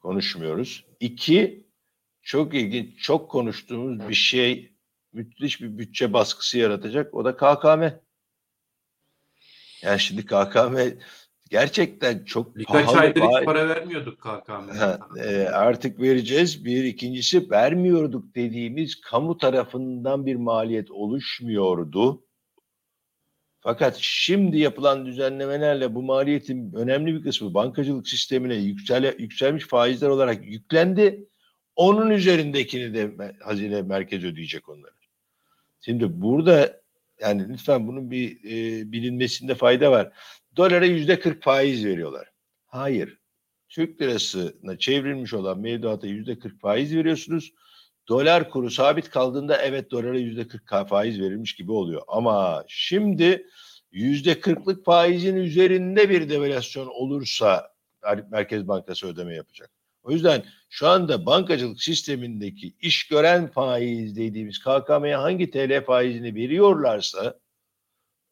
Konuşmuyoruz. 0.00 0.84
İki 1.00 1.66
çok 2.22 2.54
ilginç, 2.54 2.98
çok 2.98 3.30
konuştuğumuz 3.30 4.08
bir 4.08 4.14
şey 4.14 4.76
müthiş 5.12 5.60
bir 5.60 5.78
bütçe 5.78 6.12
baskısı 6.12 6.58
yaratacak. 6.58 7.14
O 7.14 7.24
da 7.24 7.36
KKM. 7.36 8.00
Yani 9.82 10.00
şimdi 10.00 10.26
KKM 10.26 10.76
gerçekten 11.50 12.24
çok 12.24 12.56
Birkaç 12.56 12.86
pahalı. 12.86 13.00
aydır 13.00 13.20
hiç 13.20 13.44
para 13.44 13.68
vermiyorduk 13.68 14.20
KKM'ye. 14.20 15.24
E, 15.24 15.48
artık 15.48 16.00
vereceğiz. 16.00 16.64
Bir 16.64 16.84
ikincisi 16.84 17.50
vermiyorduk 17.50 18.34
dediğimiz 18.34 19.00
kamu 19.00 19.38
tarafından 19.38 20.26
bir 20.26 20.36
maliyet 20.36 20.90
oluşmuyordu. 20.90 22.22
Fakat 23.60 23.96
şimdi 24.00 24.58
yapılan 24.58 25.06
düzenlemelerle 25.06 25.94
bu 25.94 26.02
maliyetin 26.02 26.72
önemli 26.72 27.14
bir 27.14 27.22
kısmı 27.22 27.54
bankacılık 27.54 28.08
sistemine 28.08 28.54
yüksel, 28.54 29.14
yükselmiş 29.18 29.66
faizler 29.66 30.08
olarak 30.08 30.44
yüklendi. 30.44 31.28
Onun 31.76 32.10
üzerindekini 32.10 32.94
de 32.94 33.34
hazine 33.40 33.82
merkez 33.82 34.24
ödeyecek 34.24 34.68
onları. 34.68 34.92
Şimdi 35.80 36.20
burada 36.20 36.80
yani 37.20 37.48
lütfen 37.48 37.88
bunun 37.88 38.10
bir 38.10 38.36
e, 38.44 38.92
bilinmesinde 38.92 39.54
fayda 39.54 39.90
var. 39.90 40.12
Dolara 40.56 40.86
yüzde 40.86 41.20
40 41.20 41.42
faiz 41.42 41.84
veriyorlar. 41.84 42.28
Hayır. 42.66 43.18
Türk 43.68 44.02
lirasına 44.02 44.78
çevrilmiş 44.78 45.34
olan 45.34 45.58
mevduata 45.58 46.06
yüzde 46.06 46.38
40 46.38 46.60
faiz 46.60 46.96
veriyorsunuz. 46.96 47.52
Dolar 48.08 48.50
kuru 48.50 48.70
sabit 48.70 49.10
kaldığında 49.10 49.62
evet 49.62 49.90
dolara 49.90 50.18
yüzde 50.18 50.48
40 50.48 50.88
faiz 50.88 51.20
verilmiş 51.20 51.54
gibi 51.54 51.72
oluyor. 51.72 52.02
Ama 52.08 52.64
şimdi 52.68 53.46
yüzde 53.90 54.32
40'lık 54.32 54.84
faizin 54.84 55.36
üzerinde 55.36 56.10
bir 56.10 56.28
devalüasyon 56.28 56.86
olursa 56.86 57.72
Merkez 58.30 58.68
Bankası 58.68 59.06
ödeme 59.06 59.34
yapacak. 59.34 59.70
O 60.02 60.10
yüzden 60.10 60.44
şu 60.68 60.88
anda 60.88 61.26
bankacılık 61.26 61.82
sistemindeki 61.82 62.74
iş 62.80 63.08
gören 63.08 63.50
faiz 63.50 64.16
dediğimiz 64.16 64.58
KKM'ye 64.58 65.16
hangi 65.16 65.50
TL 65.50 65.84
faizini 65.84 66.34
veriyorlarsa 66.34 67.38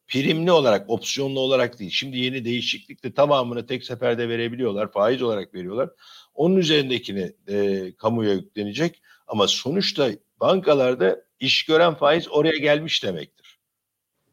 primli 0.07 0.51
olarak, 0.51 0.89
opsiyonlu 0.89 1.39
olarak 1.39 1.79
değil. 1.79 1.91
Şimdi 1.91 2.17
yeni 2.17 2.45
değişiklikle 2.45 3.13
tamamını 3.13 3.67
tek 3.67 3.83
seferde 3.83 4.29
verebiliyorlar, 4.29 4.91
faiz 4.91 5.21
olarak 5.21 5.53
veriyorlar. 5.53 5.89
Onun 6.33 6.55
üzerindekini 6.55 7.33
e, 7.47 7.91
kamuya 7.97 8.33
yüklenecek. 8.33 9.01
Ama 9.27 9.47
sonuçta 9.47 10.09
bankalarda 10.39 11.25
iş 11.39 11.65
gören 11.65 11.95
faiz 11.95 12.27
oraya 12.31 12.57
gelmiş 12.57 13.03
demektir. 13.03 13.59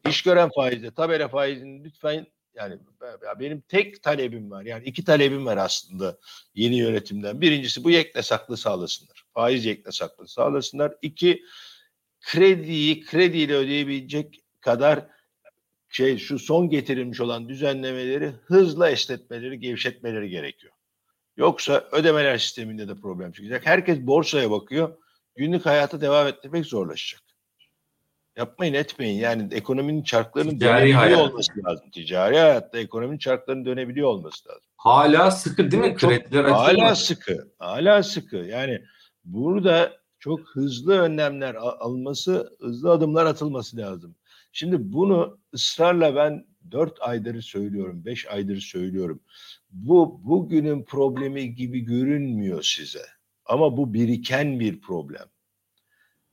İş 0.09 0.21
gören 0.21 0.49
faizde 0.55 0.91
tabela 0.91 1.27
faizini 1.27 1.83
lütfen 1.83 2.27
yani 2.55 2.77
benim 3.39 3.61
tek 3.61 4.03
talebim 4.03 4.51
var. 4.51 4.63
Yani 4.63 4.83
iki 4.85 5.03
talebim 5.03 5.45
var 5.45 5.57
aslında 5.57 6.17
yeni 6.55 6.77
yönetimden. 6.77 7.41
Birincisi 7.41 7.83
bu 7.83 7.91
yekle 7.91 8.21
saklı 8.21 8.57
sağlasınlar. 8.57 9.23
Faiz 9.33 9.65
yekle 9.65 9.91
saklı 9.91 10.27
sağlasınlar. 10.27 10.93
İki 11.01 11.43
krediyi 12.21 13.05
krediyle 13.05 13.55
ödeyebilecek 13.55 14.43
kadar 14.61 15.07
şey 15.93 16.17
şu 16.17 16.39
son 16.39 16.69
getirilmiş 16.69 17.21
olan 17.21 17.49
düzenlemeleri 17.49 18.31
hızla 18.45 18.89
esnetmeleri, 18.89 19.59
gevşetmeleri 19.59 20.29
gerekiyor. 20.29 20.73
Yoksa 21.37 21.83
ödemeler 21.91 22.37
sisteminde 22.37 22.87
de 22.87 22.95
problem 22.95 23.31
çıkacak. 23.31 23.65
Herkes 23.65 23.99
borsaya 23.99 24.51
bakıyor. 24.51 24.97
Günlük 25.35 25.65
hayata 25.65 26.01
devam 26.01 26.27
ettirmek 26.27 26.65
zorlaşacak. 26.65 27.21
Yapmayın 28.37 28.73
etmeyin. 28.73 29.19
Yani 29.19 29.47
ekonominin 29.53 30.03
çarklarının 30.03 30.51
Ticari 30.51 30.73
dönebiliyor 30.81 30.99
hayat. 30.99 31.19
olması 31.31 31.51
lazım. 31.65 31.89
Ticari 31.91 32.37
hayatta 32.39 32.77
ekonominin 32.77 33.17
çarklarının 33.17 33.65
dönebiliyor 33.65 34.07
olması 34.07 34.49
lazım. 34.49 34.63
Hala 34.77 35.31
sıkı 35.31 35.71
değil 35.71 35.83
mi? 35.83 35.95
Çok- 35.97 36.09
Krediler 36.09 36.43
Hala 36.43 36.63
açılmadı. 36.65 36.95
sıkı. 36.95 37.51
Hala 37.59 38.03
sıkı. 38.03 38.35
Yani 38.37 38.81
burada 39.23 39.93
çok 40.19 40.39
hızlı 40.53 40.99
önlemler 40.99 41.55
alınması, 41.55 42.57
hızlı 42.59 42.91
adımlar 42.91 43.25
atılması 43.25 43.77
lazım. 43.77 44.15
Şimdi 44.55 44.93
bunu 44.93 45.39
ısrarla 45.53 46.15
ben 46.15 46.45
4 46.71 47.01
aydır 47.01 47.41
söylüyorum, 47.41 48.05
5 48.05 48.27
aydır 48.27 48.61
söylüyorum. 48.61 49.23
Bu 49.69 50.21
bugünün 50.23 50.83
problemi 50.83 51.55
gibi 51.55 51.79
görünmüyor 51.79 52.61
size. 52.63 53.05
Ama 53.45 53.77
bu 53.77 53.93
biriken 53.93 54.59
bir 54.59 54.81
problem. 54.81 55.25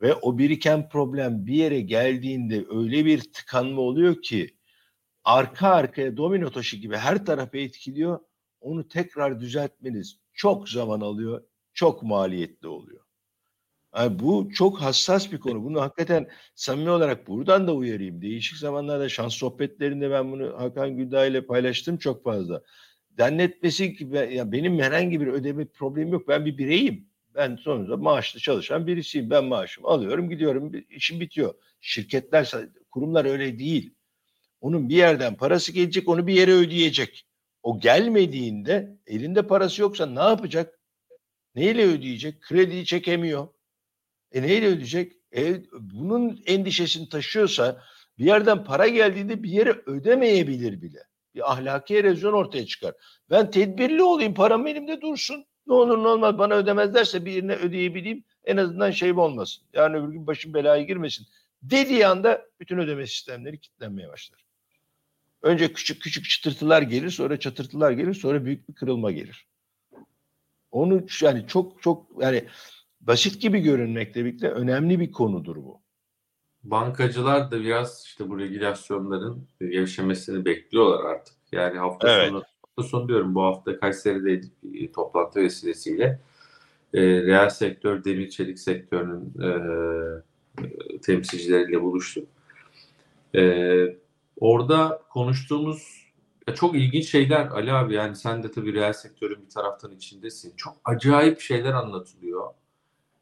Ve 0.03 0.15
o 0.15 0.39
biriken 0.39 0.89
problem 0.89 1.47
bir 1.47 1.55
yere 1.55 1.81
geldiğinde 1.81 2.65
öyle 2.71 3.05
bir 3.05 3.33
tıkanma 3.33 3.81
oluyor 3.81 4.23
ki 4.23 4.57
arka 5.25 5.69
arkaya 5.69 6.17
domino 6.17 6.51
taşı 6.51 6.77
gibi 6.77 6.97
her 6.97 7.27
tarafı 7.27 7.59
etkiliyor 7.59 8.21
onu 8.61 8.89
tekrar 8.89 9.41
düzeltmeniz 9.41 10.19
çok 10.33 10.69
zaman 10.69 11.01
alıyor, 11.01 11.45
çok 11.75 12.03
maliyetli 12.03 12.69
oluyor. 12.69 13.05
Yani 13.97 14.19
bu 14.19 14.49
çok 14.55 14.81
hassas 14.81 15.33
bir 15.33 15.41
konu. 15.41 15.65
Bunu 15.65 15.81
hakikaten 15.81 16.29
samimi 16.55 16.91
olarak 16.91 17.29
buradan 17.29 17.67
da 17.67 17.75
uyarayım. 17.75 18.23
Değişik 18.23 18.59
zamanlarda 18.59 19.09
şans 19.09 19.35
sohbetlerinde 19.35 20.11
ben 20.11 20.33
bunu 20.33 20.59
Hakan 20.59 20.97
Güldağ 20.97 21.27
ile 21.27 21.47
paylaştım 21.47 21.97
çok 21.97 22.25
fazla. 22.25 22.63
Dennetmesi 23.11 23.93
gibi 23.97 24.17
ya 24.17 24.53
benim 24.53 24.79
herhangi 24.79 25.21
bir 25.21 25.27
ödeme 25.27 25.65
problemim 25.65 26.13
yok. 26.13 26.29
Ben 26.29 26.45
bir 26.45 26.59
bireyim. 26.59 27.11
Ben 27.35 27.57
sonuçta 27.57 27.97
maaşlı 27.97 28.41
çalışan 28.41 28.87
birisiyim. 28.87 29.31
Ben 29.31 29.45
maaşımı 29.45 29.89
alıyorum, 29.89 30.31
gidiyorum, 30.31 30.73
işim 30.91 31.21
bitiyor. 31.21 31.55
Şirketler, 31.81 32.53
kurumlar 32.91 33.25
öyle 33.25 33.59
değil. 33.59 33.95
Onun 34.61 34.89
bir 34.89 34.97
yerden 34.97 35.37
parası 35.37 35.73
gelecek, 35.73 36.09
onu 36.09 36.27
bir 36.27 36.35
yere 36.35 36.53
ödeyecek. 36.53 37.27
O 37.63 37.81
gelmediğinde 37.81 38.99
elinde 39.07 39.47
parası 39.47 39.83
yoksa 39.83 40.07
ne 40.07 40.21
yapacak? 40.21 40.81
Neyle 41.55 41.87
ödeyecek? 41.87 42.41
Krediyi 42.41 42.85
çekemiyor. 42.85 43.49
E 44.33 44.43
neyle 44.43 44.67
ödeyecek? 44.67 45.13
E, 45.37 45.63
bunun 45.73 46.43
endişesini 46.47 47.09
taşıyorsa 47.09 47.83
bir 48.19 48.25
yerden 48.25 48.65
para 48.65 48.89
geldiğinde 48.89 49.43
bir 49.43 49.51
yere 49.51 49.71
ödemeyebilir 49.87 50.83
bile. 50.83 50.99
Bir 51.35 51.53
ahlaki 51.53 51.97
erozyon 51.97 52.33
ortaya 52.33 52.67
çıkar. 52.67 52.95
Ben 53.31 53.51
tedbirli 53.51 54.03
olayım, 54.03 54.35
param 54.35 54.67
elimde 54.67 55.01
dursun. 55.01 55.45
Ne 55.67 55.75
olur 55.75 55.99
ne 55.99 56.09
olmaz 56.09 56.39
bana 56.39 56.55
ödemezlerse 56.55 57.25
bir 57.25 57.33
yerine 57.33 57.55
ödeyebileyim. 57.55 58.25
En 58.45 58.57
azından 58.57 58.91
şey 58.91 59.13
olmasın. 59.13 59.65
Yani 59.73 59.97
öbür 59.97 60.13
gün 60.13 60.27
başım 60.27 60.55
belaya 60.55 60.83
girmesin. 60.83 61.27
Dediği 61.63 62.07
anda 62.07 62.47
bütün 62.61 62.79
ödeme 62.79 63.07
sistemleri 63.07 63.59
kilitlenmeye 63.59 64.09
başlar. 64.09 64.45
Önce 65.43 65.73
küçük 65.73 66.03
küçük 66.03 66.25
çıtırtılar 66.25 66.83
gelir, 66.83 67.11
sonra 67.11 67.41
çatırtılar 67.41 67.91
gelir, 67.91 68.15
sonra 68.15 68.45
büyük 68.45 68.69
bir 68.69 68.75
kırılma 68.75 69.13
gelir. 69.13 69.47
Onu 70.71 71.07
yani 71.23 71.45
çok 71.47 71.83
çok 71.83 72.23
yani 72.23 72.45
basit 73.01 73.43
gibi 73.43 73.61
görünmekle 73.61 74.25
birlikte 74.25 74.51
önemli 74.51 75.01
bir 75.01 75.13
konudur 75.13 75.57
bu. 75.57 75.81
Bankacılar 76.63 77.51
da 77.51 77.61
biraz 77.61 78.05
işte 78.07 78.29
bu 78.29 78.39
regülasyonların 78.39 79.49
gevşemesini 79.61 80.45
bekliyorlar 80.45 81.05
artık. 81.05 81.35
Yani 81.53 81.79
hafta 81.79 82.11
Evet. 82.11 82.29
sonu 82.29 82.43
hafta 82.63 82.83
sonu 82.91 83.09
diyorum 83.09 83.35
bu 83.35 83.43
hafta 83.43 83.81
Kayseri'deydik 83.81 84.53
bir 84.63 84.93
toplantı 84.93 85.41
vesilesiyle. 85.41 86.21
E, 86.95 87.03
reel 87.03 87.51
sektör, 87.51 88.05
demir 88.05 88.31
çelik 88.31 88.59
sektörünün 88.59 89.35
e, 89.43 89.49
e, 90.65 90.99
temsilcileriyle 91.01 91.83
buluştuk. 91.83 92.29
E, 93.35 93.43
orada 94.41 95.03
konuştuğumuz 95.11 96.07
ya 96.49 96.55
çok 96.55 96.75
ilginç 96.75 97.09
şeyler 97.09 97.47
Ali 97.47 97.73
abi 97.73 97.95
yani 97.95 98.17
sen 98.17 98.43
de 98.43 98.51
tabii 98.51 98.75
reel 98.75 98.93
sektörün 98.93 99.43
bir 99.45 99.51
taraftan 99.51 99.93
içindesin. 99.93 100.57
Çok 100.57 100.77
acayip 100.85 101.41
şeyler 101.41 101.73
anlatılıyor. 101.73 102.51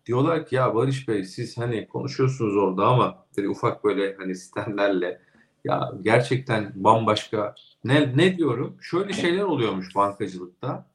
Diyorlar 0.09 0.47
ki 0.47 0.55
ya 0.55 0.75
Barış 0.75 1.09
Bey 1.09 1.25
siz 1.25 1.59
hani 1.59 1.89
konuşuyorsunuz 1.89 2.57
orada 2.57 2.87
ama 2.87 3.27
böyle 3.37 3.49
ufak 3.49 3.85
böyle 3.85 4.17
hani 4.17 4.35
sistemlerle 4.35 5.21
ya 5.65 5.93
gerçekten 6.03 6.73
bambaşka 6.75 7.55
ne 7.85 8.17
ne 8.17 8.39
diyorum? 8.39 8.77
Şöyle 8.81 9.13
şeyler 9.13 9.43
oluyormuş 9.43 9.95
bankacılıkta. 9.95 10.91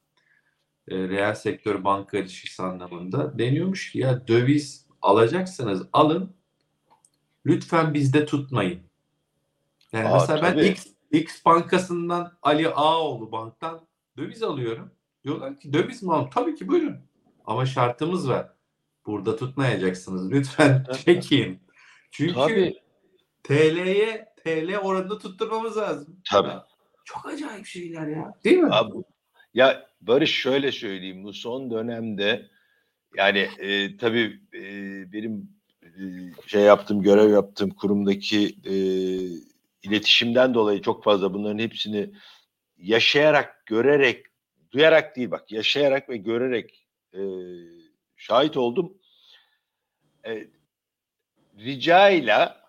E, 0.88 1.08
reel 1.08 1.34
sektör 1.34 1.84
banka 1.84 2.18
ilişkisi 2.18 2.62
anlamında 2.62 3.38
deniyormuş 3.38 3.92
ki 3.92 3.98
ya 3.98 4.28
döviz 4.28 4.86
alacaksanız 5.02 5.86
alın 5.92 6.34
lütfen 7.46 7.94
bizde 7.94 8.26
tutmayın. 8.26 8.80
Yani 9.92 10.08
Aa, 10.08 10.14
mesela 10.20 10.42
ben. 10.42 10.64
X, 10.64 10.86
X 11.10 11.44
bankasından 11.44 12.32
Ali 12.42 12.68
Ağoğlu 12.68 13.32
banktan 13.32 13.86
döviz 14.16 14.42
alıyorum. 14.42 14.90
Diyorlar 15.24 15.60
ki 15.60 15.72
döviz 15.72 16.02
mi 16.02 16.12
alalım? 16.12 16.30
Tabii 16.34 16.54
ki 16.54 16.68
buyurun. 16.68 16.96
Ama 17.46 17.66
şartımız 17.66 18.28
var. 18.28 18.53
Burada 19.06 19.36
tutmayacaksınız. 19.36 20.30
Lütfen 20.30 20.86
çekin. 21.04 21.60
Çünkü 22.10 22.34
Tabii. 22.34 22.74
TL'ye 23.42 24.26
TL 24.44 24.76
oranında 24.76 25.18
tutturmamız 25.18 25.76
lazım. 25.76 26.20
Tabii. 26.30 26.52
Çok 27.04 27.26
acayip 27.26 27.66
şeyler 27.66 28.06
ya. 28.06 28.34
Değil 28.44 28.58
mi? 28.58 28.68
Abi, 28.72 28.92
ya 29.54 29.86
Barış 30.00 30.34
şöyle 30.34 30.72
söyleyeyim 30.72 31.24
bu 31.24 31.32
son 31.32 31.70
dönemde 31.70 32.48
yani 33.16 33.48
e, 33.58 33.96
tabii 33.96 34.40
e, 34.54 34.62
benim 35.12 35.48
e, 35.82 35.90
şey 36.46 36.62
yaptığım 36.62 37.02
görev 37.02 37.30
yaptığım 37.30 37.70
kurumdaki 37.70 38.56
e, 38.64 38.74
iletişimden 39.82 40.54
dolayı 40.54 40.82
çok 40.82 41.04
fazla 41.04 41.34
bunların 41.34 41.58
hepsini 41.58 42.10
yaşayarak 42.76 43.66
görerek 43.66 44.26
duyarak 44.72 45.16
değil 45.16 45.30
bak 45.30 45.52
yaşayarak 45.52 46.08
ve 46.08 46.16
görerek 46.16 46.86
e, 47.12 47.20
şahit 48.26 48.56
oldum. 48.56 48.98
E, 50.26 50.48
ricayla 51.58 52.64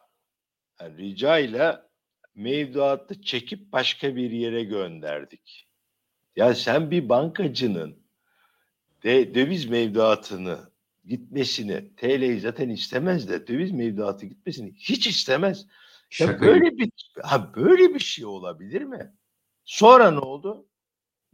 ricayla 0.81 1.89
mevduatı 2.35 3.21
çekip 3.21 3.71
başka 3.71 4.15
bir 4.15 4.31
yere 4.31 4.63
gönderdik. 4.63 5.67
Ya 6.35 6.55
sen 6.55 6.91
bir 6.91 7.09
bankacının 7.09 7.97
de, 9.03 9.35
döviz 9.35 9.65
mevduatını 9.65 10.59
gitmesini 11.05 11.95
TL'yi 11.95 12.39
zaten 12.39 12.69
istemez 12.69 13.29
de 13.29 13.47
döviz 13.47 13.71
mevduatı 13.71 14.25
gitmesini 14.25 14.73
hiç 14.75 15.07
istemez. 15.07 15.65
Ya 15.65 15.69
Şaka 16.09 16.33
gibi. 16.33 16.45
böyle 16.45 16.77
bir 16.77 16.91
ha 17.23 17.53
böyle 17.55 17.93
bir 17.93 17.99
şey 17.99 18.25
olabilir 18.25 18.81
mi? 18.81 19.13
Sonra 19.65 20.11
ne 20.11 20.19
oldu? 20.19 20.67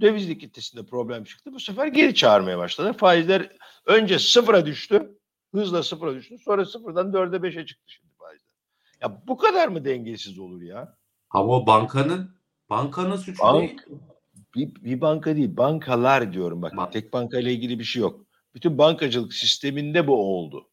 Döviz 0.01 0.29
likiditesinde 0.29 0.85
problem 0.85 1.23
çıktı. 1.23 1.53
Bu 1.53 1.59
sefer 1.59 1.87
geri 1.87 2.15
çağırmaya 2.15 2.57
başladı. 2.57 2.93
Faizler 2.93 3.51
önce 3.85 4.19
sıfıra 4.19 4.65
düştü. 4.65 5.17
Hızla 5.53 5.83
sıfıra 5.83 6.15
düştü. 6.15 6.37
Sonra 6.37 6.65
sıfırdan 6.65 7.13
dörde 7.13 7.43
beşe 7.43 7.65
çıktı 7.65 7.83
şimdi 7.87 8.13
faizler. 8.17 8.51
Ya 9.01 9.21
bu 9.27 9.37
kadar 9.37 9.67
mı 9.67 9.85
dengesiz 9.85 10.39
olur 10.39 10.61
ya? 10.61 10.97
Ama 11.29 11.53
o 11.53 11.65
bankanın 11.67 12.35
bankanın 12.69 13.15
suçu 13.15 13.43
Bank- 13.43 13.59
değil. 13.59 13.81
Bir, 14.55 14.75
bir 14.75 15.01
banka 15.01 15.35
değil, 15.35 15.57
bankalar 15.57 16.33
diyorum 16.33 16.61
bak. 16.61 16.77
Bank. 16.77 16.93
Tek 16.93 17.13
banka 17.13 17.39
ile 17.39 17.53
ilgili 17.53 17.79
bir 17.79 17.83
şey 17.83 18.01
yok. 18.01 18.25
Bütün 18.55 18.77
bankacılık 18.77 19.33
sisteminde 19.33 20.07
bu 20.07 20.37
oldu. 20.37 20.69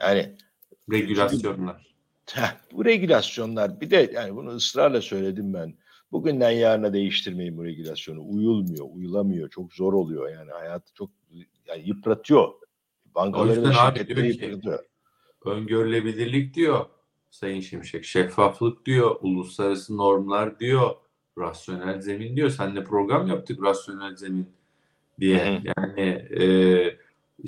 Yani 0.00 0.36
Regülasyonlar. 0.92 1.94
heh, 2.32 2.56
bu 2.72 2.84
regülasyonlar 2.84 3.80
bir 3.80 3.90
de 3.90 4.10
yani 4.14 4.36
bunu 4.36 4.50
ısrarla 4.50 5.00
söyledim 5.00 5.54
ben. 5.54 5.74
Bugünden 6.12 6.50
yarına 6.50 6.92
değiştirmeyin 6.92 7.56
bu 7.56 7.64
regülasyonu. 7.64 8.28
Uyulmuyor, 8.28 8.86
uyulamıyor. 8.92 9.48
Çok 9.50 9.72
zor 9.72 9.92
oluyor 9.92 10.30
yani. 10.30 10.50
Hayatı 10.50 10.94
çok 10.94 11.10
yani 11.66 11.82
yıpratıyor. 11.86 12.52
Bankaları 13.14 13.68
ve 13.68 13.72
şirketleri 13.72 14.38
ki- 14.38 14.44
yıpratıyor. 14.44 14.84
Öngörülebilirlik 15.44 16.54
diyor 16.54 16.86
Sayın 17.30 17.60
Şimşek. 17.60 18.04
Şeffaflık 18.04 18.86
diyor. 18.86 19.16
Uluslararası 19.20 19.96
normlar 19.96 20.60
diyor. 20.60 20.90
Rasyonel 21.38 22.00
zemin 22.00 22.36
diyor. 22.36 22.50
Seninle 22.50 22.84
program 22.84 23.26
yaptık 23.26 23.62
rasyonel 23.62 24.16
zemin 24.16 24.48
diye. 25.20 25.46
Hı 25.46 25.56
hı. 25.56 25.62
Yani 25.76 26.10
e, 26.10 26.98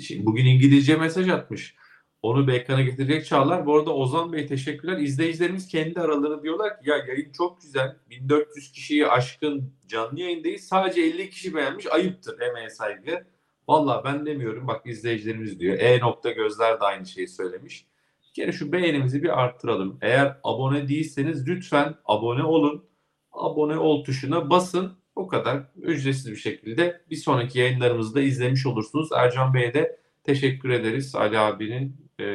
şimdi 0.01 0.25
bugün 0.25 0.45
İngilizce 0.45 0.95
mesaj 0.95 1.29
atmış. 1.29 1.75
Onu 2.23 2.47
bir 2.47 2.53
ekrana 2.53 2.81
getirecek 2.81 3.25
Çağlar. 3.25 3.65
Bu 3.65 3.77
arada 3.77 3.95
Ozan 3.95 4.33
Bey 4.33 4.47
teşekkürler. 4.47 4.97
İzleyicilerimiz 4.97 5.67
kendi 5.67 5.99
aralarında 5.99 6.43
diyorlar 6.43 6.81
ki 6.81 6.89
ya 6.89 6.97
yayın 6.97 7.31
çok 7.31 7.61
güzel. 7.61 7.97
1400 8.09 8.71
kişiyi 8.71 9.07
aşkın 9.07 9.73
canlı 9.87 10.19
yayındayız. 10.19 10.61
Sadece 10.61 11.01
50 11.01 11.29
kişi 11.29 11.55
beğenmiş. 11.55 11.85
Ayıptır 11.91 12.41
emeğe 12.41 12.69
saygı. 12.69 13.27
Valla 13.67 14.03
ben 14.05 14.25
demiyorum. 14.25 14.67
Bak 14.67 14.87
izleyicilerimiz 14.87 15.59
diyor. 15.59 15.79
E 15.79 15.99
nokta 15.99 16.31
gözler 16.31 16.79
de 16.79 16.83
aynı 16.85 17.05
şeyi 17.05 17.27
söylemiş. 17.27 17.87
Bir 18.27 18.33
kere 18.33 18.51
şu 18.51 18.71
beğenimizi 18.71 19.23
bir 19.23 19.41
arttıralım. 19.41 19.97
Eğer 20.01 20.37
abone 20.43 20.87
değilseniz 20.87 21.47
lütfen 21.47 21.95
abone 22.05 22.43
olun. 22.43 22.85
Abone 23.31 23.77
ol 23.77 24.03
tuşuna 24.03 24.49
basın. 24.49 24.97
O 25.15 25.27
kadar 25.27 25.63
ücretsiz 25.75 26.31
bir 26.31 26.35
şekilde 26.35 27.01
bir 27.09 27.15
sonraki 27.15 27.59
yayınlarımızı 27.59 28.15
da 28.15 28.21
izlemiş 28.21 28.65
olursunuz. 28.65 29.09
Ercan 29.15 29.53
Bey'e 29.53 29.73
de 29.73 29.99
teşekkür 30.23 30.69
ederiz. 30.69 31.15
Ali 31.15 31.39
abinin 31.39 32.02
e, 32.19 32.25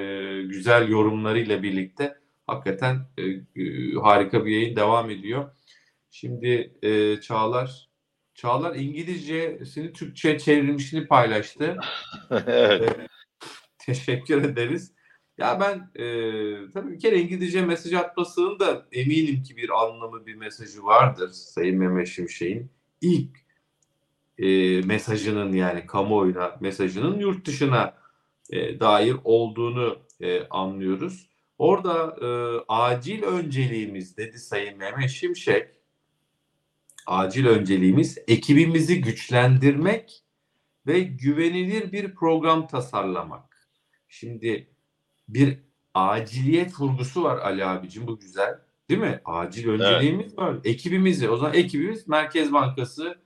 güzel 0.43 0.89
yorumlarıyla 0.89 1.63
birlikte 1.63 2.19
hakikaten 2.47 3.07
e, 3.19 3.23
e, 3.63 3.95
harika 4.03 4.45
bir 4.45 4.51
yayın 4.51 4.77
devam 4.77 5.11
ediyor. 5.11 5.51
Şimdi 6.11 6.73
e, 6.83 7.21
Çağlar 7.21 7.89
Çağlar 8.35 8.75
İngilizcesini 8.75 9.93
Türkçe 9.93 10.39
çevrilmişini 10.39 11.07
paylaştı. 11.07 11.77
evet. 12.47 12.97
Teşekkür 13.79 14.45
ederiz. 14.45 14.93
Ya 15.39 15.61
ben 15.61 16.03
e, 16.03 16.05
tabii 16.71 16.93
bir 16.93 16.99
kere 16.99 17.21
İngilizce 17.21 17.63
mesaj 17.63 17.93
atmasının 17.93 18.59
da 18.59 18.87
eminim 18.93 19.43
ki 19.43 19.57
bir 19.57 19.71
anlamı, 19.83 20.27
bir 20.27 20.35
mesajı 20.35 20.85
vardır 20.85 21.29
Sayın 21.29 21.79
Mehmet 21.79 22.09
Şimşek'in. 22.09 22.71
ilk 23.01 23.39
e, 24.39 24.81
mesajının 24.81 25.53
yani 25.53 25.87
kamuoyuna 25.87 26.57
mesajının 26.61 27.19
yurt 27.21 27.47
dışına 27.47 27.98
e, 28.51 28.81
dair 28.81 29.17
olduğunu 29.25 29.99
e, 30.21 30.49
anlıyoruz. 30.49 31.29
Orada 31.59 32.17
e, 32.23 32.29
acil 32.69 33.23
önceliğimiz 33.23 34.17
dedi 34.17 34.39
Sayın 34.39 34.79
Mehmet 34.79 35.11
Şimşek. 35.11 35.69
Acil 37.07 37.47
önceliğimiz 37.47 38.19
ekibimizi 38.29 39.01
güçlendirmek 39.01 40.25
ve 40.87 41.01
güvenilir 41.01 41.93
bir 41.93 42.15
program 42.15 42.67
tasarlamak. 42.67 43.69
Şimdi 44.09 44.71
bir 45.29 45.59
aciliyet 45.95 46.81
vurgusu 46.81 47.23
var 47.23 47.39
Ali 47.39 47.65
abicim 47.65 48.07
bu 48.07 48.19
güzel. 48.19 48.59
Değil 48.89 49.01
mi? 49.01 49.21
Acil 49.25 49.69
önceliğimiz 49.69 50.39
var. 50.39 50.57
Ekibimizi 50.65 51.31
o 51.31 51.37
zaman 51.37 51.55
ekibimiz 51.55 52.09
Merkez 52.09 52.53
Bankası, 52.53 53.19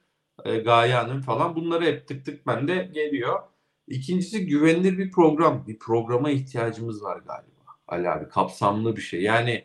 e, 0.44 0.56
Gaye 0.56 0.94
Hanım 0.94 1.20
falan 1.22 1.56
bunları 1.56 1.84
hep 1.84 2.08
tık 2.08 2.24
tık 2.24 2.46
bende 2.46 2.90
geliyor. 2.94 3.42
İkincisi 3.88 4.46
güvenilir 4.46 4.98
bir 4.98 5.10
program. 5.10 5.66
Bir 5.66 5.78
programa 5.78 6.30
ihtiyacımız 6.30 7.02
var 7.02 7.16
galiba. 7.16 7.52
Ali 7.88 8.10
abi 8.10 8.28
kapsamlı 8.28 8.96
bir 8.96 9.02
şey. 9.02 9.22
Yani 9.22 9.64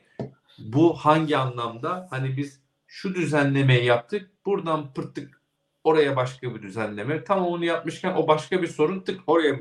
bu 0.60 0.94
hangi 0.94 1.38
anlamda? 1.38 2.08
Hani 2.10 2.38
biz 2.38 2.62
şu 2.88 3.16
düzenlemeyi 3.16 3.86
yaptık. 3.86 4.32
Buradan 4.46 4.94
pırttık 4.94 5.42
oraya 5.84 6.16
başka 6.16 6.56
bir 6.56 6.62
düzenleme. 6.62 7.24
Tam 7.24 7.46
onu 7.46 7.66
yapmışken 7.66 8.14
o 8.14 8.28
başka 8.28 8.62
bir 8.62 8.68
sorun 8.68 9.00
tık 9.00 9.22
oraya 9.28 9.60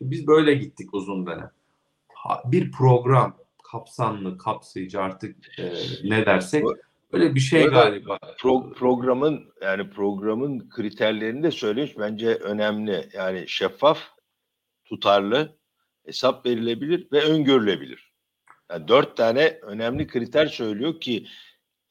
biz 0.00 0.26
böyle 0.26 0.54
gittik 0.54 0.94
uzun 0.94 1.26
dönem. 1.26 1.50
Bir 2.44 2.72
program 2.72 3.36
kapsamlı, 3.70 4.38
kapsayıcı 4.38 5.00
artık 5.00 5.58
e, 5.58 5.72
ne 6.04 6.26
dersek 6.26 6.64
öyle 7.12 7.34
bir 7.34 7.40
şey 7.40 7.66
galiba. 7.66 8.16
Pro- 8.16 8.74
programın 8.74 9.52
yani 9.62 9.90
programın 9.90 10.68
kriterlerini 10.68 11.42
de 11.42 11.50
söylemiş 11.50 11.98
bence 11.98 12.34
önemli. 12.34 13.08
Yani 13.12 13.44
şeffaf, 13.48 13.98
tutarlı, 14.84 15.58
hesap 16.06 16.46
verilebilir 16.46 17.08
ve 17.12 17.22
öngörülebilir. 17.22 18.12
Yani 18.70 18.88
dört 18.88 19.16
tane 19.16 19.58
önemli 19.62 20.06
kriter 20.06 20.46
söylüyor 20.46 21.00
ki 21.00 21.26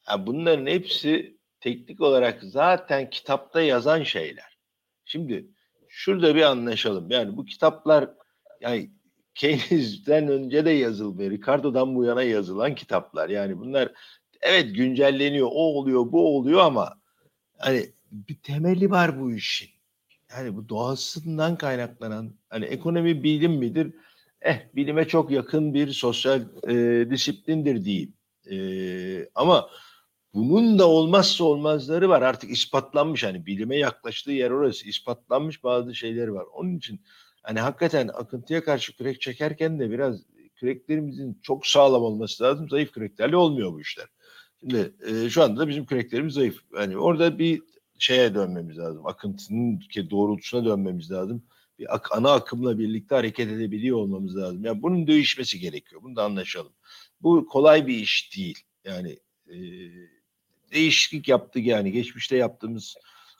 ya 0.08 0.26
bunların 0.26 0.66
hepsi 0.66 1.38
teknik 1.60 2.00
olarak 2.00 2.42
zaten 2.42 3.10
kitapta 3.10 3.60
yazan 3.60 4.02
şeyler. 4.02 4.58
Şimdi 5.04 5.46
şurada 5.88 6.34
bir 6.34 6.42
anlaşalım. 6.42 7.10
Yani 7.10 7.36
bu 7.36 7.44
kitaplar 7.44 8.10
yani 8.60 8.90
Keynes'den 9.34 10.28
önce 10.28 10.64
de 10.64 10.70
yazılmıyor. 10.70 11.30
Ricardo'dan 11.30 11.94
bu 11.94 12.04
yana 12.04 12.22
yazılan 12.22 12.74
kitaplar. 12.74 13.28
Yani 13.28 13.58
bunlar 13.58 13.92
evet 14.44 14.76
güncelleniyor. 14.76 15.46
O 15.46 15.78
oluyor, 15.78 16.12
bu 16.12 16.36
oluyor 16.36 16.60
ama 16.60 16.94
hani 17.58 17.86
bir 18.12 18.36
temeli 18.42 18.90
var 18.90 19.20
bu 19.20 19.32
işin. 19.32 19.68
Yani 20.36 20.56
bu 20.56 20.68
doğasından 20.68 21.56
kaynaklanan 21.56 22.34
hani 22.50 22.64
ekonomi 22.64 23.22
bilim 23.22 23.52
midir? 23.52 23.94
Eh 24.40 24.58
bilime 24.74 25.08
çok 25.08 25.30
yakın 25.30 25.74
bir 25.74 25.88
sosyal 25.92 26.42
e, 26.68 27.06
disiplindir 27.10 27.84
diyeyim. 27.84 28.14
E, 28.50 28.56
ama 29.34 29.70
bunun 30.34 30.78
da 30.78 30.88
olmazsa 30.88 31.44
olmazları 31.44 32.08
var. 32.08 32.22
Artık 32.22 32.50
ispatlanmış 32.50 33.24
hani 33.24 33.46
bilime 33.46 33.76
yaklaştığı 33.76 34.32
yer 34.32 34.50
orası. 34.50 34.88
ispatlanmış 34.88 35.64
bazı 35.64 35.94
şeyleri 35.94 36.34
var. 36.34 36.44
Onun 36.54 36.76
için 36.76 37.00
hani 37.42 37.60
hakikaten 37.60 38.08
akıntıya 38.08 38.64
karşı 38.64 38.96
kürek 38.96 39.20
çekerken 39.20 39.80
de 39.80 39.90
biraz 39.90 40.20
küreklerimizin 40.54 41.38
çok 41.42 41.66
sağlam 41.66 42.02
olması 42.02 42.44
lazım. 42.44 42.68
Zayıf 42.68 42.92
küreklerle 42.92 43.36
olmuyor 43.36 43.72
bu 43.72 43.80
işler. 43.80 44.06
E, 44.72 45.30
şu 45.30 45.42
anda 45.42 45.60
da 45.60 45.68
bizim 45.68 45.86
küreklerimiz 45.86 46.34
zayıf. 46.34 46.60
Yani 46.78 46.98
orada 46.98 47.38
bir 47.38 47.62
şeye 47.98 48.34
dönmemiz 48.34 48.78
lazım. 48.78 49.06
Akıntının 49.06 49.78
ki 49.78 50.10
doğrultusuna 50.10 50.64
dönmemiz 50.64 51.10
lazım. 51.10 51.42
Bir 51.78 51.94
ak- 51.94 52.12
ana 52.16 52.32
akımla 52.32 52.78
birlikte 52.78 53.14
hareket 53.14 53.48
edebiliyor 53.50 53.96
olmamız 53.96 54.36
lazım. 54.36 54.64
Yani 54.64 54.82
bunun 54.82 55.06
değişmesi 55.06 55.58
gerekiyor. 55.58 56.02
Bunu 56.02 56.16
da 56.16 56.24
anlaşalım. 56.24 56.72
Bu 57.22 57.46
kolay 57.46 57.86
bir 57.86 57.94
iş 57.96 58.36
değil. 58.36 58.58
Yani 58.84 59.18
e, 59.48 59.56
değişiklik 60.72 61.28
yaptık 61.28 61.66
yani. 61.66 61.92
Geçmişte 61.92 62.36
yaptığımız 62.36 62.96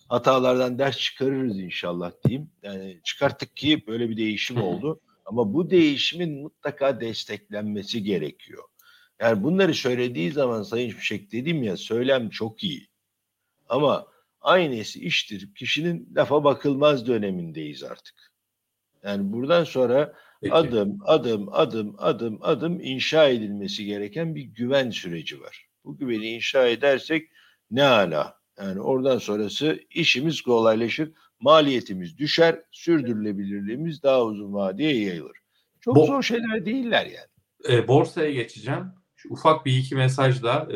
hatalardan 0.09 0.79
ders 0.79 0.99
çıkarırız 0.99 1.59
inşallah 1.59 2.13
diyeyim. 2.27 2.51
Yani 2.63 3.01
çıkarttık 3.05 3.57
ki 3.57 3.85
böyle 3.87 4.11
bir 4.11 4.17
değişim 4.17 4.63
oldu. 4.63 5.01
Ama 5.27 5.55
bu 5.55 5.71
değişimin 5.71 6.43
mutlaka 6.43 7.01
desteklenmesi 7.01 8.03
gerekiyor. 8.03 8.63
Yani 9.21 9.43
bunları 9.43 9.75
söylediği 9.75 10.33
zaman 10.33 10.63
Sayın 10.63 10.91
Şimşek 10.91 11.33
dedim 11.33 11.63
ya 11.63 11.77
söylem 11.77 12.31
çok 12.31 12.65
iyi. 12.65 12.89
Ama 13.69 14.07
aynısı 14.41 14.99
iştir. 14.99 15.55
Kişinin 15.55 16.09
lafa 16.17 16.45
bakılmaz 16.45 17.07
dönemindeyiz 17.07 17.83
artık. 17.85 18.15
Yani 19.03 19.33
buradan 19.33 19.65
sonra 19.65 20.15
Peki. 20.43 20.55
adım 20.55 20.99
adım 21.05 21.49
adım 21.53 21.95
adım 21.99 22.39
adım 22.41 22.81
inşa 22.81 23.29
edilmesi 23.29 23.85
gereken 23.85 24.35
bir 24.35 24.43
güven 24.43 24.91
süreci 24.91 25.41
var. 25.41 25.69
Bu 25.85 25.97
güveni 25.99 26.27
inşa 26.29 26.67
edersek 26.69 27.29
ne 27.71 27.85
ala. 27.85 28.39
Yani 28.59 28.81
oradan 28.81 29.19
sonrası 29.19 29.81
işimiz 29.91 30.41
kolaylaşır, 30.43 31.13
maliyetimiz 31.41 32.19
düşer, 32.19 32.63
sürdürülebilirliğimiz 32.73 34.03
daha 34.03 34.25
uzun 34.25 34.53
vadeye 34.53 35.05
yayılır. 35.05 35.37
Çok 35.81 35.97
Bu- 35.97 36.07
zor 36.07 36.23
şeyler 36.23 36.67
değiller 36.67 37.07
yani. 37.07 37.75
E, 37.79 37.89
borsaya 37.89 38.31
geçeceğim. 38.33 38.85
Şu 39.25 39.33
ufak 39.33 39.67
bir 39.67 39.77
iki 39.77 39.95
mesajla 39.95 40.69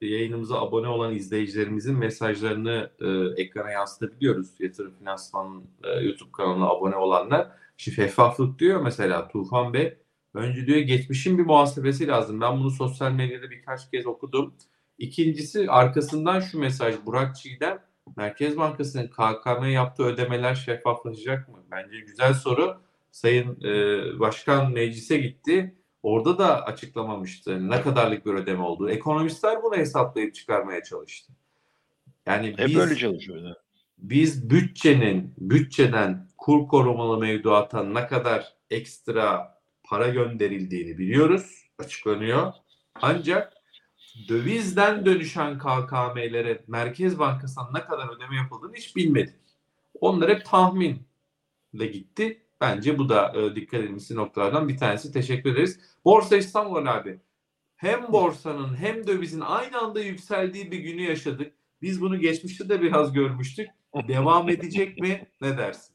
e, 0.00 0.06
yayınımıza 0.06 0.60
abone 0.60 0.88
olan 0.88 1.14
izleyicilerimizin 1.14 1.98
mesajlarını 1.98 2.90
e, 3.00 3.42
ekrana 3.42 3.70
yansıtabiliyoruz. 3.70 4.60
Yatırım 4.60 4.94
Finansman 4.98 5.64
e, 5.84 5.90
YouTube 5.90 6.32
kanalına 6.32 6.68
abone 6.68 6.96
olanlar. 6.96 7.48
Şeffaflık 7.76 8.58
diyor 8.58 8.82
mesela 8.82 9.28
Tufan 9.28 9.72
Bey. 9.74 9.98
Önce 10.34 10.66
diyor 10.66 10.78
geçmişin 10.78 11.38
bir 11.38 11.46
muhasebesi 11.46 12.06
lazım. 12.06 12.40
Ben 12.40 12.60
bunu 12.60 12.70
sosyal 12.70 13.12
medyada 13.12 13.50
birkaç 13.50 13.90
kez 13.90 14.06
okudum. 14.06 14.54
İkincisi 14.98 15.70
arkasından 15.70 16.40
şu 16.40 16.58
mesaj 16.58 16.94
Burak 17.06 17.36
Çiğdem. 17.36 17.78
Merkez 18.16 18.56
Bankası'nın 18.56 19.08
KKM 19.08 19.64
yaptığı 19.64 20.02
ödemeler 20.02 20.54
şeffaflaşacak 20.54 21.48
mı? 21.48 21.58
Bence 21.70 22.00
güzel 22.00 22.34
soru. 22.34 22.80
Sayın 23.10 23.60
e, 23.64 24.20
Başkan 24.20 24.72
meclise 24.72 25.18
gitti. 25.18 25.74
Orada 26.02 26.38
da 26.38 26.64
açıklamamıştı 26.64 27.70
ne 27.70 27.80
kadarlık 27.80 28.26
bir 28.26 28.34
ödeme 28.34 28.62
olduğu. 28.62 28.90
Ekonomistler 28.90 29.62
bunu 29.62 29.76
hesaplayıp 29.76 30.34
çıkarmaya 30.34 30.82
çalıştı. 30.82 31.32
Yani 32.26 32.54
Hep 32.56 32.68
biz, 32.68 32.76
böyle 32.76 32.96
çalışıyor. 32.96 33.42
ya. 33.42 33.56
biz 33.98 34.50
bütçenin 34.50 35.34
bütçeden 35.38 36.28
kur 36.38 36.68
korumalı 36.68 37.18
mevduata 37.18 37.82
ne 37.84 38.06
kadar 38.06 38.54
ekstra 38.70 39.58
para 39.84 40.08
gönderildiğini 40.08 40.98
biliyoruz. 40.98 41.64
Açıklanıyor. 41.78 42.52
Ancak 43.02 43.52
dövizden 44.28 45.06
dönüşen 45.06 45.58
KKM'lere 45.58 46.64
Merkez 46.66 47.18
Bankası'ndan 47.18 47.74
ne 47.74 47.84
kadar 47.84 48.16
ödeme 48.16 48.36
yapıldığını 48.36 48.74
hiç 48.76 48.96
bilmedik. 48.96 49.34
Onlar 50.00 50.30
hep 50.30 50.44
tahminle 50.44 51.86
gitti. 51.92 52.41
Bence 52.62 52.98
bu 52.98 53.08
da 53.08 53.32
e, 53.36 53.54
dikkat 53.56 53.80
edilmesi 53.80 54.16
noktalardan 54.16 54.68
bir 54.68 54.78
tanesi. 54.78 55.12
Teşekkür 55.12 55.52
ederiz. 55.52 55.80
Borsa 56.04 56.36
İstanbul 56.36 56.86
abi. 56.86 57.20
Hem 57.76 58.12
borsanın 58.12 58.76
hem 58.76 59.06
dövizin 59.06 59.40
aynı 59.40 59.78
anda 59.78 60.00
yükseldiği 60.00 60.70
bir 60.70 60.78
günü 60.78 61.02
yaşadık. 61.02 61.52
Biz 61.82 62.00
bunu 62.00 62.20
geçmişte 62.20 62.68
de 62.68 62.82
biraz 62.82 63.12
görmüştük. 63.12 63.68
Devam 64.08 64.48
edecek 64.48 64.98
mi? 64.98 65.26
Ne 65.40 65.58
dersin? 65.58 65.94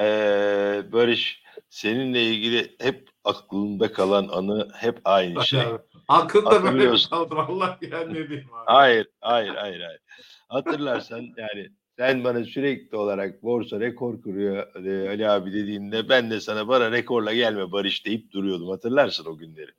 Ee, 0.00 0.82
Barış 0.92 1.42
seninle 1.68 2.22
ilgili 2.24 2.76
hep 2.80 3.08
aklımda 3.24 3.92
kalan 3.92 4.28
anı 4.28 4.68
hep 4.74 5.00
aynı 5.04 5.46
şey. 5.46 5.62
Hakkında 6.08 6.64
böyle 6.64 6.96
kaldım. 7.10 7.38
Allah 7.38 7.78
bilen 7.82 8.08
ne 8.14 8.28
diyeyim 8.28 8.54
abi. 8.54 8.64
Hayır, 8.66 9.08
hayır, 9.20 9.54
hayır, 9.54 9.80
hayır. 9.80 10.00
Hatırlarsan 10.48 11.20
yani 11.36 11.68
sen 11.96 12.24
bana 12.24 12.44
sürekli 12.44 12.96
olarak 12.96 13.42
borsa 13.42 13.80
rekor 13.80 14.22
kuruyor 14.22 14.84
e, 14.86 15.08
Ali 15.08 15.28
abi 15.28 15.52
dediğinde 15.52 16.08
ben 16.08 16.30
de 16.30 16.40
sana 16.40 16.68
bana 16.68 16.92
rekorla 16.92 17.34
gelme 17.34 17.72
Barış 17.72 18.06
deyip 18.06 18.32
duruyordum. 18.32 18.68
Hatırlarsın 18.68 19.24
o 19.24 19.36
günleri. 19.36 19.70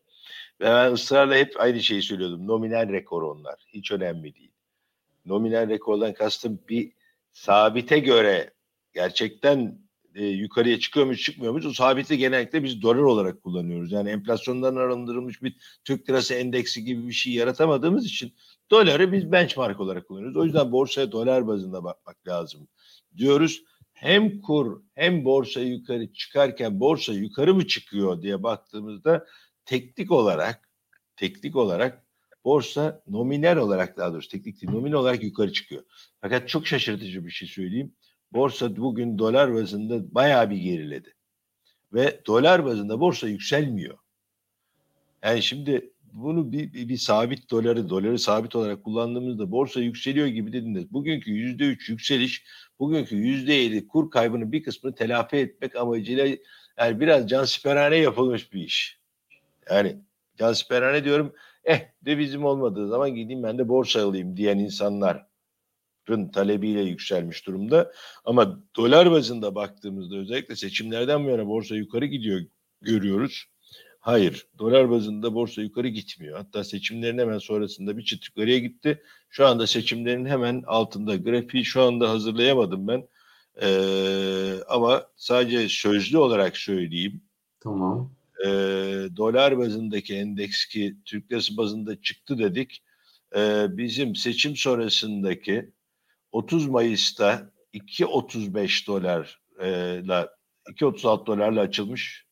Ve 0.62 0.66
ben 0.66 0.92
ısrarla 0.94 1.36
hep 1.36 1.54
aynı 1.60 1.80
şeyi 1.80 2.02
söylüyordum. 2.02 2.48
Nominal 2.48 2.90
rekor 2.90 3.22
onlar. 3.22 3.56
Hiç 3.74 3.92
önemli 3.92 4.36
değil. 4.36 4.52
Nominal 5.26 5.70
rekordan 5.70 6.14
kastım 6.14 6.60
bir 6.70 6.92
sabite 7.32 8.00
göre 8.00 8.52
gerçekten 8.94 9.80
e, 10.18 10.26
yukarıya 10.26 10.80
çıkıyor 10.80 11.06
muyuz 11.06 11.22
çıkmıyor 11.22 11.52
muyuz? 11.52 11.66
O 11.66 11.74
sabiti 11.74 12.18
genellikle 12.18 12.64
biz 12.64 12.82
dolar 12.82 12.96
olarak 12.96 13.44
kullanıyoruz. 13.44 13.92
Yani 13.92 14.10
enflasyondan 14.10 14.76
arındırılmış 14.76 15.44
bir 15.44 15.56
Türk 15.84 16.10
lirası 16.10 16.34
endeksi 16.34 16.84
gibi 16.84 17.08
bir 17.08 17.14
şey 17.14 17.34
yaratamadığımız 17.34 18.06
için 18.06 18.34
doları 18.72 19.12
biz 19.12 19.32
benchmark 19.32 19.80
olarak 19.80 20.08
kullanıyoruz. 20.08 20.38
O 20.38 20.46
yüzden 20.46 20.72
borsaya 20.72 21.12
dolar 21.12 21.48
bazında 21.48 21.84
bakmak 21.84 22.28
lazım 22.28 22.68
diyoruz. 23.18 23.64
Hem 23.94 24.42
kur 24.42 24.82
hem 24.96 25.26
borsa 25.26 25.60
yukarı 25.62 26.14
çıkarken 26.14 26.80
borsa 26.80 27.14
yukarı 27.14 27.56
mı 27.56 27.68
çıkıyor 27.68 28.22
diye 28.22 28.44
baktığımızda 28.44 29.26
teknik 29.66 30.12
olarak 30.12 30.70
teknik 31.16 31.56
olarak 31.56 32.04
borsa 32.46 33.02
nominal 33.08 33.58
olarak 33.58 33.98
daha 33.98 34.14
doğrusu 34.14 34.30
teknik 34.30 34.62
değil 34.62 34.72
nominal 34.74 35.00
olarak 35.00 35.24
yukarı 35.24 35.54
çıkıyor. 35.54 35.84
Fakat 36.22 36.50
çok 36.50 36.68
şaşırtıcı 36.68 37.26
bir 37.26 37.32
şey 37.32 37.48
söyleyeyim. 37.48 37.94
Borsa 38.34 38.76
bugün 38.76 39.18
dolar 39.18 39.54
bazında 39.54 40.16
bayağı 40.16 40.50
bir 40.50 40.58
geriledi. 40.58 41.14
Ve 41.94 42.22
dolar 42.28 42.66
bazında 42.66 43.00
borsa 43.00 43.28
yükselmiyor. 43.28 43.98
Yani 45.24 45.44
şimdi 45.44 45.94
bunu 46.14 46.52
bir, 46.52 46.74
bir, 46.74 46.90
bir 46.90 46.98
sabit 46.98 47.52
doları, 47.52 47.90
doları 47.90 48.20
sabit 48.20 48.56
olarak 48.56 48.84
kullandığımızda 48.84 49.52
borsa 49.52 49.80
yükseliyor 49.80 50.28
gibi 50.28 50.54
dediniz. 50.54 50.94
Bugünkü 50.94 51.32
yüzde 51.32 51.66
üç 51.66 51.90
yükseliş, 51.90 52.46
bugünkü 52.80 53.16
yüzde 53.16 53.54
yedi 53.54 53.88
kur 53.88 54.12
kaybının 54.12 54.52
bir 54.52 54.64
kısmını 54.64 54.96
telafi 54.96 55.38
etmek 55.38 55.76
amacıyla 55.76 56.28
yani 56.78 57.00
biraz 57.00 57.30
cansiperhane 57.30 57.98
yapılmış 57.98 58.54
bir 58.54 58.62
iş. 58.62 59.00
Yani 59.70 59.98
cansiperhane 60.38 61.04
diyorum, 61.04 61.34
eh 61.64 61.80
devizim 62.02 62.46
olmadığı 62.46 62.88
zaman 62.88 63.16
gideyim 63.16 63.44
ben 63.44 63.58
de 63.58 63.68
borsa 63.68 64.08
alayım 64.08 64.38
diyen 64.38 64.58
insanlar 64.58 65.28
talebiyle 66.32 66.82
yükselmiş 66.82 67.48
durumda. 67.48 67.92
Ama 68.26 68.60
dolar 68.76 69.12
bazında 69.12 69.56
baktığımızda 69.56 70.18
özellikle 70.18 70.56
seçimlerden 70.56 71.26
bu 71.26 71.30
yana 71.30 71.48
borsa 71.48 71.76
yukarı 71.76 72.06
gidiyor 72.06 72.42
görüyoruz. 72.82 73.46
Hayır, 74.00 74.48
dolar 74.60 74.90
bazında 74.90 75.34
borsa 75.34 75.62
yukarı 75.62 75.88
gitmiyor. 75.88 76.38
Hatta 76.38 76.64
seçimlerin 76.64 77.18
hemen 77.18 77.38
sonrasında 77.38 77.98
bir 77.98 78.06
çıt 78.06 78.28
yukarıya 78.28 78.60
gitti. 78.60 79.04
Şu 79.30 79.48
anda 79.48 79.68
seçimlerin 79.68 80.26
hemen 80.26 80.64
altında. 80.68 81.16
Grafiği 81.16 81.66
şu 81.66 81.82
anda 81.82 82.10
hazırlayamadım 82.10 82.88
ben. 82.88 83.08
Ee, 83.62 84.54
ama 84.68 85.08
sadece 85.16 85.70
sözlü 85.70 86.18
olarak 86.18 86.58
söyleyeyim. 86.58 87.22
Tamam. 87.60 88.12
Ee, 88.46 88.50
dolar 89.18 89.58
bazındaki 89.58 90.16
endeks 90.16 90.66
ki 90.66 90.96
Türk 91.06 91.32
lirası 91.32 91.58
bazında 91.58 92.02
çıktı 92.02 92.38
dedik. 92.38 92.84
Ee, 93.36 93.66
bizim 93.70 94.16
seçim 94.16 94.56
sonrasındaki 94.56 95.70
30 96.32 96.68
Mayıs'ta 96.68 97.52
2.35 97.74 98.88
dolarla 98.88 100.38
2.36 100.70 101.26
dolarla 101.26 101.62
açılmış 101.62 102.28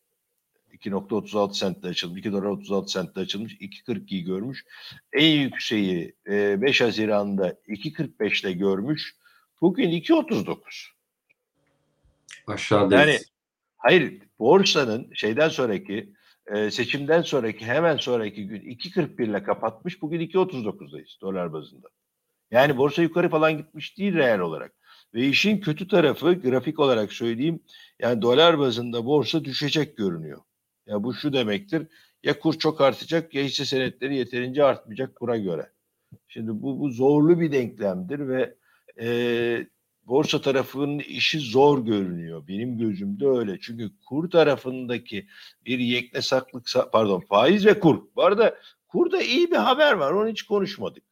2.36 0.75 1.53
sentle 1.53 1.87
açılmış. 1.87 2.19
2 2.19 2.31
dolar 2.31 2.43
36 2.43 2.91
sentle 2.91 3.21
açılmış. 3.21 3.53
2.42'yi 3.53 4.23
görmüş. 4.23 4.65
En 5.13 5.39
yükseği 5.39 6.15
5 6.27 6.81
Haziran'da 6.81 7.49
2.45'te 7.49 8.51
görmüş. 8.51 9.15
Bugün 9.61 9.89
2.39. 9.89 10.57
Aşağıdayız. 12.47 13.07
Yani 13.07 13.19
hayır 13.77 14.21
borsanın 14.39 15.13
şeyden 15.13 15.49
sonraki 15.49 16.13
seçimden 16.71 17.21
sonraki 17.21 17.65
hemen 17.65 17.97
sonraki 17.97 18.47
gün 18.47 18.61
2.41 18.61 19.23
ile 19.23 19.43
kapatmış. 19.43 20.01
Bugün 20.01 20.19
2.39'dayız 20.19 21.21
dolar 21.21 21.53
bazında. 21.53 21.87
Yani 22.55 22.77
borsa 22.77 23.01
yukarı 23.01 23.29
falan 23.29 23.57
gitmiş 23.57 23.97
değil 23.97 24.13
reel 24.13 24.39
olarak. 24.39 24.73
Ve 25.13 25.27
işin 25.27 25.59
kötü 25.59 25.87
tarafı 25.87 26.33
grafik 26.33 26.79
olarak 26.79 27.13
söyleyeyim 27.13 27.59
yani 27.99 28.21
dolar 28.21 28.59
bazında 28.59 29.05
borsa 29.05 29.45
düşecek 29.45 29.97
görünüyor. 29.97 30.41
Ya 30.87 31.03
bu 31.03 31.13
şu 31.13 31.33
demektir 31.33 31.87
ya 32.23 32.39
kur 32.39 32.53
çok 32.53 32.81
artacak 32.81 33.33
ya 33.33 33.43
hisse 33.43 33.65
senetleri 33.65 34.15
yeterince 34.15 34.63
artmayacak 34.63 35.15
kura 35.15 35.37
göre. 35.37 35.71
Şimdi 36.27 36.51
bu, 36.51 36.79
bu 36.79 36.89
zorlu 36.89 37.39
bir 37.39 37.51
denklemdir 37.51 38.27
ve 38.27 38.55
e, 39.01 39.67
borsa 40.03 40.41
tarafının 40.41 40.99
işi 40.99 41.39
zor 41.39 41.85
görünüyor. 41.85 42.47
Benim 42.47 42.77
gözümde 42.77 43.27
öyle. 43.27 43.59
Çünkü 43.61 43.91
kur 44.09 44.29
tarafındaki 44.29 45.27
bir 45.65 45.79
yekne 45.79 46.21
saklık 46.21 46.67
pardon 46.91 47.19
faiz 47.19 47.65
ve 47.65 47.79
kur. 47.79 48.01
Bu 48.15 48.23
arada 48.23 48.57
kurda 48.87 49.21
iyi 49.21 49.51
bir 49.51 49.55
haber 49.55 49.93
var. 49.93 50.11
Onu 50.11 50.29
hiç 50.29 50.43
konuşmadık. 50.43 51.03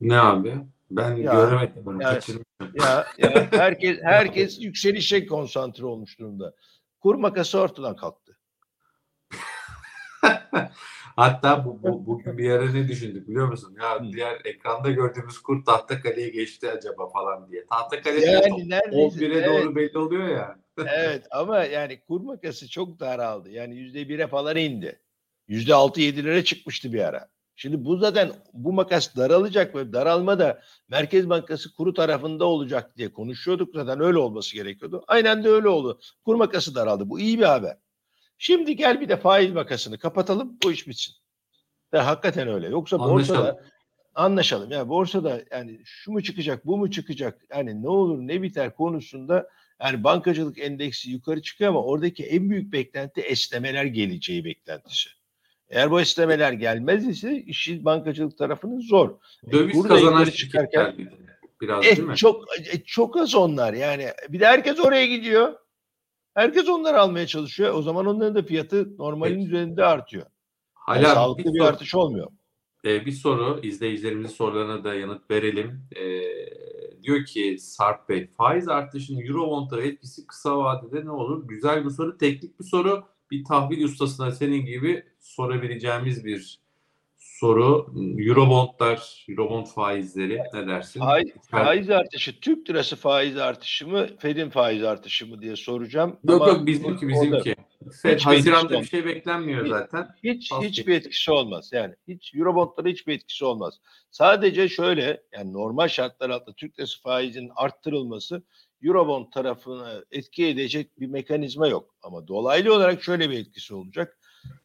Ne 0.00 0.20
abi? 0.20 0.54
Ben 0.90 1.16
Ya, 1.16 1.32
göremedim 1.32 1.84
bunu. 1.84 2.02
ya-. 2.02 2.20
Ya, 2.74 3.06
ya 3.18 3.48
herkes 3.50 3.98
herkes 4.02 4.60
yükselişe 4.60 5.26
konsantre 5.26 5.86
olmuş 5.86 6.18
durumda. 6.18 6.54
Kur 7.00 7.14
makası 7.14 7.60
ortadan 7.60 7.96
kalktı. 7.96 8.36
Hatta 11.16 11.64
bu, 11.64 11.82
bu, 11.82 12.06
bugün 12.06 12.38
bir 12.38 12.50
ara 12.50 12.72
ne 12.72 12.88
düşündük 12.88 13.28
biliyor 13.28 13.48
musun? 13.48 13.76
Ya 13.82 14.00
Hı. 14.00 14.12
diğer 14.12 14.40
ekranda 14.44 14.90
gördüğümüz 14.90 15.38
kur 15.38 15.64
Tahtakale'ye 15.64 16.28
geçti 16.28 16.70
acaba 16.70 17.08
falan 17.08 17.50
diye. 17.50 17.66
Tahtakale 17.66 18.20
Yani 18.26 18.68
neredeyse 18.68 19.26
11'e 19.26 19.38
evet, 19.38 19.46
doğru 19.46 19.76
belli 19.76 19.98
oluyor 19.98 20.28
ya. 20.28 20.58
evet 20.86 21.26
ama 21.30 21.64
yani 21.64 22.00
kur 22.00 22.20
makası 22.20 22.68
çok 22.70 23.00
daraldı. 23.00 23.50
Yani 23.50 23.76
yüzde 23.76 24.08
bire 24.08 24.26
falan 24.26 24.56
indi. 24.56 25.00
Yüzde 25.48 25.74
altı 25.74 26.00
yedilere 26.00 26.44
çıkmıştı 26.44 26.92
bir 26.92 27.00
ara. 27.00 27.28
Şimdi 27.60 27.84
bu 27.84 27.96
zaten 27.96 28.30
bu 28.52 28.72
makas 28.72 29.16
daralacak 29.16 29.74
ve 29.74 29.92
daralma 29.92 30.38
da 30.38 30.62
Merkez 30.88 31.28
Bankası 31.28 31.74
kuru 31.74 31.94
tarafında 31.94 32.44
olacak 32.44 32.96
diye 32.96 33.12
konuşuyorduk. 33.12 33.74
Zaten 33.74 34.00
öyle 34.00 34.18
olması 34.18 34.54
gerekiyordu. 34.54 35.04
Aynen 35.06 35.44
de 35.44 35.48
öyle 35.48 35.68
oldu. 35.68 36.00
Kur 36.24 36.34
makası 36.34 36.74
daraldı. 36.74 37.10
Bu 37.10 37.20
iyi 37.20 37.38
bir 37.38 37.44
haber. 37.44 37.76
Şimdi 38.38 38.76
gel 38.76 39.00
bir 39.00 39.08
de 39.08 39.16
faiz 39.16 39.52
makasını 39.52 39.98
kapatalım. 39.98 40.58
Bu 40.64 40.72
iş 40.72 40.88
bitsin. 40.88 41.14
Ve 41.92 41.98
hakikaten 41.98 42.48
öyle. 42.48 42.68
Yoksa 42.68 42.98
borsada 42.98 43.38
Anlaşalım. 43.38 43.64
anlaşalım. 44.14 44.70
Yani 44.70 44.88
borsada 44.88 45.42
yani 45.50 45.80
şu 45.84 46.12
mu 46.12 46.22
çıkacak, 46.22 46.66
bu 46.66 46.76
mu 46.76 46.90
çıkacak? 46.90 47.40
Yani 47.50 47.82
ne 47.82 47.88
olur 47.88 48.18
ne 48.18 48.42
biter 48.42 48.74
konusunda 48.74 49.48
yani 49.82 50.04
bankacılık 50.04 50.58
endeksi 50.58 51.10
yukarı 51.10 51.42
çıkıyor 51.42 51.70
ama 51.70 51.82
oradaki 51.82 52.24
en 52.24 52.50
büyük 52.50 52.72
beklenti 52.72 53.20
esnemeler 53.20 53.84
geleceği 53.84 54.44
beklentisi. 54.44 55.19
Eğer 55.70 55.90
bu 55.90 56.00
esnemeler 56.00 56.52
gelmez 56.52 57.08
ise 57.08 57.36
işi 57.46 57.84
bankacılık 57.84 58.38
tarafının 58.38 58.80
zor. 58.80 59.10
Döviz 59.52 59.74
Burada 59.76 59.88
kazanan 59.94 60.24
çıkarken- 60.24 60.98
bir. 60.98 61.08
Biraz 61.60 61.82
değil 61.82 61.98
mi? 62.02 62.16
Çok 62.16 62.44
eh, 62.58 62.84
çok 62.86 63.16
az 63.16 63.34
onlar 63.34 63.72
yani. 63.74 64.06
Bir 64.28 64.40
de 64.40 64.46
herkes 64.46 64.80
oraya 64.80 65.06
gidiyor. 65.06 65.52
Herkes 66.34 66.68
onları 66.68 67.00
almaya 67.00 67.26
çalışıyor. 67.26 67.74
O 67.74 67.82
zaman 67.82 68.06
onların 68.06 68.34
da 68.34 68.42
fiyatı 68.42 68.98
normalin 68.98 69.34
Peki. 69.34 69.46
üzerinde 69.46 69.84
artıyor. 69.84 70.26
Yani 70.88 71.02
Hala 71.04 71.14
sağlıklı 71.14 71.54
bir 71.54 71.58
soru- 71.58 71.68
artış 71.68 71.94
olmuyor. 71.94 72.26
Ee, 72.84 73.06
bir 73.06 73.12
soru 73.12 73.60
izleyicilerimizin 73.62 74.34
sorularına 74.34 74.84
da 74.84 74.94
yanıt 74.94 75.30
verelim. 75.30 75.82
Ee, 75.96 76.20
diyor 77.02 77.24
ki 77.24 77.56
Sarp 77.60 78.08
Bey 78.08 78.30
faiz 78.36 78.68
artışının 78.68 79.20
Eurobond'a 79.20 79.82
etkisi 79.82 80.26
kısa 80.26 80.58
vadede 80.58 81.04
ne 81.04 81.10
olur? 81.10 81.48
Güzel 81.48 81.84
bir 81.84 81.90
soru, 81.90 82.18
teknik 82.18 82.60
bir 82.60 82.64
soru. 82.64 83.04
Bir 83.30 83.44
tahvil 83.44 83.84
ustasına 83.84 84.30
senin 84.30 84.66
gibi 84.66 85.04
sorabileceğimiz 85.20 86.24
bir 86.24 86.60
soru. 87.18 87.94
Eurobondlar, 88.18 89.26
Eurobond 89.28 89.66
faizleri 89.66 90.38
ne 90.54 90.66
dersin? 90.66 91.00
Faiz, 91.00 91.28
faiz 91.50 91.90
artışı, 91.90 92.40
Türk 92.40 92.70
lirası 92.70 92.96
faiz 92.96 93.36
artışı 93.36 93.88
mı, 93.88 94.06
Fed'in 94.18 94.50
faiz 94.50 94.84
artışı 94.84 95.26
mı 95.26 95.42
diye 95.42 95.56
soracağım. 95.56 96.16
Yok 96.24 96.42
Ama 96.42 96.50
yok 96.50 96.66
bizimki 96.66 97.08
bizimki. 97.08 97.56
Fed, 98.02 98.16
Hiç 98.16 98.26
Haziran'da 98.26 98.80
bir 98.80 98.86
şey 98.86 99.04
beklenmiyor 99.04 99.66
zaten. 99.66 100.08
Hiç 100.24 100.52
Az 100.52 100.62
hiçbir 100.62 100.94
etkisi 100.94 101.30
olmaz. 101.30 101.70
Yani 101.72 101.94
hiç 102.08 102.34
Eurobondlara 102.34 102.88
hiçbir 102.88 103.14
etkisi 103.14 103.44
olmaz. 103.44 103.80
Sadece 104.10 104.68
şöyle 104.68 105.22
yani 105.32 105.52
normal 105.52 105.88
şartlar 105.88 106.30
altında 106.30 106.54
Türk 106.56 106.78
lirası 106.78 107.02
faizinin 107.02 107.50
arttırılması 107.56 108.42
Eurobond 108.82 109.26
tarafına 109.32 110.02
etki 110.10 110.46
edecek 110.46 111.00
bir 111.00 111.06
mekanizma 111.06 111.68
yok. 111.68 111.94
Ama 112.02 112.28
dolaylı 112.28 112.74
olarak 112.74 113.02
şöyle 113.02 113.30
bir 113.30 113.38
etkisi 113.38 113.74
olacak. 113.74 114.18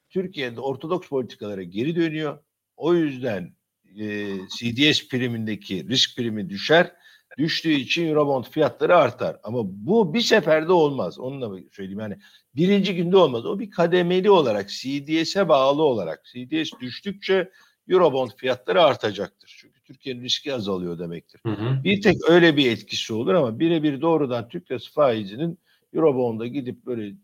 Türkiye'de 0.10 0.60
ortodoks 0.62 1.08
politikalara 1.08 1.64
geri 1.64 1.96
dönüyor. 1.96 2.40
O 2.78 2.94
yüzden 2.94 3.56
e, 4.00 4.28
CDS 4.58 5.08
primindeki 5.08 5.88
risk 5.88 6.18
primi 6.18 6.50
düşer. 6.50 6.92
Düştüğü 7.38 7.72
için 7.72 8.08
Eurobond 8.08 8.44
fiyatları 8.44 8.98
artar. 8.98 9.38
Ama 9.44 9.60
bu 9.64 10.14
bir 10.14 10.22
seferde 10.22 10.72
olmaz. 10.72 11.20
Onu 11.20 11.42
da 11.42 11.70
söyleyeyim. 11.72 12.00
Yani 12.00 12.18
birinci 12.56 12.96
günde 12.96 13.18
olmaz. 13.18 13.46
O 13.46 13.60
bir 13.60 13.72
kademeli 13.72 14.32
olarak 14.32 14.70
CDS'e 14.70 15.50
bağlı 15.50 15.84
olarak 15.84 16.26
CDS 16.26 16.72
düştükçe 16.82 17.52
Eurobond 17.90 18.32
fiyatları 18.38 18.84
artacaktır. 18.84 19.56
Çünkü 19.62 19.75
Türkiye'nin 19.86 20.24
riski 20.24 20.54
azalıyor 20.54 21.00
demektir. 21.00 21.42
Hı 21.46 21.52
hı. 21.52 21.84
Bir 21.84 22.02
tek 22.02 22.30
öyle 22.30 22.58
bir 22.58 22.72
etkisi 22.72 23.14
olur 23.14 23.34
ama 23.34 23.60
birebir 23.60 24.02
doğrudan 24.02 24.50
Türk 24.50 24.72
lirası 24.72 24.94
faizinin 24.94 25.60
Eurobond'a 25.94 26.48
gidip 26.48 26.86
böyle 26.86 27.16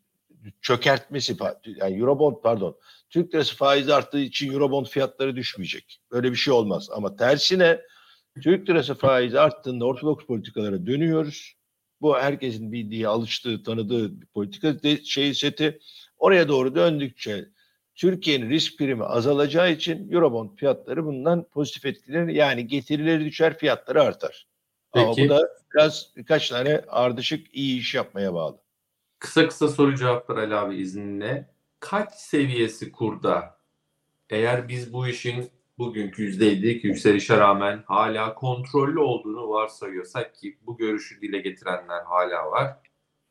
çökertmesi 0.61 1.37
yani 1.65 1.99
Eurobond 1.99 2.35
pardon 2.43 2.77
Türk 3.09 3.33
lirası 3.33 3.55
faizi 3.55 3.93
arttığı 3.93 4.19
için 4.19 4.53
Eurobond 4.53 4.85
fiyatları 4.85 5.35
düşmeyecek. 5.35 6.01
Öyle 6.11 6.31
bir 6.31 6.35
şey 6.35 6.53
olmaz 6.53 6.89
ama 6.91 7.15
tersine 7.15 7.81
Türk 8.41 8.69
lirası 8.69 8.95
faizi 8.95 9.39
arttığında 9.39 9.85
ortodoks 9.85 10.25
politikalara 10.25 10.85
dönüyoruz. 10.85 11.53
Bu 12.01 12.17
herkesin 12.17 12.71
bildiği, 12.71 13.07
alıştığı, 13.07 13.63
tanıdığı 13.63 14.21
bir 14.21 14.25
politika 14.25 14.75
şey 15.03 15.33
seti. 15.33 15.79
Oraya 16.17 16.47
doğru 16.47 16.75
döndükçe 16.75 17.45
Türkiye'nin 17.95 18.49
risk 18.49 18.77
primi 18.77 19.03
azalacağı 19.03 19.71
için 19.71 20.11
Eurobond 20.11 20.49
fiyatları 20.55 21.05
bundan 21.05 21.43
pozitif 21.43 21.85
etkilenir. 21.85 22.33
Yani 22.33 22.67
getirileri 22.67 23.25
düşer, 23.25 23.57
fiyatları 23.57 24.03
artar. 24.03 24.47
Ama 24.93 25.13
Peki. 25.15 25.25
bu 25.25 25.29
da 25.29 25.49
biraz 25.75 26.11
birkaç 26.17 26.49
tane 26.49 26.81
ardışık 26.87 27.55
iyi 27.55 27.79
iş 27.79 27.95
yapmaya 27.95 28.33
bağlı. 28.33 28.57
Kısa 29.19 29.47
kısa 29.47 29.67
soru 29.67 29.95
cevaplar 29.95 30.37
Ali 30.37 30.55
abi 30.55 30.75
izninle. 30.75 31.49
Kaç 31.79 32.13
seviyesi 32.13 32.91
kurda 32.91 33.57
eğer 34.29 34.67
biz 34.67 34.93
bu 34.93 35.07
işin 35.07 35.51
bugünkü 35.77 36.23
%50'lik 36.23 36.83
yükselişe 36.83 37.37
rağmen 37.37 37.83
hala 37.85 38.35
kontrollü 38.35 38.99
olduğunu 38.99 39.49
varsayıyorsak 39.49 40.35
ki 40.35 40.57
bu 40.61 40.77
görüşü 40.77 41.21
dile 41.21 41.39
getirenler 41.39 42.03
hala 42.03 42.51
var 42.51 42.77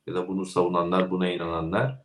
ya 0.07 0.15
da 0.15 0.29
bunu 0.29 0.45
savunanlar, 0.45 1.11
buna 1.11 1.31
inananlar. 1.31 2.03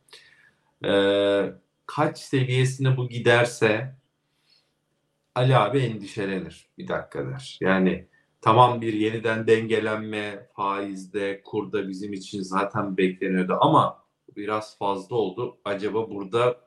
Ee, 0.85 1.53
kaç 1.85 2.17
seviyesine 2.17 2.97
bu 2.97 3.09
giderse 3.09 3.95
Ali 5.35 5.57
abi 5.57 5.79
endişelenir 5.79 6.69
bir 6.77 6.87
dakika 6.87 7.27
der. 7.27 7.57
Yani 7.61 8.07
tamam 8.41 8.81
bir 8.81 8.93
yeniden 8.93 9.47
dengelenme 9.47 10.47
faizde, 10.55 11.41
kurda 11.45 11.89
bizim 11.89 12.13
için 12.13 12.41
zaten 12.41 12.97
bekleniyordu 12.97 13.57
ama 13.61 14.05
biraz 14.35 14.77
fazla 14.77 15.15
oldu. 15.15 15.57
Acaba 15.65 16.09
burada 16.09 16.61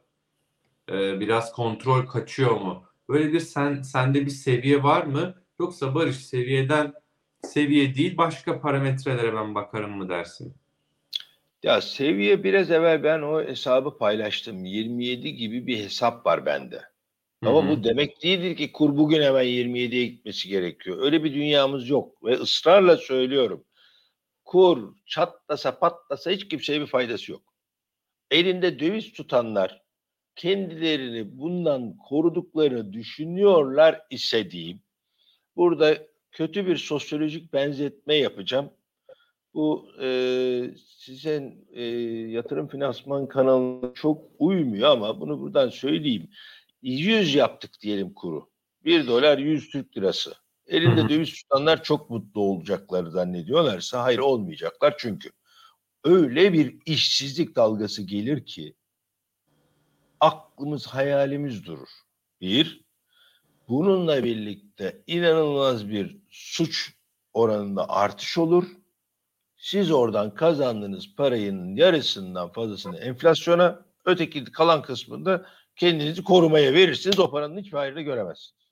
e, 0.91 1.21
biraz 1.21 1.53
kontrol 1.53 2.07
kaçıyor 2.07 2.61
mu? 2.61 2.85
Böyle 3.09 3.33
bir 3.33 3.41
sen 3.41 3.83
sende 3.83 4.27
bir 4.27 4.31
seviye 4.31 4.83
var 4.83 5.05
mı? 5.05 5.35
Yoksa 5.61 5.95
Barış 5.95 6.17
seviyeden 6.17 6.93
seviye 7.43 7.95
değil 7.95 8.17
başka 8.17 8.61
parametrelere 8.61 9.35
ben 9.35 9.55
bakarım 9.55 9.97
mı 9.97 10.09
dersin? 10.09 10.55
Ya 11.63 11.81
seviye 11.81 12.45
biraz 12.45 12.71
evvel 12.71 13.03
ben 13.03 13.23
o 13.23 13.43
hesabı 13.45 13.99
paylaştım. 13.99 14.65
27 14.65 15.35
gibi 15.35 15.67
bir 15.67 15.79
hesap 15.79 16.27
var 16.27 16.47
bende. 16.47 16.83
Ama 17.43 17.63
Hı 17.63 17.67
hı. 17.67 17.71
bu 17.71 17.85
demek 17.85 18.23
değildir 18.23 18.57
ki 18.57 18.73
kur 18.73 18.97
bugün 18.97 19.23
hemen 19.23 19.45
27'ye 19.45 20.07
gitmesi 20.07 20.49
gerekiyor. 20.49 21.03
Öyle 21.03 21.25
bir 21.25 21.35
dünyamız 21.35 21.89
yok 21.89 22.25
ve 22.25 22.33
ısrarla 22.33 22.97
söylüyorum. 22.97 23.65
Kur 24.45 24.95
çatlasa 25.07 25.79
patlasa 25.79 26.31
hiç 26.31 26.49
kimseye 26.49 26.81
bir 26.81 26.87
faydası 26.87 27.33
yok. 27.33 27.43
Elinde 28.31 28.79
döviz 28.79 29.13
tutanlar 29.13 29.83
kendilerini 30.37 31.39
bundan 31.39 31.97
koruduklarını 31.97 32.93
düşünüyorlar 32.93 34.01
ise 34.11 34.51
diyeyim. 34.51 34.81
Burada 35.57 35.99
kötü 36.33 36.67
bir 36.67 36.77
sosyolojik 36.77 37.53
benzetme 37.53 38.15
yapacağım. 38.15 38.71
Bu 39.59 39.89
e, 40.03 40.09
sizin 40.99 41.69
e, 41.73 41.85
yatırım 42.31 42.69
finansman 42.69 43.29
kanalına 43.29 43.95
çok 43.95 44.23
uymuyor 44.39 44.91
ama 44.91 45.21
bunu 45.21 45.41
buradan 45.41 45.69
söyleyeyim. 45.69 46.31
100 46.83 47.35
yaptık 47.35 47.71
diyelim 47.81 48.15
kuru. 48.15 48.51
1 48.85 49.07
dolar 49.07 49.39
100 49.39 49.71
Türk 49.71 49.97
lirası. 49.97 50.35
Elinde 50.67 51.01
Hı 51.01 51.05
hı. 51.05 51.09
döviz 51.09 51.35
tutanlar 51.35 51.83
çok 51.83 52.11
mutlu 52.11 52.41
olacakları 52.41 53.11
zannediyorlarsa 53.11 54.03
hayır 54.03 54.19
olmayacaklar 54.19 54.95
çünkü 54.99 55.31
öyle 56.05 56.53
bir 56.53 56.77
işsizlik 56.87 57.57
dalgası 57.57 58.03
gelir 58.03 58.47
ki 58.47 58.75
aklımız 60.21 60.87
hayalimiz 60.87 61.67
durur. 61.67 61.91
Bir, 62.41 62.85
bununla 63.69 64.25
birlikte 64.25 65.03
inanılmaz 65.07 65.89
bir 65.89 66.19
suç 66.31 66.95
oranında 67.33 67.89
artış 67.89 68.39
olur. 68.39 68.78
Siz 69.59 69.91
oradan 69.91 70.35
kazandığınız 70.35 71.15
parayın 71.17 71.77
yarısından 71.77 72.53
fazlasını 72.53 72.99
enflasyona, 72.99 73.85
öteki 74.05 74.45
kalan 74.45 74.83
kısmında 74.83 75.47
kendinizi 75.77 76.25
korumaya 76.25 76.75
verirsiniz. 76.75 77.19
O 77.19 77.31
paranın 77.31 77.59
hiçbir 77.59 77.77
hayrını 77.77 78.01
göremezsiniz. 78.01 78.69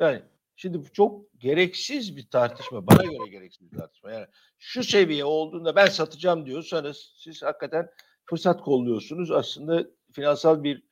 Yani 0.00 0.22
şimdi 0.56 0.78
bu 0.78 0.92
çok 0.92 1.40
gereksiz 1.40 2.16
bir 2.16 2.26
tartışma. 2.26 2.86
Bana 2.86 3.02
göre 3.02 3.30
gereksiz 3.30 3.72
bir 3.72 3.78
tartışma. 3.78 4.10
Yani 4.10 4.26
şu 4.58 4.84
seviye 4.84 5.24
olduğunda 5.24 5.76
ben 5.76 5.86
satacağım 5.86 6.46
diyorsanız 6.46 7.12
siz 7.16 7.42
hakikaten 7.42 7.88
fırsat 8.24 8.60
kolluyorsunuz. 8.62 9.30
Aslında 9.30 9.84
finansal 10.12 10.64
bir 10.64 10.82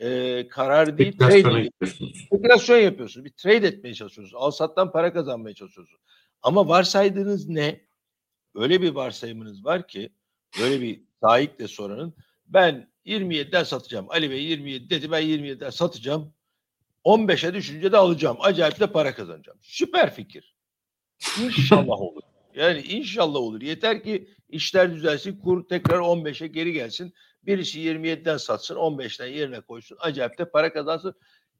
e, 0.00 0.48
karar 0.48 0.98
değil, 0.98 1.12
Spekülasyona 1.12 1.52
trade 1.52 1.62
gidiyorsunuz. 1.62 2.24
spekülasyon 2.26 2.78
yapıyorsunuz. 2.78 3.24
Bir 3.24 3.32
trade 3.32 3.66
etmeye 3.66 3.94
çalışıyorsunuz. 3.94 4.42
Al 4.42 4.50
sattan 4.50 4.92
para 4.92 5.12
kazanmaya 5.12 5.54
çalışıyorsunuz. 5.54 6.00
Ama 6.42 6.68
varsaydığınız 6.68 7.48
ne? 7.48 7.87
Öyle 8.54 8.82
bir 8.82 8.90
varsayımınız 8.90 9.64
var 9.64 9.88
ki 9.88 10.10
böyle 10.60 10.80
bir 10.80 11.00
sahiple 11.22 11.68
soranın 11.68 12.14
ben 12.46 12.88
27'den 13.06 13.62
satacağım. 13.62 14.06
Ali 14.10 14.30
Bey 14.30 14.44
27 14.44 14.90
dedi 14.90 15.10
ben 15.10 15.22
27'den 15.22 15.70
satacağım. 15.70 16.32
15'e 17.04 17.54
düşünce 17.54 17.92
de 17.92 17.96
alacağım. 17.96 18.36
Acayip 18.40 18.80
de 18.80 18.86
para 18.86 19.14
kazanacağım. 19.14 19.58
Süper 19.62 20.14
fikir. 20.14 20.54
İnşallah 21.42 22.00
olur. 22.00 22.22
Yani 22.54 22.80
inşallah 22.80 23.38
olur. 23.38 23.62
Yeter 23.62 24.02
ki 24.02 24.28
işler 24.48 24.94
düzelsin. 24.94 25.40
Kur 25.40 25.68
tekrar 25.68 25.98
15'e 25.98 26.46
geri 26.46 26.72
gelsin. 26.72 27.14
Birisi 27.42 27.80
27'den 27.80 28.36
satsın. 28.36 28.76
15'ten 28.76 29.26
yerine 29.26 29.60
koysun. 29.60 29.96
Acayip 30.00 30.38
de 30.38 30.50
para 30.50 30.72
kazansın. 30.72 31.14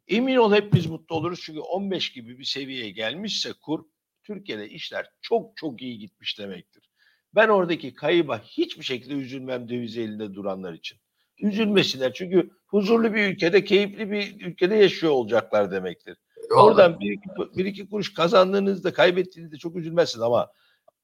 Emin 0.09 0.37
ol 0.37 0.53
hepimiz 0.53 0.87
mutlu 0.87 1.17
oluruz. 1.17 1.41
Çünkü 1.43 1.61
15 1.61 2.13
gibi 2.13 2.39
bir 2.39 2.45
seviyeye 2.45 2.91
gelmişse 2.91 3.53
kur 3.53 3.85
Türkiye'de 4.29 4.69
işler 4.69 5.11
çok 5.21 5.57
çok 5.57 5.83
iyi 5.83 5.99
gitmiş 5.99 6.39
demektir. 6.39 6.91
Ben 7.35 7.49
oradaki 7.49 7.95
kayıba 7.95 8.39
hiçbir 8.39 8.85
şekilde 8.85 9.15
üzülmem 9.15 9.69
döviz 9.69 9.99
elinde 9.99 10.35
duranlar 10.35 10.73
için. 10.73 10.99
Üzülmesinler 11.39 12.13
çünkü 12.13 12.51
huzurlu 12.67 13.15
bir 13.15 13.29
ülkede, 13.29 13.65
keyifli 13.65 14.11
bir 14.11 14.47
ülkede 14.47 14.75
yaşıyor 14.75 15.13
olacaklar 15.13 15.71
demektir. 15.71 16.17
Oradan 16.57 17.01
bir 17.01 17.13
iki, 17.13 17.29
bir 17.59 17.65
iki 17.65 17.89
kuruş 17.89 18.15
kazandığınızda, 18.15 18.93
kaybettiğinizde 18.93 19.57
çok 19.57 19.77
üzülmezsiniz 19.77 20.23
ama 20.23 20.53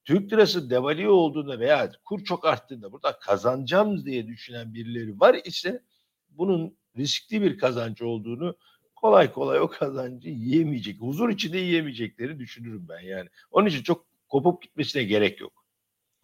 Türk 0.05 0.33
lirası 0.33 0.71
devalüe 0.71 1.09
olduğunda 1.09 1.61
veya 1.61 1.93
kur 2.05 2.25
çok 2.25 2.45
arttığında 2.45 2.93
burada 2.93 3.19
kazanacağım 3.19 4.05
diye 4.05 4.27
düşünen 4.27 4.75
birileri 4.75 5.21
var 5.21 5.37
ise 5.45 5.83
bunun 6.29 6.77
riskli 6.97 7.43
bir 7.43 7.59
kazancı 7.59 8.07
olduğunu 8.07 8.57
kolay 9.05 9.33
kolay 9.33 9.61
o 9.61 9.69
kazancı 9.69 10.29
yiyemeyecek. 10.29 11.01
Huzur 11.01 11.29
içinde 11.29 11.59
yiyemeyecekleri 11.59 12.39
düşünürüm 12.39 12.87
ben 12.89 13.01
yani. 13.01 13.29
Onun 13.51 13.67
için 13.67 13.83
çok 13.83 14.07
kopup 14.29 14.63
gitmesine 14.63 15.05
gerek 15.05 15.41
yok. 15.41 15.53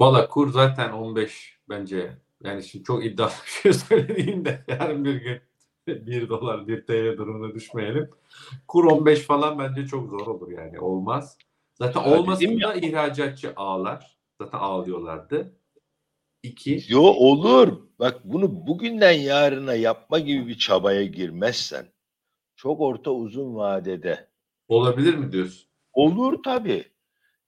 Valla 0.01 0.29
kur 0.29 0.53
zaten 0.53 0.93
15 0.93 1.59
bence. 1.69 2.19
Yani 2.45 2.63
şimdi 2.63 2.85
çok 2.85 3.05
iddialı 3.05 3.31
bir 3.47 3.51
şey 3.51 3.73
söylediğim 3.89 4.45
de 4.45 4.65
yarın 4.69 5.05
bir 5.05 5.15
gün 5.15 5.41
1 6.07 6.29
dolar 6.29 6.69
1 6.69 6.87
TL 6.87 7.19
durumuna 7.19 7.55
düşmeyelim. 7.55 8.11
Kur 8.69 8.85
15 8.85 9.21
falan 9.21 9.59
bence 9.59 9.87
çok 9.87 10.11
zor 10.11 10.27
olur 10.27 10.51
yani 10.53 10.81
olmaz. 10.81 11.39
Zaten 11.75 12.01
Ya 12.01 12.19
olmasında 12.19 12.75
ihracatçı 12.75 13.53
ağlar. 13.57 14.17
Zaten 14.41 14.59
ağlıyorlardı. 14.59 15.53
İki. 16.43 16.85
Yo 16.89 17.01
olur. 17.03 17.79
Bak 17.99 18.21
bunu 18.25 18.67
bugünden 18.67 19.13
yarına 19.13 19.75
yapma 19.75 20.19
gibi 20.19 20.49
bir 20.49 20.59
çabaya 20.59 21.05
girmezsen 21.05 21.87
çok 22.61 22.81
orta 22.81 23.11
uzun 23.11 23.55
vadede 23.55 24.29
Olabilir 24.69 25.15
mi 25.15 25.33
diyorsun? 25.33 25.69
olur 25.93 26.43
tabii. 26.43 26.85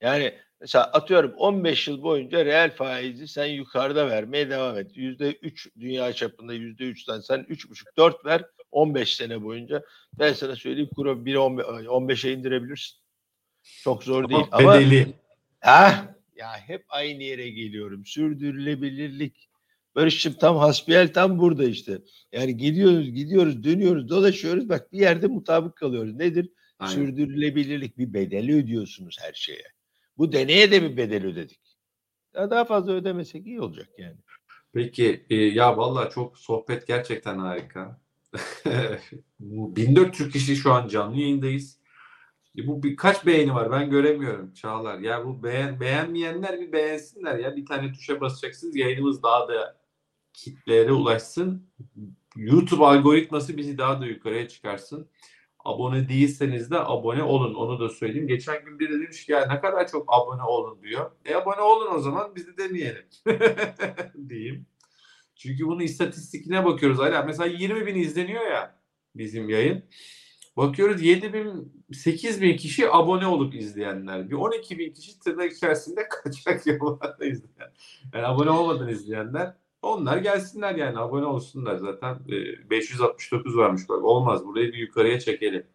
Yani 0.01 0.35
mesela 0.61 0.85
atıyorum 0.85 1.33
15 1.37 1.89
yıl 1.89 2.03
boyunca 2.03 2.45
reel 2.45 2.71
faizi 2.71 3.29
sen 3.29 3.47
yukarıda 3.47 4.11
vermeye 4.11 4.51
devam 4.51 4.79
et. 4.79 4.97
Yüzde 4.97 5.33
3 5.33 5.69
dünya 5.81 6.13
çapında 6.13 6.55
yüzde 6.55 6.85
3'ten 6.85 7.21
sen 7.21 7.41
3,5 7.41 7.97
4 7.97 8.25
ver 8.25 8.45
15 8.71 9.17
sene 9.17 9.43
boyunca. 9.43 9.83
Ben 10.19 10.33
sana 10.33 10.57
söyleyeyim 10.57 10.91
kuru 10.95 11.11
1'e 11.11 11.37
15'e 11.87 12.33
indirebilirsin. 12.33 12.99
Çok 13.63 14.05
zor 14.05 14.29
değil 14.29 14.47
ama 14.53 14.75
Bedeli. 14.75 15.15
Ah, 15.63 16.05
ya 16.37 16.57
hep 16.67 16.85
aynı 16.89 17.23
yere 17.23 17.51
geliyorum. 17.51 18.07
Sürdürülebilirlik. 18.07 19.49
Barış'cığım 19.95 20.35
tam 20.35 20.57
hasbihal 20.57 21.09
tam 21.09 21.39
burada 21.39 21.65
işte. 21.65 21.99
Yani 22.33 22.57
gidiyoruz, 22.57 23.11
gidiyoruz, 23.11 23.65
dönüyoruz, 23.65 24.09
dolaşıyoruz. 24.09 24.69
Bak 24.69 24.93
bir 24.93 24.99
yerde 24.99 25.27
mutabık 25.27 25.77
kalıyoruz. 25.77 26.15
Nedir? 26.15 26.51
Aynen. 26.79 26.95
Sürdürülebilirlik. 26.95 27.99
Bir 27.99 28.15
bedeli 28.15 28.57
ödüyorsunuz 28.57 29.17
her 29.21 29.33
şeye. 29.33 29.65
Bu 30.19 30.33
deneye 30.33 30.71
de 30.71 30.83
bir 30.83 30.97
bedel 30.97 31.27
ödedik. 31.27 31.61
Ya 32.35 32.51
daha 32.51 32.65
fazla 32.65 32.93
ödemesek 32.93 33.47
iyi 33.47 33.61
olacak 33.61 33.89
yani. 33.99 34.17
Peki 34.73 35.27
e, 35.31 35.35
ya 35.35 35.77
vallahi 35.77 36.11
çok 36.11 36.39
sohbet 36.39 36.87
gerçekten 36.87 37.39
harika. 37.39 38.01
Bu 39.41 39.77
1400 39.77 40.33
kişi 40.33 40.57
şu 40.57 40.73
an 40.73 40.89
canlı 40.89 41.17
yayındayız. 41.17 41.79
E 42.59 42.67
bu 42.67 42.83
birkaç 42.83 43.27
beğeni 43.27 43.55
var 43.55 43.71
ben 43.71 43.91
göremiyorum 43.91 44.53
Çağlar. 44.53 44.99
Ya 44.99 45.25
bu 45.25 45.43
beğen, 45.43 45.81
beğenmeyenler 45.81 46.61
bir 46.61 46.73
beğensinler 46.73 47.39
ya. 47.39 47.57
Bir 47.57 47.67
tane 47.67 47.93
tuşa 47.93 48.21
basacaksınız 48.21 48.77
yayınımız 48.77 49.23
daha 49.23 49.49
da 49.49 49.82
kitlelere 50.35 50.93
ulaşsın. 50.93 51.67
YouTube 52.37 52.85
algoritması 52.85 53.57
bizi 53.57 53.79
daha 53.79 54.01
da 54.01 54.07
yukarıya 54.07 54.49
çıkarsın. 54.49 55.11
Abone 55.65 56.09
değilseniz 56.09 56.71
de 56.71 56.79
abone 56.81 57.23
olun. 57.23 57.55
Onu 57.55 57.81
da 57.81 57.89
söyleyeyim. 57.89 58.29
Geçen 58.29 58.65
gün 58.65 58.79
biri 58.79 58.93
demiş 58.93 59.27
ki 59.27 59.33
ya 59.33 59.47
ne 59.47 59.61
kadar 59.61 59.89
çok 59.89 60.15
abone 60.15 60.43
olun 60.43 60.83
diyor. 60.83 61.11
E 61.25 61.35
abone 61.35 61.61
olun 61.61 61.95
o 61.95 61.99
zaman 61.99 62.35
biz 62.37 62.47
de 62.47 62.57
deneyelim. 62.57 63.05
diyeyim. 64.29 64.67
Çünkü 65.35 65.67
bunun 65.67 65.81
istatistikine 65.81 66.65
bakıyoruz. 66.65 66.99
Hala 66.99 67.23
mesela 67.23 67.47
20 67.47 67.87
bin 67.87 67.95
izleniyor 67.95 68.47
ya 68.47 68.79
bizim 69.15 69.49
yayın. 69.49 69.85
Bakıyoruz 70.57 71.03
7 71.03 71.33
bin 71.33 71.73
8 71.93 72.43
bin 72.43 72.57
kişi 72.57 72.91
abone 72.91 73.27
olup 73.27 73.55
izleyenler. 73.55 74.31
Bir 74.31 74.35
12 74.35 74.79
bin 74.79 74.93
kişi 74.93 75.21
tırnak 75.21 75.53
içerisinde 75.53 76.09
kaçak 76.25 76.67
yollarda 76.67 77.25
izleyen. 77.25 77.73
Yani 78.15 78.27
abone 78.27 78.51
olmadan 78.51 78.89
izleyenler. 78.89 79.55
Onlar 79.83 80.17
gelsinler 80.17 80.75
yani 80.75 80.99
abone 80.99 81.27
olsunlar 81.27 81.77
zaten. 81.77 82.15
E, 82.29 82.71
569 82.71 83.57
varmış 83.57 83.83
bak. 83.89 84.05
Olmaz 84.05 84.45
burayı 84.47 84.73
bir 84.73 84.79
yukarıya 84.79 85.21
çekelim. 85.21 85.67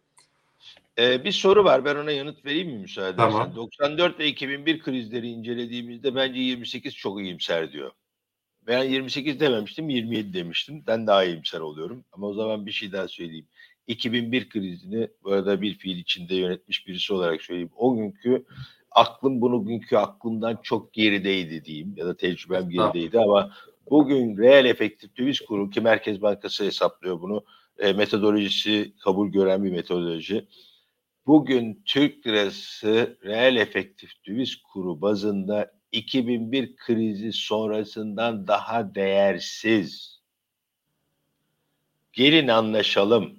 Ee, 0.98 1.24
bir 1.24 1.32
soru 1.32 1.64
var. 1.64 1.84
Ben 1.84 1.96
ona 1.96 2.10
yanıt 2.10 2.44
vereyim 2.44 2.68
mi 2.68 2.78
müsaade 2.78 3.16
Tamam. 3.16 3.42
edersen? 3.42 3.56
94 3.56 4.18
ve 4.18 4.26
2001 4.26 4.80
krizleri 4.80 5.28
incelediğimizde 5.28 6.14
bence 6.14 6.40
28 6.40 6.94
çok 6.94 7.20
iyimser 7.20 7.72
diyor. 7.72 7.90
Ben 8.66 8.84
28 8.84 9.40
dememiştim, 9.40 9.88
27 9.88 10.32
demiştim. 10.34 10.84
Ben 10.86 11.06
daha 11.06 11.24
iyimser 11.24 11.60
oluyorum. 11.60 12.04
Ama 12.12 12.26
o 12.26 12.34
zaman 12.34 12.66
bir 12.66 12.72
şey 12.72 12.92
daha 12.92 13.08
söyleyeyim. 13.08 13.46
2001 13.86 14.48
krizini 14.48 15.08
bu 15.24 15.32
arada 15.32 15.62
bir 15.62 15.78
fiil 15.78 15.98
içinde 15.98 16.34
yönetmiş 16.34 16.86
birisi 16.86 17.14
olarak 17.14 17.42
söyleyeyim. 17.42 17.70
O 17.76 17.96
günkü 17.96 18.44
aklım 18.90 19.40
bunu 19.40 19.64
günkü 19.64 19.96
aklımdan 19.96 20.58
çok 20.62 20.92
gerideydi 20.92 21.64
diyeyim 21.64 21.94
ya 21.96 22.06
da 22.06 22.16
tecrübem 22.16 22.70
gerideydi 22.70 23.20
ama 23.20 23.52
bugün 23.90 24.36
reel 24.36 24.64
efektif 24.64 25.16
döviz 25.16 25.40
kuru 25.40 25.70
ki 25.70 25.80
Merkez 25.80 26.22
Bankası 26.22 26.64
hesaplıyor 26.64 27.20
bunu. 27.20 27.44
E, 27.78 27.92
metodolojisi 27.92 28.92
kabul 29.04 29.28
gören 29.28 29.64
bir 29.64 29.70
metodoloji. 29.70 30.48
Bugün 31.26 31.82
Türk 31.86 32.26
lirası 32.26 33.18
reel 33.24 33.56
efektif 33.56 34.10
döviz 34.26 34.56
kuru 34.56 35.00
bazında 35.00 35.78
2001 35.92 36.76
krizi 36.76 37.32
sonrasından 37.32 38.46
daha 38.46 38.94
değersiz. 38.94 40.20
Gelin 42.12 42.48
anlaşalım. 42.48 43.38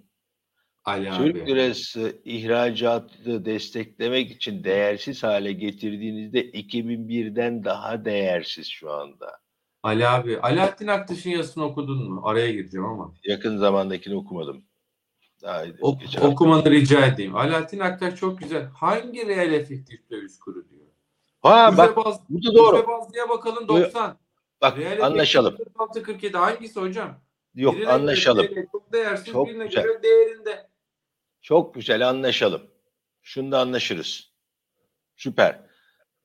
Ali 0.85 1.11
Türk 1.11 1.35
abi. 1.35 1.47
lirası 1.47 2.21
ihracatı 2.25 3.45
desteklemek 3.45 4.31
için 4.31 4.63
değersiz 4.63 5.23
hale 5.23 5.51
getirdiğinizde 5.53 6.49
2001'den 6.49 7.63
daha 7.63 8.05
değersiz 8.05 8.67
şu 8.67 8.91
anda. 8.91 9.39
Ali 9.83 10.07
abi. 10.07 10.39
Alaaddin 10.39 10.87
Aktaş'ın 10.87 11.29
yazısını 11.29 11.63
okudun 11.65 12.09
mu? 12.11 12.21
Araya 12.25 12.51
gireceğim 12.51 12.85
ama. 12.85 13.13
Yakın 13.23 13.57
zamandakini 13.57 14.15
okumadım. 14.15 14.63
Daha 15.41 15.65
Ok- 15.81 16.01
geçen 16.01 16.13
hafta. 16.21 16.27
okumanı 16.33 16.71
rica 16.71 17.05
edeyim. 17.05 17.35
Alaaddin 17.35 17.79
Aktaş 17.79 18.15
çok 18.15 18.39
güzel. 18.39 18.65
Hangi 18.65 19.27
reel 19.27 19.53
efektif 19.53 20.09
döviz 20.09 20.39
kuru 20.39 20.69
diyor. 20.69 20.85
Ha 21.41 21.77
bak 21.77 21.89
Üfe 21.91 21.95
baz, 22.05 22.19
bu 22.29 22.43
da 22.43 22.53
doğru. 22.55 22.77
Üfe 22.77 22.87
bazlıya 22.87 23.29
bakalım 23.29 23.63
Bu- 23.63 23.67
90. 23.67 24.17
Bak 24.61 24.77
Reel 24.77 25.05
anlaşalım. 25.05 25.53
efektif 25.53 25.73
46 25.73 26.03
47 26.03 26.37
hangisi 26.37 26.79
hocam? 26.79 27.21
Yok 27.55 27.73
Birine 27.73 27.85
göre 27.85 27.93
anlaşalım. 27.93 28.43
değeri 28.47 28.67
Çok 28.71 28.93
değersiz 28.93 29.25
Çok 29.33 29.47
birine 29.47 29.65
güzel. 29.65 29.83
göre 29.83 30.03
değerinde. 30.03 30.69
Çok 31.41 31.73
güzel 31.75 32.09
anlaşalım. 32.09 32.61
Şunda 33.21 33.59
anlaşırız. 33.59 34.31
Süper. 35.15 35.59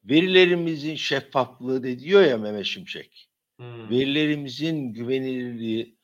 Verilerimizin 0.04 0.94
şeffaflığı 0.96 1.82
de 1.82 1.98
diyor 1.98 2.22
ya 2.22 2.38
Mehmet 2.38 2.66
Şimşek. 2.66 3.30
Hmm. 3.56 3.90
Verilerimizin 3.90 4.92
güvenilirliği 4.92 5.98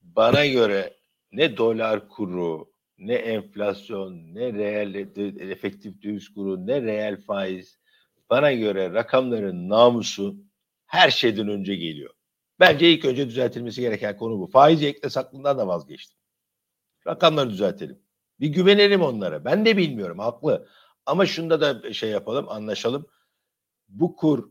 bana 0.00 0.46
göre 0.46 0.96
ne 1.32 1.56
dolar 1.56 2.08
kuru, 2.08 2.72
ne 2.98 3.14
enflasyon, 3.14 4.34
ne 4.34 4.52
reel 4.52 4.94
efektif 5.50 6.02
döviz 6.02 6.28
kuru, 6.28 6.66
ne 6.66 6.82
reel 6.82 7.20
faiz 7.20 7.78
bana 8.30 8.52
göre 8.52 8.94
rakamların 8.94 9.68
namusu 9.68 10.36
her 10.86 11.10
şeyden 11.10 11.48
önce 11.48 11.74
geliyor. 11.74 12.14
Bence 12.60 12.92
ilk 12.92 13.04
önce 13.04 13.28
düzeltilmesi 13.28 13.80
gereken 13.80 14.16
konu 14.16 14.38
bu. 14.38 14.46
Faiz 14.46 14.82
ekle 14.82 15.10
saklından 15.10 15.58
da 15.58 15.66
vazgeçtim. 15.68 16.18
Rakamları 17.06 17.50
düzeltelim. 17.50 17.98
Bir 18.40 18.48
güvenelim 18.48 19.02
onlara. 19.02 19.44
Ben 19.44 19.66
de 19.66 19.76
bilmiyorum 19.76 20.18
haklı. 20.18 20.68
Ama 21.06 21.26
şunda 21.26 21.60
da 21.60 21.92
şey 21.92 22.10
yapalım, 22.10 22.48
anlaşalım. 22.48 23.06
Bu 23.88 24.16
kur 24.16 24.50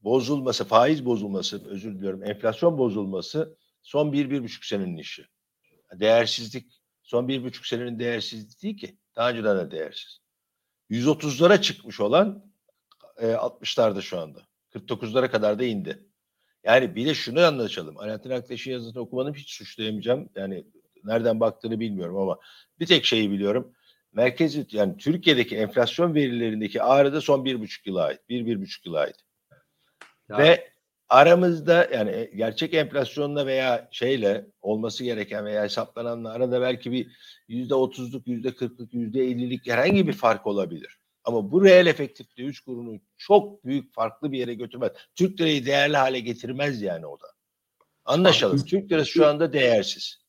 bozulması, 0.00 0.64
faiz 0.64 1.04
bozulması, 1.04 1.68
özür 1.68 1.94
diliyorum, 1.94 2.24
enflasyon 2.24 2.78
bozulması 2.78 3.56
son 3.82 4.12
bir, 4.12 4.30
bir 4.30 4.42
buçuk 4.42 4.64
senenin 4.64 4.96
işi. 4.96 5.26
Değersizlik, 5.92 6.82
son 7.02 7.28
bir 7.28 7.44
buçuk 7.44 7.66
senenin 7.66 7.98
değersizliği 7.98 8.62
değil 8.62 8.78
ki. 8.78 8.98
Daha 9.16 9.30
önceden 9.30 9.58
de 9.58 9.70
değersiz. 9.70 10.20
130'lara 10.90 11.60
çıkmış 11.60 12.00
olan 12.00 12.52
e, 13.18 13.26
60'larda 13.26 14.02
şu 14.02 14.20
anda. 14.20 14.42
49'lara 14.74 15.30
kadar 15.30 15.58
da 15.58 15.64
indi. 15.64 16.06
Yani 16.64 16.94
bir 16.94 17.06
de 17.06 17.14
şunu 17.14 17.40
anlaşalım. 17.40 17.98
Alaaddin 17.98 18.30
Aktaş'ın 18.30 18.70
yazısını 18.70 19.02
okumadım 19.02 19.34
hiç 19.34 19.50
suçlayamayacağım. 19.50 20.28
Yani 20.36 20.64
nereden 21.04 21.40
baktığını 21.40 21.80
bilmiyorum 21.80 22.16
ama 22.16 22.38
bir 22.80 22.86
tek 22.86 23.04
şeyi 23.04 23.30
biliyorum. 23.30 23.72
Merkezi 24.12 24.66
yani 24.70 24.96
Türkiye'deki 24.96 25.56
enflasyon 25.56 26.14
verilerindeki 26.14 26.82
ağrı 26.82 27.20
son 27.20 27.44
bir 27.44 27.60
buçuk 27.60 27.86
yıla 27.86 28.04
ait. 28.04 28.28
Bir, 28.28 28.46
bir 28.46 28.60
buçuk 28.60 28.86
yıla 28.86 29.00
ait. 29.00 29.16
Ya, 30.30 30.38
Ve 30.38 30.70
aramızda 31.08 31.88
yani 31.94 32.10
e, 32.10 32.30
gerçek 32.36 32.74
enflasyonla 32.74 33.46
veya 33.46 33.88
şeyle 33.90 34.46
olması 34.62 35.04
gereken 35.04 35.44
veya 35.44 35.62
hesaplananla 35.62 36.32
arada 36.32 36.60
belki 36.60 36.92
bir 36.92 37.06
yüzde 37.48 37.74
otuzluk, 37.74 38.26
yüzde 38.26 38.54
kırklık, 38.54 38.94
yüzde 38.94 39.24
ellilik 39.24 39.66
herhangi 39.66 40.08
bir 40.08 40.12
fark 40.12 40.46
olabilir. 40.46 40.98
Ama 41.24 41.52
bu 41.52 41.64
reel 41.64 41.86
efektif 41.86 42.36
döviz 42.38 42.60
kurunu 42.60 43.00
çok 43.18 43.64
büyük 43.64 43.94
farklı 43.94 44.32
bir 44.32 44.38
yere 44.38 44.54
götürmez. 44.54 44.92
Türk 45.14 45.40
lirayı 45.40 45.66
değerli 45.66 45.96
hale 45.96 46.20
getirmez 46.20 46.82
yani 46.82 47.06
o 47.06 47.20
da. 47.20 47.26
Anlaşalım. 48.04 48.60
Abi, 48.60 48.64
Türk 48.64 48.92
lirası 48.92 49.10
şu 49.10 49.26
anda 49.26 49.52
değersiz. 49.52 50.20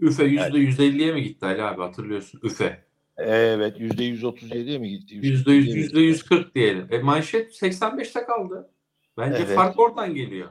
Üfe 0.00 0.24
yüzde 0.24 0.58
yüz 0.58 0.80
elliye 0.80 1.12
mi 1.12 1.22
gitti 1.22 1.46
Ali 1.46 1.62
abi 1.62 1.82
hatırlıyorsun? 1.82 2.40
Üfe. 2.44 2.84
Evet 3.16 3.80
yüzde 3.80 4.04
137'ye 4.04 4.78
mi 4.78 4.90
gitti? 4.90 5.14
Yüzde 5.14 5.52
yüz, 5.52 5.74
yüzde 5.74 6.00
yüz 6.00 6.22
kırk 6.22 6.54
diyelim. 6.54 6.88
E 6.90 6.98
manşet 6.98 7.62
85'te 7.62 8.24
kaldı. 8.24 8.70
Bence 9.18 9.36
Evet. 9.46 9.54
fark 9.56 9.78
oradan 9.78 10.14
geliyor. 10.14 10.48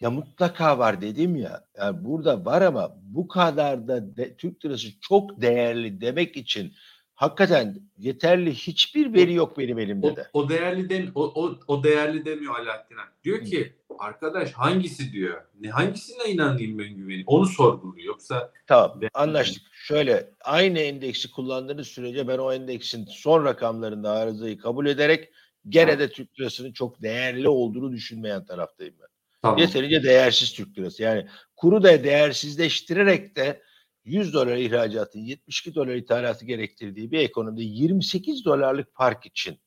Ya 0.00 0.10
mutlaka 0.10 0.78
var 0.78 1.00
dedim 1.00 1.36
ya. 1.36 1.64
Yani 1.78 2.04
burada 2.04 2.44
var 2.44 2.62
ama 2.62 2.96
bu 3.02 3.28
kadar 3.28 3.88
da 3.88 4.16
de- 4.16 4.36
Türk 4.36 4.64
lirası 4.64 4.88
çok 5.00 5.40
değerli 5.40 6.00
demek 6.00 6.36
için 6.36 6.72
hakikaten 7.14 7.80
yeterli 7.96 8.54
hiçbir 8.54 9.12
veri 9.14 9.34
yok 9.34 9.58
benim 9.58 9.78
elimde 9.78 10.06
O, 10.06 10.16
de. 10.16 10.26
o 10.32 10.48
değerli 10.48 10.90
dem 10.90 11.10
o, 11.14 11.22
o, 11.44 11.58
o 11.66 11.84
değerli 11.84 12.24
demiyor 12.24 12.54
Alaaddin 12.58 12.96
Ak. 12.96 13.12
Diyor 13.24 13.44
ki 13.44 13.72
arkadaş 13.98 14.52
hangisi 14.52 15.12
diyor. 15.12 15.42
Ne 15.60 15.70
hangisine 15.70 16.24
inanayım 16.32 16.78
ben 16.78 16.88
güveneyim? 16.96 17.24
Onu 17.26 17.46
sorguluyor. 17.46 18.06
Yoksa 18.06 18.52
Tamam 18.66 19.00
Değerli. 19.00 19.10
anlaştık. 19.14 19.62
Şöyle 19.72 20.30
aynı 20.44 20.78
endeksi 20.78 21.30
kullandığınız 21.30 21.86
sürece 21.86 22.28
ben 22.28 22.38
o 22.38 22.52
endeksin 22.52 23.04
son 23.10 23.44
rakamlarında 23.44 24.10
arızayı 24.10 24.58
kabul 24.58 24.86
ederek 24.86 25.32
gene 25.68 25.98
de 25.98 26.10
Türk 26.10 26.40
lirasının 26.40 26.72
çok 26.72 27.02
değerli 27.02 27.48
olduğunu 27.48 27.92
düşünmeyen 27.92 28.44
taraftayım 28.44 28.94
ben. 29.00 29.08
tamam. 29.42 29.58
Yeterince 29.58 30.02
değersiz 30.02 30.52
Türk 30.52 30.78
lirası. 30.78 31.02
Yani 31.02 31.26
kuru 31.56 31.82
da 31.82 32.04
değersizleştirerek 32.04 33.36
de 33.36 33.62
100 34.04 34.34
dolar 34.34 34.56
ihracatın 34.56 35.20
72 35.20 35.74
dolar 35.74 35.94
ithalatı 35.94 36.44
gerektirdiği 36.44 37.10
bir 37.10 37.18
ekonomide 37.18 37.62
28 37.62 38.44
dolarlık 38.44 38.94
fark 38.94 39.26
için 39.26 39.58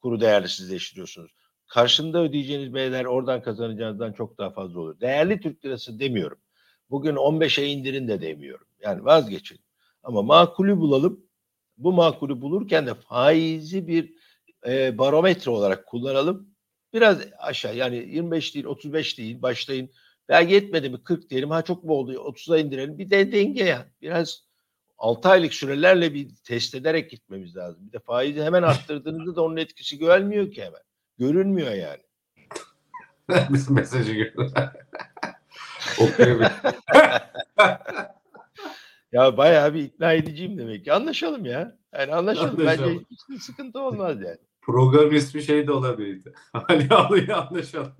kuru 0.00 0.20
değersizleştiriyorsunuz. 0.20 1.30
Karşında 1.66 2.22
ödeyeceğiniz 2.22 2.74
bedeller 2.74 3.04
oradan 3.04 3.42
kazanacağınızdan 3.42 4.12
çok 4.12 4.38
daha 4.38 4.50
fazla 4.50 4.80
olur. 4.80 5.00
Değerli 5.00 5.40
Türk 5.40 5.64
lirası 5.64 5.98
demiyorum. 5.98 6.38
Bugün 6.90 7.14
15'e 7.14 7.66
indirin 7.66 8.08
de 8.08 8.20
demiyorum. 8.20 8.66
Yani 8.82 9.04
vazgeçin. 9.04 9.58
Ama 10.02 10.22
makulü 10.22 10.76
bulalım. 10.76 11.20
Bu 11.78 11.92
makulü 11.92 12.40
bulurken 12.40 12.86
de 12.86 12.94
faizi 12.94 13.88
bir 13.88 14.14
e, 14.66 14.98
barometre 14.98 15.50
olarak 15.50 15.86
kullanalım. 15.86 16.50
Biraz 16.92 17.18
aşağı 17.38 17.76
yani 17.76 17.96
25 17.96 18.54
değil 18.54 18.66
35 18.66 19.18
değil 19.18 19.42
başlayın. 19.42 19.90
Belki 20.28 20.52
yetmedi 20.54 20.90
mi 20.90 21.02
40 21.04 21.30
diyelim 21.30 21.50
ha 21.50 21.62
çok 21.62 21.84
mu 21.84 21.92
oldu 21.92 22.12
30'a 22.12 22.58
indirelim. 22.58 22.98
Bir 22.98 23.10
de 23.10 23.32
denge 23.32 23.64
ya 23.64 23.86
biraz 24.02 24.44
6 24.98 25.28
aylık 25.28 25.54
sürelerle 25.54 26.14
bir 26.14 26.28
test 26.44 26.74
ederek 26.74 27.10
gitmemiz 27.10 27.56
lazım. 27.56 27.86
Bir 27.88 27.92
de 27.92 27.98
faizi 27.98 28.42
hemen 28.42 28.62
arttırdığınızda 28.62 29.36
da 29.36 29.42
onun 29.42 29.56
etkisi 29.56 29.98
görülmüyor 29.98 30.52
ki 30.52 30.64
hemen. 30.64 30.80
Görünmüyor 31.18 31.72
yani. 31.72 32.02
Biz 33.50 33.70
mesajı. 33.70 34.34
Okuyabilirim. 36.00 36.52
Ya 39.12 39.36
bayağı 39.36 39.74
bir 39.74 39.82
ikna 39.84 40.12
ediciyim 40.12 40.58
demek 40.58 40.84
ki. 40.84 40.92
Anlaşalım 40.92 41.44
ya. 41.44 41.76
Yani 41.98 42.14
anlaşıldı. 42.14 42.66
Bence 42.66 42.84
Anlaşıldı. 42.84 43.04
hiç 43.30 43.42
sıkıntı 43.42 43.80
olmaz 43.80 44.22
yani. 44.22 44.38
Program 44.62 45.12
ismi 45.12 45.42
şey 45.42 45.66
de 45.66 45.72
olabilirdi. 45.72 46.32
Ali 46.68 46.88
Ağlı'yı 46.94 47.36
anlaşalım. 47.36 47.92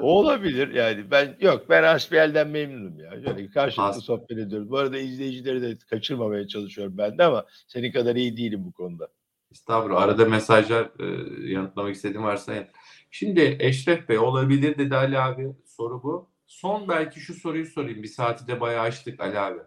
O 0.00 0.18
olabilir 0.18 0.74
yani. 0.74 1.10
Ben 1.10 1.36
yok 1.40 1.66
ben 1.68 1.82
hasbiyelden 1.82 2.48
memnunum 2.48 3.00
ya. 3.00 3.10
Şöyle 3.10 3.50
karşılıklı 3.50 3.82
Has- 3.82 4.04
sohbet 4.04 4.38
ediyoruz. 4.38 4.70
Bu 4.70 4.78
arada 4.78 4.98
izleyicileri 4.98 5.62
de 5.62 5.78
kaçırmamaya 5.90 6.48
çalışıyorum 6.48 6.98
ben 6.98 7.18
de 7.18 7.24
ama 7.24 7.46
senin 7.66 7.92
kadar 7.92 8.16
iyi 8.16 8.36
değilim 8.36 8.64
bu 8.64 8.72
konuda. 8.72 9.08
Estağfurullah. 9.52 10.02
Arada 10.02 10.24
mesajlar 10.24 10.90
e, 11.00 11.04
yanıtlamak 11.52 11.94
istediğim 11.94 12.22
varsa 12.22 12.54
yanıt. 12.54 12.68
Şimdi 13.10 13.56
Eşref 13.60 14.08
Bey 14.08 14.18
olabilir 14.18 14.78
dedi 14.78 14.96
Ali 14.96 15.18
abi. 15.18 15.52
Soru 15.66 16.02
bu. 16.02 16.30
Son 16.46 16.88
belki 16.88 17.20
şu 17.20 17.34
soruyu 17.34 17.66
sorayım. 17.66 18.02
Bir 18.02 18.08
saati 18.08 18.46
de 18.46 18.60
bayağı 18.60 18.82
açtık 18.82 19.20
Ali 19.20 19.38
abi. 19.38 19.58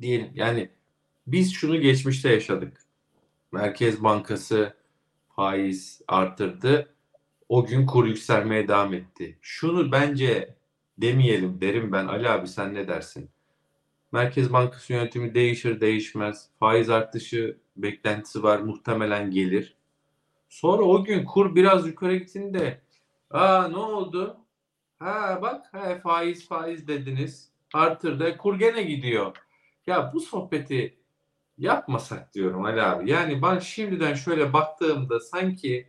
Diyelim 0.00 0.30
yani 0.34 0.70
biz 1.26 1.52
şunu 1.52 1.80
geçmişte 1.80 2.28
yaşadık. 2.32 2.81
Merkez 3.52 4.02
Bankası 4.04 4.74
faiz 5.36 6.02
arttırdı. 6.08 6.94
O 7.48 7.66
gün 7.66 7.86
kur 7.86 8.06
yükselmeye 8.06 8.68
devam 8.68 8.94
etti. 8.94 9.38
Şunu 9.42 9.92
bence 9.92 10.54
demeyelim 10.98 11.60
derim 11.60 11.92
ben. 11.92 12.06
Ali 12.06 12.28
abi 12.28 12.48
sen 12.48 12.74
ne 12.74 12.88
dersin? 12.88 13.30
Merkez 14.12 14.52
Bankası 14.52 14.92
yönetimi 14.92 15.34
değişir 15.34 15.80
değişmez. 15.80 16.48
Faiz 16.58 16.90
artışı 16.90 17.58
beklentisi 17.76 18.42
var 18.42 18.58
muhtemelen 18.58 19.30
gelir. 19.30 19.76
Sonra 20.48 20.82
o 20.82 21.04
gün 21.04 21.24
kur 21.24 21.54
biraz 21.54 21.86
yukarı 21.86 22.16
gittiğinde 22.16 22.80
aa 23.30 23.68
ne 23.68 23.76
oldu? 23.76 24.36
Ha 24.98 25.38
bak 25.42 25.66
ha, 25.72 25.98
faiz 26.02 26.48
faiz 26.48 26.88
dediniz. 26.88 27.50
Artırdı. 27.74 28.36
Kur 28.36 28.58
gene 28.58 28.82
gidiyor. 28.82 29.36
Ya 29.86 30.10
bu 30.14 30.20
sohbeti 30.20 31.01
yapmasak 31.58 32.34
diyorum 32.34 32.64
Ali 32.64 32.82
abi. 32.82 33.10
Yani 33.10 33.42
ben 33.42 33.58
şimdiden 33.58 34.14
şöyle 34.14 34.52
baktığımda 34.52 35.20
sanki 35.20 35.86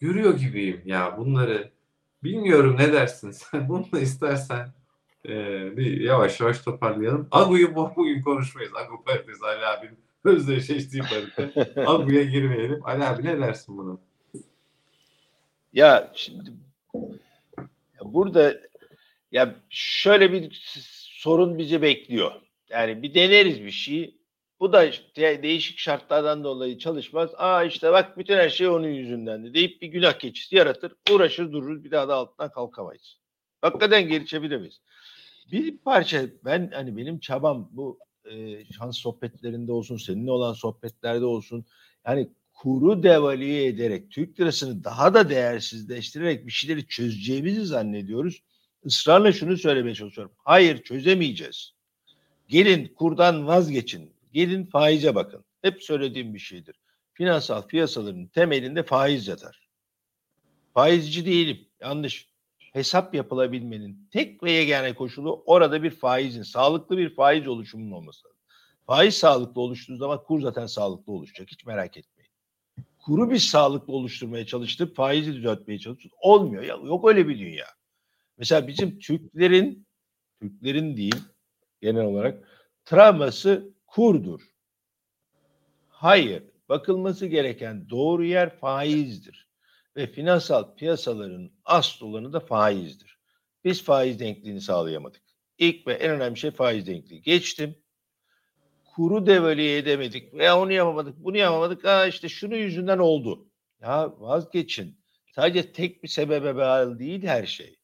görüyor 0.00 0.36
gibiyim 0.38 0.82
ya 0.84 1.18
bunları. 1.18 1.70
Bilmiyorum 2.22 2.76
ne 2.78 2.92
dersin 2.92 3.30
sen. 3.30 3.68
Bunu 3.68 3.92
da 3.92 4.00
istersen 4.00 4.68
ee, 5.28 5.76
bir 5.76 6.00
yavaş 6.00 6.40
yavaş 6.40 6.58
toparlayalım. 6.60 7.28
Agu'yu 7.30 7.74
bu- 7.74 7.92
bugün 7.96 8.22
konuşmayız. 8.22 8.72
Agu 8.74 9.04
paritesi 9.04 9.44
Ali 9.46 9.66
abinin 9.66 9.98
özdeşleştiği 10.24 11.02
parite. 11.02 11.64
Agu'ya 11.86 12.24
girmeyelim. 12.24 12.80
Ali 12.86 13.04
abi 13.04 13.24
ne 13.24 13.38
dersin 13.40 13.78
bunu? 13.78 14.00
Ya 15.72 16.12
şimdi 16.14 16.50
burada 18.04 18.60
ya 19.32 19.54
şöyle 19.70 20.32
bir 20.32 20.62
sorun 20.98 21.58
bizi 21.58 21.82
bekliyor. 21.82 22.32
Yani 22.68 23.02
bir 23.02 23.14
deneriz 23.14 23.60
bir 23.64 23.70
şey. 23.70 24.16
Bu 24.60 24.72
da 24.72 24.84
işte 24.84 25.42
değişik 25.42 25.78
şartlardan 25.78 26.44
dolayı 26.44 26.78
çalışmaz. 26.78 27.30
Aa 27.36 27.64
işte 27.64 27.92
bak 27.92 28.18
bütün 28.18 28.34
her 28.34 28.48
şey 28.48 28.68
onun 28.68 28.88
yüzünden 28.88 29.54
deyip 29.54 29.82
bir 29.82 29.88
günah 29.88 30.18
keçisi 30.18 30.56
yaratır. 30.56 30.92
Uğraşır 31.12 31.52
dururuz 31.52 31.84
bir 31.84 31.90
daha 31.90 32.08
da 32.08 32.14
altından 32.14 32.50
kalkamayız. 32.50 33.18
Hakikaten 33.60 34.08
geri 34.08 34.26
çeviremeyiz. 34.26 34.80
Bir 35.52 35.78
parça 35.78 36.22
ben 36.44 36.70
hani 36.74 36.96
benim 36.96 37.18
çabam 37.18 37.68
bu 37.72 37.98
e, 38.24 38.64
şans 38.64 38.98
sohbetlerinde 38.98 39.72
olsun, 39.72 39.96
seninle 39.96 40.30
olan 40.30 40.52
sohbetlerde 40.52 41.24
olsun. 41.24 41.64
Yani 42.06 42.28
kuru 42.52 43.02
devalüe 43.02 43.66
ederek 43.66 44.10
Türk 44.10 44.40
lirasını 44.40 44.84
daha 44.84 45.14
da 45.14 45.30
değersizleştirerek 45.30 46.46
bir 46.46 46.52
şeyleri 46.52 46.86
çözeceğimizi 46.86 47.66
zannediyoruz. 47.66 48.42
Israrla 48.84 49.32
şunu 49.32 49.56
söylemeye 49.56 49.94
çalışıyorum. 49.94 50.32
Hayır 50.38 50.82
çözemeyeceğiz. 50.82 51.74
Gelin 52.48 52.94
kurdan 52.94 53.46
vazgeçin. 53.46 54.13
Gelin 54.34 54.66
faize 54.66 55.14
bakın. 55.14 55.44
Hep 55.62 55.82
söylediğim 55.82 56.34
bir 56.34 56.38
şeydir. 56.38 56.76
Finansal 57.12 57.66
piyasaların 57.66 58.26
temelinde 58.26 58.82
faiz 58.82 59.28
yatar. 59.28 59.68
Faizci 60.74 61.26
değilim. 61.26 61.68
Yanlış. 61.80 62.28
Hesap 62.72 63.14
yapılabilmenin 63.14 64.08
tek 64.12 64.42
ve 64.42 64.52
yegane 64.52 64.94
koşulu 64.94 65.42
orada 65.46 65.82
bir 65.82 65.90
faizin, 65.90 66.42
sağlıklı 66.42 66.98
bir 66.98 67.14
faiz 67.14 67.48
oluşumunun 67.48 67.90
olması. 67.90 68.28
Faiz 68.86 69.14
sağlıklı 69.14 69.60
oluştuğu 69.60 69.96
zaman 69.96 70.22
kur 70.22 70.40
zaten 70.40 70.66
sağlıklı 70.66 71.12
oluşacak. 71.12 71.48
Hiç 71.50 71.66
merak 71.66 71.96
etmeyin 71.96 72.34
kuru 73.04 73.30
bir 73.30 73.38
sağlıklı 73.38 73.92
oluşturmaya 73.92 74.46
çalıştık, 74.46 74.96
faizi 74.96 75.34
düzeltmeye 75.34 75.78
çalıştık. 75.78 76.12
Olmuyor. 76.20 76.62
Ya, 76.62 76.74
yok 76.74 77.08
öyle 77.08 77.28
bir 77.28 77.38
dünya. 77.38 77.66
Mesela 78.38 78.68
bizim 78.68 78.98
Türklerin, 78.98 79.86
Türklerin 80.40 80.96
değil 80.96 81.16
genel 81.80 82.04
olarak 82.04 82.48
travması 82.84 83.73
kurdur. 83.94 84.40
Hayır. 85.88 86.42
Bakılması 86.68 87.26
gereken 87.26 87.90
doğru 87.90 88.24
yer 88.24 88.56
faizdir. 88.56 89.48
Ve 89.96 90.06
finansal 90.06 90.76
piyasaların 90.76 91.50
asıl 91.64 92.06
olanı 92.06 92.32
da 92.32 92.40
faizdir. 92.40 93.18
Biz 93.64 93.84
faiz 93.84 94.20
denkliğini 94.20 94.60
sağlayamadık. 94.60 95.22
İlk 95.58 95.86
ve 95.86 95.92
en 95.94 96.10
önemli 96.10 96.36
şey 96.36 96.50
faiz 96.50 96.86
denkliği. 96.86 97.22
Geçtim 97.22 97.76
kuru 98.84 99.26
devalüe 99.26 99.76
edemedik 99.76 100.34
veya 100.34 100.60
onu 100.60 100.72
yapamadık, 100.72 101.16
bunu 101.18 101.36
yapamadık. 101.36 101.84
Aa 101.84 102.06
işte 102.06 102.28
şunu 102.28 102.56
yüzünden 102.56 102.98
oldu. 102.98 103.48
Ya 103.80 104.20
vazgeçin. 104.20 105.00
Sadece 105.34 105.72
tek 105.72 106.02
bir 106.02 106.08
sebebe 106.08 106.56
bağlı 106.56 106.98
değil 106.98 107.22
her 107.22 107.46
şey. 107.46 107.78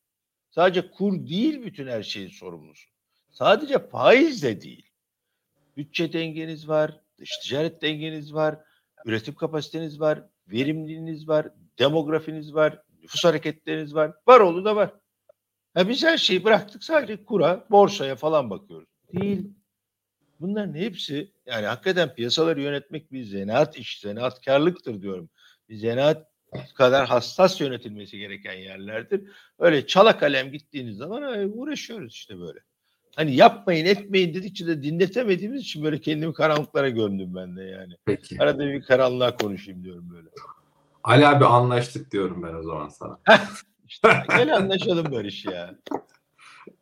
Sadece 0.51 0.91
kur 0.91 1.27
değil 1.27 1.63
bütün 1.63 1.87
her 1.87 2.03
şeyin 2.03 2.31
sorumlusu. 2.31 2.91
Sadece 3.31 3.89
faiz 3.89 4.43
de 4.43 4.61
değil. 4.61 4.90
Bütçe 5.81 6.13
dengeniz 6.13 6.69
var, 6.69 7.01
dış 7.19 7.31
ticaret 7.43 7.83
dengeniz 7.83 8.35
var, 8.35 8.59
üretim 9.05 9.35
kapasiteniz 9.35 10.01
var, 10.01 10.23
verimliliğiniz 10.47 11.29
var, 11.29 11.49
demografiniz 11.79 12.55
var, 12.55 12.83
nüfus 13.03 13.25
hareketleriniz 13.25 13.95
var. 13.95 14.13
Var 14.27 14.41
oldu 14.41 14.65
da 14.65 14.77
var. 14.77 14.95
Ya 15.77 15.89
biz 15.89 16.05
her 16.05 16.19
şeyi 16.19 16.45
bıraktık 16.45 16.85
sadece 16.85 17.25
kura, 17.25 17.67
borsaya 17.71 18.17
falan 18.17 18.51
bakıyoruz. 18.51 18.89
Değil. 19.13 19.51
Bunların 20.41 20.75
hepsi 20.75 21.33
yani 21.47 21.67
hakikaten 21.67 22.15
piyasaları 22.15 22.61
yönetmek 22.61 23.13
bir 23.13 23.25
zanaat 23.25 23.79
iş, 23.79 24.01
zanaatkarlıktır 24.01 25.03
diyorum. 25.03 25.31
Bir 25.69 25.77
zanaat 25.77 26.27
kadar 26.75 27.07
hassas 27.07 27.61
yönetilmesi 27.61 28.19
gereken 28.19 28.55
yerlerdir. 28.55 29.31
Öyle 29.59 29.87
çala 29.87 30.19
kalem 30.19 30.53
gittiğiniz 30.53 30.97
zaman 30.97 31.59
uğraşıyoruz 31.59 32.15
işte 32.15 32.39
böyle. 32.39 32.61
Hani 33.21 33.37
yapmayın 33.37 33.87
etmeyin 33.87 34.35
dedikçe 34.35 34.67
de 34.67 34.83
dinletemediğimiz 34.83 35.61
için 35.61 35.85
böyle 35.85 36.01
kendimi 36.01 36.33
karanlıklara 36.33 36.89
gömdüm 36.89 37.35
ben 37.35 37.57
de 37.57 37.63
yani. 37.63 37.93
Peki. 38.05 38.43
Arada 38.43 38.67
bir 38.67 38.83
karanlığa 38.83 39.37
konuşayım 39.37 39.85
diyorum 39.85 40.11
böyle. 40.11 40.29
Ali 41.05 41.27
abi 41.27 41.45
anlaştık 41.45 42.11
diyorum 42.11 42.43
ben 42.43 42.55
o 42.55 42.63
zaman 42.63 42.89
sana. 42.89 43.21
İşte 43.89 44.09
gel 44.29 44.57
anlaşalım 44.57 45.13
Barış 45.13 45.45
ya. 45.45 45.79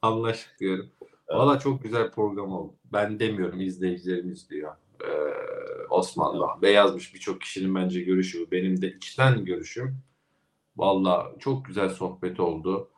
Anlaştık 0.03 0.61
diyorum. 0.61 0.91
Valla 1.29 1.59
çok 1.59 1.83
güzel 1.83 2.11
program 2.11 2.53
oldu. 2.53 2.75
Ben 2.93 3.21
demiyorum 3.21 3.61
izleyicilerimiz 3.61 4.51
diyor. 4.51 4.73
Ee, 5.05 5.09
Osmanlı 5.91 6.63
Bey 6.63 6.75
yazmış 6.75 7.15
birçok 7.15 7.41
kişinin 7.41 7.75
bence 7.75 8.01
görüşü. 8.01 8.47
bu. 8.47 8.51
Benim 8.51 8.83
de 8.83 8.89
içten 8.93 9.45
görüşüm. 9.45 9.99
Valla 10.77 11.33
çok 11.39 11.65
güzel 11.65 11.89
sohbet 11.89 12.41
oldu. 12.41 12.91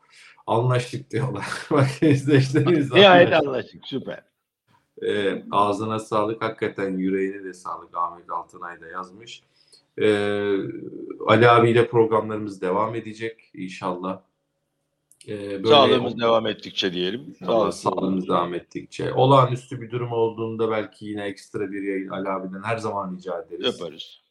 Anlaştık 0.47 1.11
diyorlar. 1.11 1.45
Bak 1.71 1.87
izleyicilerimiz 2.03 2.91
Nihayet 2.93 3.33
anlaştık. 3.33 3.81
süper. 3.87 4.23
Ee, 5.07 5.43
ağzına 5.51 5.99
sağlık. 5.99 6.41
Hakikaten 6.41 6.97
yüreğine 6.97 7.43
de 7.43 7.53
sağlık. 7.53 7.97
Ahmet 7.97 8.29
Altınay 8.29 8.81
da 8.81 8.87
yazmış. 8.87 9.43
Ee, 10.01 10.57
Ali 11.27 11.49
abiyle 11.49 11.87
programlarımız 11.87 12.61
devam 12.61 12.95
edecek 12.95 13.51
inşallah. 13.53 14.21
Ee, 15.27 15.37
böyle- 15.51 15.67
Sağlığımız 15.67 16.19
devam 16.19 16.47
ettikçe 16.47 16.93
diyelim. 16.93 17.35
Sağlık. 17.45 17.73
sağlığımız 17.73 18.27
devam 18.27 18.53
ettikçe. 18.53 19.13
Olağanüstü 19.13 19.81
bir 19.81 19.91
durum 19.91 20.11
olduğunda 20.11 20.71
belki 20.71 21.05
yine 21.05 21.23
ekstra 21.23 21.71
bir 21.71 21.83
yayın 21.83 22.09
Ali 22.09 22.29
abiden 22.29 22.63
her 22.63 22.77
zaman 22.77 23.15
rica 23.17 23.41
ederiz. 23.41 23.65
Yaparız. 23.79 24.21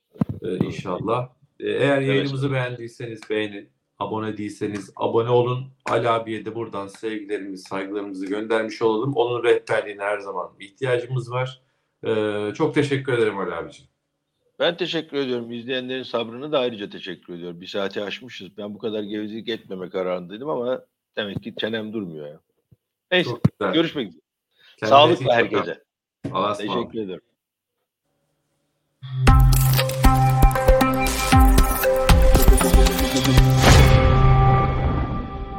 Ee, 0.43 0.57
inşallah. 0.57 1.29
Ee, 1.61 1.71
eğer 1.71 2.01
yayınımızı 2.01 2.53
beğendiyseniz 2.53 3.21
beğenin. 3.31 3.69
Abone 4.01 4.37
değilseniz 4.37 4.93
abone 4.97 5.31
olun. 5.31 5.67
Ali 5.87 6.09
abiye 6.09 6.45
de 6.45 6.55
buradan 6.55 6.87
sevgilerimizi, 6.87 7.63
saygılarımızı 7.63 8.27
göndermiş 8.27 8.83
olalım. 8.83 9.13
Onun 9.15 9.45
rehberliğine 9.45 10.03
her 10.03 10.19
zaman 10.19 10.51
ihtiyacımız 10.61 11.31
var. 11.31 11.63
Ee, 12.07 12.53
çok 12.55 12.75
teşekkür 12.75 13.13
ederim 13.13 13.39
Ali 13.39 13.55
abiciğim. 13.55 13.91
Ben 14.59 14.77
teşekkür 14.77 15.17
ediyorum. 15.17 15.53
İzleyenlerin 15.53 16.03
sabrını 16.03 16.53
da 16.53 16.59
ayrıca 16.59 16.91
teşekkür 16.91 17.35
ediyorum. 17.35 17.61
Bir 17.61 17.67
saati 17.67 18.03
aşmışız. 18.03 18.57
Ben 18.59 18.75
bu 18.75 18.79
kadar 18.79 19.03
gevezelik 19.03 19.49
etmeme 19.49 19.91
kararındaydım 19.91 20.49
ama 20.49 20.81
demek 21.17 21.43
ki 21.43 21.55
çenem 21.61 21.93
durmuyor 21.93 22.27
ya. 22.27 22.41
Neyse. 23.13 23.31
Görüşmek 23.61 24.09
üzere. 24.09 24.23
Sağlıkla 24.85 25.35
herkese. 25.35 25.83
Allah'a. 26.33 26.55
Teşekkür 26.55 27.01
ederim. 27.01 27.21